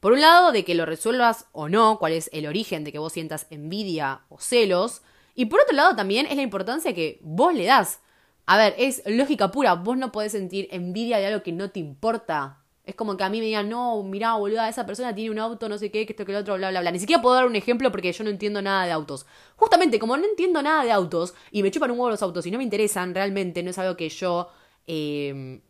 Por 0.00 0.12
un 0.12 0.20
lado, 0.20 0.52
de 0.52 0.64
que 0.64 0.74
lo 0.74 0.86
resuelvas 0.86 1.46
o 1.52 1.68
no, 1.68 1.98
cuál 1.98 2.12
es 2.12 2.30
el 2.32 2.46
origen 2.46 2.84
de 2.84 2.92
que 2.92 2.98
vos 2.98 3.12
sientas 3.12 3.46
envidia 3.50 4.20
o 4.28 4.38
celos. 4.38 5.02
Y 5.34 5.46
por 5.46 5.60
otro 5.60 5.74
lado, 5.74 5.96
también 5.96 6.26
es 6.26 6.36
la 6.36 6.42
importancia 6.42 6.94
que 6.94 7.18
vos 7.22 7.54
le 7.54 7.64
das. 7.64 8.00
A 8.46 8.56
ver, 8.56 8.74
es 8.78 9.02
lógica 9.06 9.50
pura, 9.50 9.74
vos 9.74 9.96
no 9.96 10.12
podés 10.12 10.32
sentir 10.32 10.68
envidia 10.70 11.18
de 11.18 11.26
algo 11.26 11.42
que 11.42 11.52
no 11.52 11.70
te 11.70 11.80
importa. 11.80 12.62
Es 12.84 12.94
como 12.94 13.16
que 13.16 13.24
a 13.24 13.28
mí 13.28 13.40
me 13.40 13.46
digan, 13.46 13.68
no, 13.68 14.00
mirá, 14.04 14.34
boluda, 14.34 14.68
esa 14.68 14.86
persona 14.86 15.12
tiene 15.12 15.30
un 15.30 15.40
auto, 15.40 15.68
no 15.68 15.76
sé 15.76 15.90
qué, 15.90 16.06
que 16.06 16.12
esto, 16.12 16.24
que 16.24 16.32
lo 16.32 16.38
otro, 16.38 16.54
bla, 16.56 16.70
bla, 16.70 16.80
bla. 16.80 16.92
Ni 16.92 17.00
siquiera 17.00 17.20
puedo 17.20 17.34
dar 17.34 17.46
un 17.46 17.56
ejemplo 17.56 17.90
porque 17.90 18.12
yo 18.12 18.22
no 18.22 18.30
entiendo 18.30 18.62
nada 18.62 18.86
de 18.86 18.92
autos. 18.92 19.26
Justamente, 19.56 19.98
como 19.98 20.16
no 20.16 20.24
entiendo 20.24 20.62
nada 20.62 20.84
de 20.84 20.92
autos 20.92 21.34
y 21.50 21.64
me 21.64 21.72
chupan 21.72 21.90
un 21.90 21.98
huevo 21.98 22.10
los 22.10 22.22
autos 22.22 22.46
y 22.46 22.52
no 22.52 22.58
me 22.58 22.64
interesan 22.64 23.12
realmente, 23.12 23.64
no 23.64 23.70
es 23.70 23.78
algo 23.78 23.96
que 23.96 24.08
yo 24.08 24.48
eh, 24.86 25.60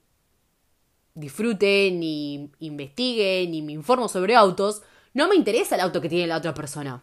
disfrute, 1.16 1.90
ni 1.90 2.52
investigue, 2.61 3.46
ni 3.48 3.62
me 3.62 3.72
informo 3.72 4.09
sobre 4.09 4.37
autos, 4.37 4.83
no 5.14 5.29
me 5.29 5.35
interesa 5.35 5.74
el 5.74 5.81
auto 5.81 6.00
que 6.00 6.09
tiene 6.09 6.26
la 6.26 6.37
otra 6.37 6.55
persona. 6.55 7.02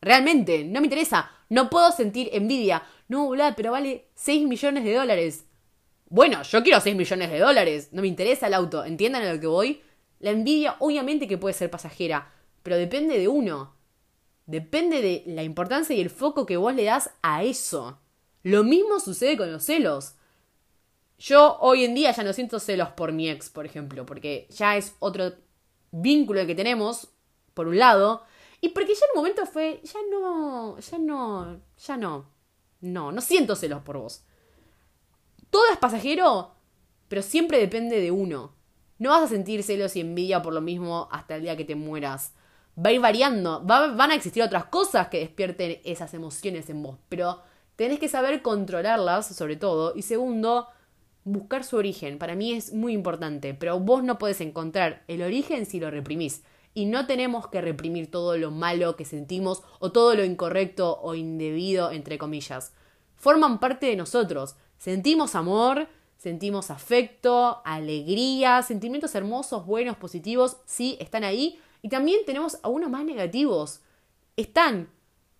Realmente, 0.00 0.64
no 0.64 0.80
me 0.80 0.86
interesa. 0.86 1.30
No 1.48 1.68
puedo 1.68 1.90
sentir 1.90 2.30
envidia. 2.32 2.84
No, 3.08 3.26
boluda, 3.26 3.54
pero 3.56 3.72
vale 3.72 4.06
6 4.14 4.46
millones 4.46 4.84
de 4.84 4.94
dólares. 4.94 5.44
Bueno, 6.08 6.42
yo 6.42 6.62
quiero 6.62 6.80
6 6.80 6.94
millones 6.94 7.30
de 7.30 7.40
dólares. 7.40 7.88
No 7.92 8.02
me 8.02 8.08
interesa 8.08 8.46
el 8.46 8.54
auto. 8.54 8.84
¿Entiendan 8.84 9.22
a 9.22 9.32
lo 9.32 9.40
que 9.40 9.46
voy? 9.46 9.82
La 10.20 10.30
envidia, 10.30 10.76
obviamente 10.78 11.26
que 11.26 11.38
puede 11.38 11.54
ser 11.54 11.70
pasajera, 11.70 12.32
pero 12.62 12.76
depende 12.76 13.18
de 13.18 13.28
uno. 13.28 13.74
Depende 14.46 15.02
de 15.02 15.24
la 15.26 15.42
importancia 15.42 15.94
y 15.94 16.00
el 16.00 16.10
foco 16.10 16.46
que 16.46 16.56
vos 16.56 16.74
le 16.74 16.84
das 16.84 17.10
a 17.22 17.42
eso. 17.42 17.98
Lo 18.42 18.64
mismo 18.64 19.00
sucede 19.00 19.36
con 19.36 19.52
los 19.52 19.64
celos. 19.64 20.14
Yo 21.18 21.58
hoy 21.60 21.84
en 21.84 21.94
día 21.94 22.12
ya 22.12 22.22
no 22.22 22.32
siento 22.32 22.60
celos 22.60 22.90
por 22.90 23.12
mi 23.12 23.28
ex, 23.28 23.50
por 23.50 23.66
ejemplo, 23.66 24.06
porque 24.06 24.46
ya 24.50 24.76
es 24.76 24.94
otro 25.00 25.32
vínculo 25.90 26.46
que 26.46 26.54
tenemos, 26.54 27.08
por 27.54 27.66
un 27.66 27.78
lado, 27.78 28.22
y 28.60 28.68
porque 28.68 28.94
ya 28.94 29.04
en 29.06 29.10
un 29.14 29.22
momento 29.22 29.44
fue, 29.46 29.80
ya 29.82 29.98
no, 30.10 30.78
ya 30.78 30.98
no, 30.98 31.60
ya 31.76 31.96
no, 31.96 32.30
no, 32.80 33.10
no 33.10 33.20
siento 33.20 33.56
celos 33.56 33.82
por 33.82 33.98
vos. 33.98 34.22
Todo 35.50 35.64
es 35.72 35.78
pasajero, 35.78 36.54
pero 37.08 37.22
siempre 37.22 37.58
depende 37.58 38.00
de 38.00 38.12
uno. 38.12 38.54
No 38.98 39.10
vas 39.10 39.24
a 39.24 39.28
sentir 39.28 39.62
celos 39.64 39.96
y 39.96 40.00
envidia 40.00 40.42
por 40.42 40.52
lo 40.52 40.60
mismo 40.60 41.08
hasta 41.10 41.36
el 41.36 41.42
día 41.42 41.56
que 41.56 41.64
te 41.64 41.74
mueras. 41.74 42.32
Va 42.76 42.90
a 42.90 42.92
ir 42.92 43.00
variando, 43.00 43.60
van 43.64 44.10
a 44.10 44.14
existir 44.14 44.42
otras 44.42 44.66
cosas 44.66 45.08
que 45.08 45.18
despierten 45.18 45.80
esas 45.84 46.14
emociones 46.14 46.70
en 46.70 46.82
vos, 46.82 46.98
pero 47.08 47.42
tenés 47.74 47.98
que 47.98 48.08
saber 48.08 48.40
controlarlas, 48.42 49.26
sobre 49.34 49.56
todo, 49.56 49.94
y 49.96 50.02
segundo, 50.02 50.68
buscar 51.32 51.64
su 51.64 51.76
origen. 51.76 52.18
Para 52.18 52.34
mí 52.34 52.52
es 52.52 52.72
muy 52.72 52.92
importante, 52.92 53.54
pero 53.54 53.78
vos 53.78 54.02
no 54.02 54.18
podés 54.18 54.40
encontrar 54.40 55.02
el 55.08 55.22
origen 55.22 55.66
si 55.66 55.80
lo 55.80 55.90
reprimís. 55.90 56.42
Y 56.74 56.86
no 56.86 57.06
tenemos 57.06 57.48
que 57.48 57.60
reprimir 57.60 58.10
todo 58.10 58.36
lo 58.36 58.50
malo 58.50 58.96
que 58.96 59.04
sentimos 59.04 59.62
o 59.78 59.90
todo 59.92 60.14
lo 60.14 60.24
incorrecto 60.24 60.98
o 61.00 61.14
indebido, 61.14 61.90
entre 61.90 62.18
comillas. 62.18 62.72
Forman 63.16 63.58
parte 63.58 63.86
de 63.86 63.96
nosotros. 63.96 64.56
Sentimos 64.78 65.34
amor, 65.34 65.88
sentimos 66.18 66.70
afecto, 66.70 67.62
alegría, 67.64 68.62
sentimientos 68.62 69.14
hermosos, 69.14 69.66
buenos, 69.66 69.96
positivos, 69.96 70.58
sí, 70.66 70.96
están 71.00 71.24
ahí. 71.24 71.58
Y 71.82 71.88
también 71.88 72.20
tenemos 72.26 72.58
algunos 72.62 72.90
más 72.90 73.04
negativos. 73.04 73.80
Están. 74.36 74.90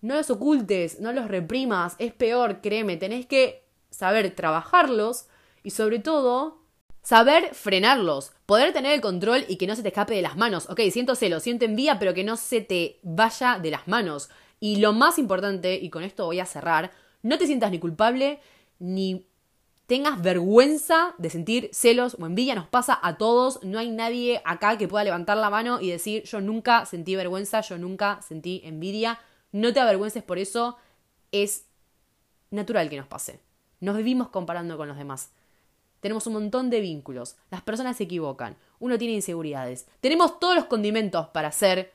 No 0.01 0.15
los 0.15 0.29
ocultes, 0.29 1.01
no 1.01 1.11
los 1.11 1.27
reprimas, 1.27 1.95
es 1.99 2.13
peor, 2.13 2.61
créeme, 2.61 2.95
tenés 2.95 3.25
que 3.25 3.65
saber 3.89 4.33
trabajarlos 4.33 5.27
y 5.63 5.71
sobre 5.71 5.99
todo 5.99 6.59
saber 7.01 7.53
frenarlos, 7.53 8.33
poder 8.45 8.73
tener 8.73 8.93
el 8.93 9.01
control 9.01 9.45
y 9.47 9.57
que 9.57 9.67
no 9.67 9.75
se 9.75 9.81
te 9.81 9.89
escape 9.89 10.15
de 10.15 10.21
las 10.21 10.37
manos. 10.37 10.69
Ok, 10.69 10.81
siento 10.91 11.15
celo, 11.15 11.39
siento 11.39 11.65
envía, 11.65 11.99
pero 11.99 12.13
que 12.13 12.23
no 12.23 12.37
se 12.37 12.61
te 12.61 12.99
vaya 13.03 13.59
de 13.59 13.71
las 13.71 13.87
manos. 13.87 14.29
Y 14.59 14.77
lo 14.77 14.93
más 14.93 15.17
importante, 15.17 15.75
y 15.75 15.89
con 15.89 16.03
esto 16.03 16.25
voy 16.25 16.39
a 16.39 16.45
cerrar, 16.45 16.91
no 17.21 17.37
te 17.37 17.47
sientas 17.47 17.71
ni 17.71 17.79
culpable 17.79 18.39
ni 18.79 19.25
tengas 19.89 20.21
vergüenza 20.21 21.15
de 21.17 21.31
sentir 21.31 21.69
celos 21.73 22.15
o 22.19 22.25
envidia, 22.27 22.53
nos 22.53 22.67
pasa 22.67 22.99
a 23.01 23.17
todos, 23.17 23.63
no 23.63 23.79
hay 23.79 23.89
nadie 23.89 24.39
acá 24.45 24.77
que 24.77 24.87
pueda 24.87 25.03
levantar 25.03 25.35
la 25.37 25.49
mano 25.49 25.81
y 25.81 25.89
decir 25.89 26.23
yo 26.25 26.41
nunca 26.41 26.85
sentí 26.85 27.15
vergüenza, 27.15 27.61
yo 27.61 27.79
nunca 27.79 28.21
sentí 28.21 28.61
envidia, 28.63 29.19
no 29.51 29.73
te 29.73 29.79
avergüences 29.79 30.21
por 30.21 30.37
eso, 30.37 30.77
es 31.31 31.65
natural 32.51 32.87
que 32.89 32.97
nos 32.97 33.07
pase. 33.07 33.39
Nos 33.79 33.97
vivimos 33.97 34.29
comparando 34.29 34.77
con 34.77 34.87
los 34.87 34.97
demás. 34.97 35.31
Tenemos 35.99 36.27
un 36.27 36.33
montón 36.33 36.69
de 36.69 36.81
vínculos. 36.81 37.35
Las 37.51 37.61
personas 37.61 37.97
se 37.97 38.03
equivocan. 38.03 38.55
Uno 38.79 38.97
tiene 38.97 39.15
inseguridades. 39.15 39.87
Tenemos 39.99 40.39
todos 40.39 40.55
los 40.55 40.65
condimentos 40.65 41.27
para 41.29 41.51
ser 41.51 41.93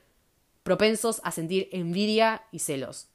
propensos 0.63 1.21
a 1.23 1.31
sentir 1.31 1.69
envidia 1.71 2.43
y 2.51 2.59
celos. 2.59 3.07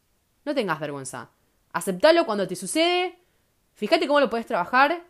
No 0.44 0.54
tengas 0.54 0.80
vergüenza. 0.80 1.30
Aceptalo 1.72 2.26
cuando 2.26 2.46
te 2.48 2.56
sucede. 2.56 3.18
Fíjate 3.74 4.06
cómo 4.06 4.20
lo 4.20 4.30
puedes 4.30 4.46
trabajar. 4.46 5.04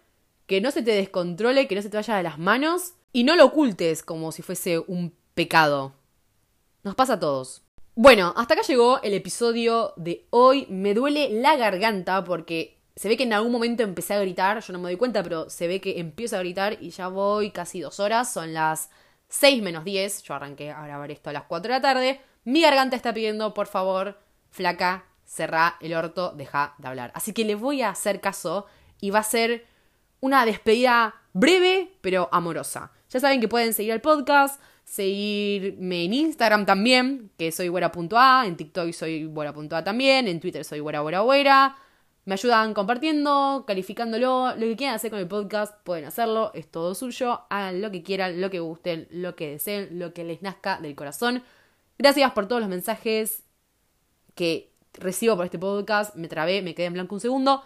que 0.46 0.60
no 0.60 0.72
se 0.72 0.82
te 0.82 0.90
descontrole, 0.90 1.68
que 1.68 1.76
no 1.76 1.82
se 1.82 1.90
te 1.90 1.96
vaya 1.96 2.16
de 2.16 2.24
las 2.24 2.36
manos 2.36 2.94
y 3.12 3.22
no 3.22 3.36
lo 3.36 3.44
ocultes 3.44 4.02
como 4.02 4.32
si 4.32 4.42
fuese 4.42 4.80
un 4.80 5.14
pecado. 5.34 5.92
Nos 6.82 6.96
pasa 6.96 7.12
a 7.12 7.20
todos. 7.20 7.62
Bueno, 7.94 8.34
hasta 8.36 8.54
acá 8.54 8.62
llegó 8.66 9.00
el 9.02 9.14
episodio 9.14 9.92
de 9.96 10.26
hoy. 10.30 10.66
Me 10.68 10.92
duele 10.92 11.28
la 11.30 11.56
garganta 11.56 12.24
porque 12.24 12.79
se 13.00 13.08
ve 13.08 13.16
que 13.16 13.22
en 13.22 13.32
algún 13.32 13.50
momento 13.50 13.82
empecé 13.82 14.12
a 14.12 14.20
gritar, 14.20 14.60
yo 14.60 14.74
no 14.74 14.78
me 14.78 14.90
doy 14.90 14.96
cuenta, 14.98 15.22
pero 15.22 15.48
se 15.48 15.66
ve 15.66 15.80
que 15.80 16.00
empiezo 16.00 16.36
a 16.36 16.40
gritar 16.40 16.76
y 16.82 16.90
ya 16.90 17.08
voy 17.08 17.50
casi 17.50 17.80
dos 17.80 17.98
horas, 17.98 18.30
son 18.30 18.52
las 18.52 18.90
6 19.28 19.62
menos 19.62 19.86
10, 19.86 20.22
yo 20.22 20.34
arranqué 20.34 20.70
a 20.70 20.84
grabar 20.84 21.10
esto 21.10 21.30
a 21.30 21.32
las 21.32 21.44
4 21.44 21.72
de 21.72 21.78
la 21.78 21.80
tarde. 21.80 22.20
Mi 22.44 22.60
garganta 22.60 22.96
está 22.96 23.14
pidiendo, 23.14 23.54
por 23.54 23.68
favor, 23.68 24.18
flaca, 24.50 25.06
cerrá 25.24 25.78
el 25.80 25.94
orto, 25.94 26.34
deja 26.36 26.74
de 26.76 26.88
hablar. 26.88 27.10
Así 27.14 27.32
que 27.32 27.46
le 27.46 27.54
voy 27.54 27.80
a 27.80 27.88
hacer 27.88 28.20
caso 28.20 28.66
y 29.00 29.08
va 29.08 29.20
a 29.20 29.22
ser 29.22 29.64
una 30.20 30.44
despedida 30.44 31.14
breve 31.32 31.96
pero 32.02 32.28
amorosa. 32.32 32.92
Ya 33.08 33.18
saben 33.18 33.40
que 33.40 33.48
pueden 33.48 33.72
seguir 33.72 33.92
el 33.92 34.02
podcast, 34.02 34.60
seguirme 34.84 36.04
en 36.04 36.12
Instagram 36.12 36.66
también, 36.66 37.30
que 37.38 37.50
soy 37.50 37.68
güera.a, 37.68 38.44
en 38.46 38.56
TikTok 38.58 38.92
soy 38.92 39.24
güera.a 39.24 39.84
también, 39.84 40.28
en 40.28 40.38
Twitter 40.38 40.66
soy 40.66 40.80
güera 40.80 41.00
güera 41.00 41.78
Me 42.30 42.34
ayudan 42.34 42.74
compartiendo, 42.74 43.64
calificándolo, 43.66 44.54
lo 44.54 44.60
que 44.60 44.76
quieran 44.76 44.94
hacer 44.94 45.10
con 45.10 45.18
el 45.18 45.26
podcast, 45.26 45.74
pueden 45.82 46.04
hacerlo, 46.04 46.52
es 46.54 46.70
todo 46.70 46.94
suyo, 46.94 47.40
hagan 47.50 47.82
lo 47.82 47.90
que 47.90 48.04
quieran, 48.04 48.40
lo 48.40 48.50
que 48.50 48.60
gusten, 48.60 49.08
lo 49.10 49.34
que 49.34 49.50
deseen, 49.50 49.98
lo 49.98 50.14
que 50.14 50.22
les 50.22 50.40
nazca 50.40 50.78
del 50.80 50.94
corazón. 50.94 51.42
Gracias 51.98 52.30
por 52.30 52.46
todos 52.46 52.60
los 52.60 52.70
mensajes 52.70 53.42
que 54.36 54.70
recibo 54.92 55.34
por 55.34 55.44
este 55.44 55.58
podcast, 55.58 56.14
me 56.14 56.28
trabé, 56.28 56.62
me 56.62 56.76
quedé 56.76 56.86
en 56.86 56.92
blanco 56.92 57.16
un 57.16 57.20
segundo. 57.20 57.64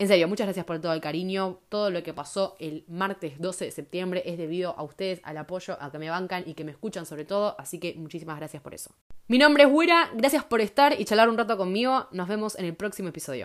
En 0.00 0.08
serio, 0.08 0.28
muchas 0.28 0.46
gracias 0.46 0.64
por 0.64 0.80
todo 0.80 0.94
el 0.94 1.00
cariño. 1.02 1.58
Todo 1.68 1.90
lo 1.90 2.02
que 2.02 2.14
pasó 2.14 2.56
el 2.58 2.84
martes 2.88 3.38
12 3.38 3.66
de 3.66 3.70
septiembre 3.70 4.22
es 4.24 4.38
debido 4.38 4.74
a 4.78 4.82
ustedes, 4.82 5.20
al 5.24 5.36
apoyo, 5.36 5.76
a 5.78 5.92
que 5.92 5.98
me 5.98 6.08
bancan 6.08 6.44
y 6.46 6.54
que 6.54 6.64
me 6.64 6.70
escuchan 6.70 7.04
sobre 7.04 7.26
todo. 7.26 7.54
Así 7.58 7.78
que 7.78 7.92
muchísimas 7.96 8.38
gracias 8.38 8.62
por 8.62 8.72
eso. 8.72 8.94
Mi 9.28 9.36
nombre 9.36 9.64
es 9.64 9.68
Wira, 9.70 10.08
gracias 10.14 10.42
por 10.42 10.62
estar 10.62 10.98
y 10.98 11.04
charlar 11.04 11.28
un 11.28 11.36
rato 11.36 11.58
conmigo. 11.58 12.08
Nos 12.12 12.28
vemos 12.28 12.58
en 12.58 12.64
el 12.64 12.74
próximo 12.74 13.10
episodio. 13.10 13.38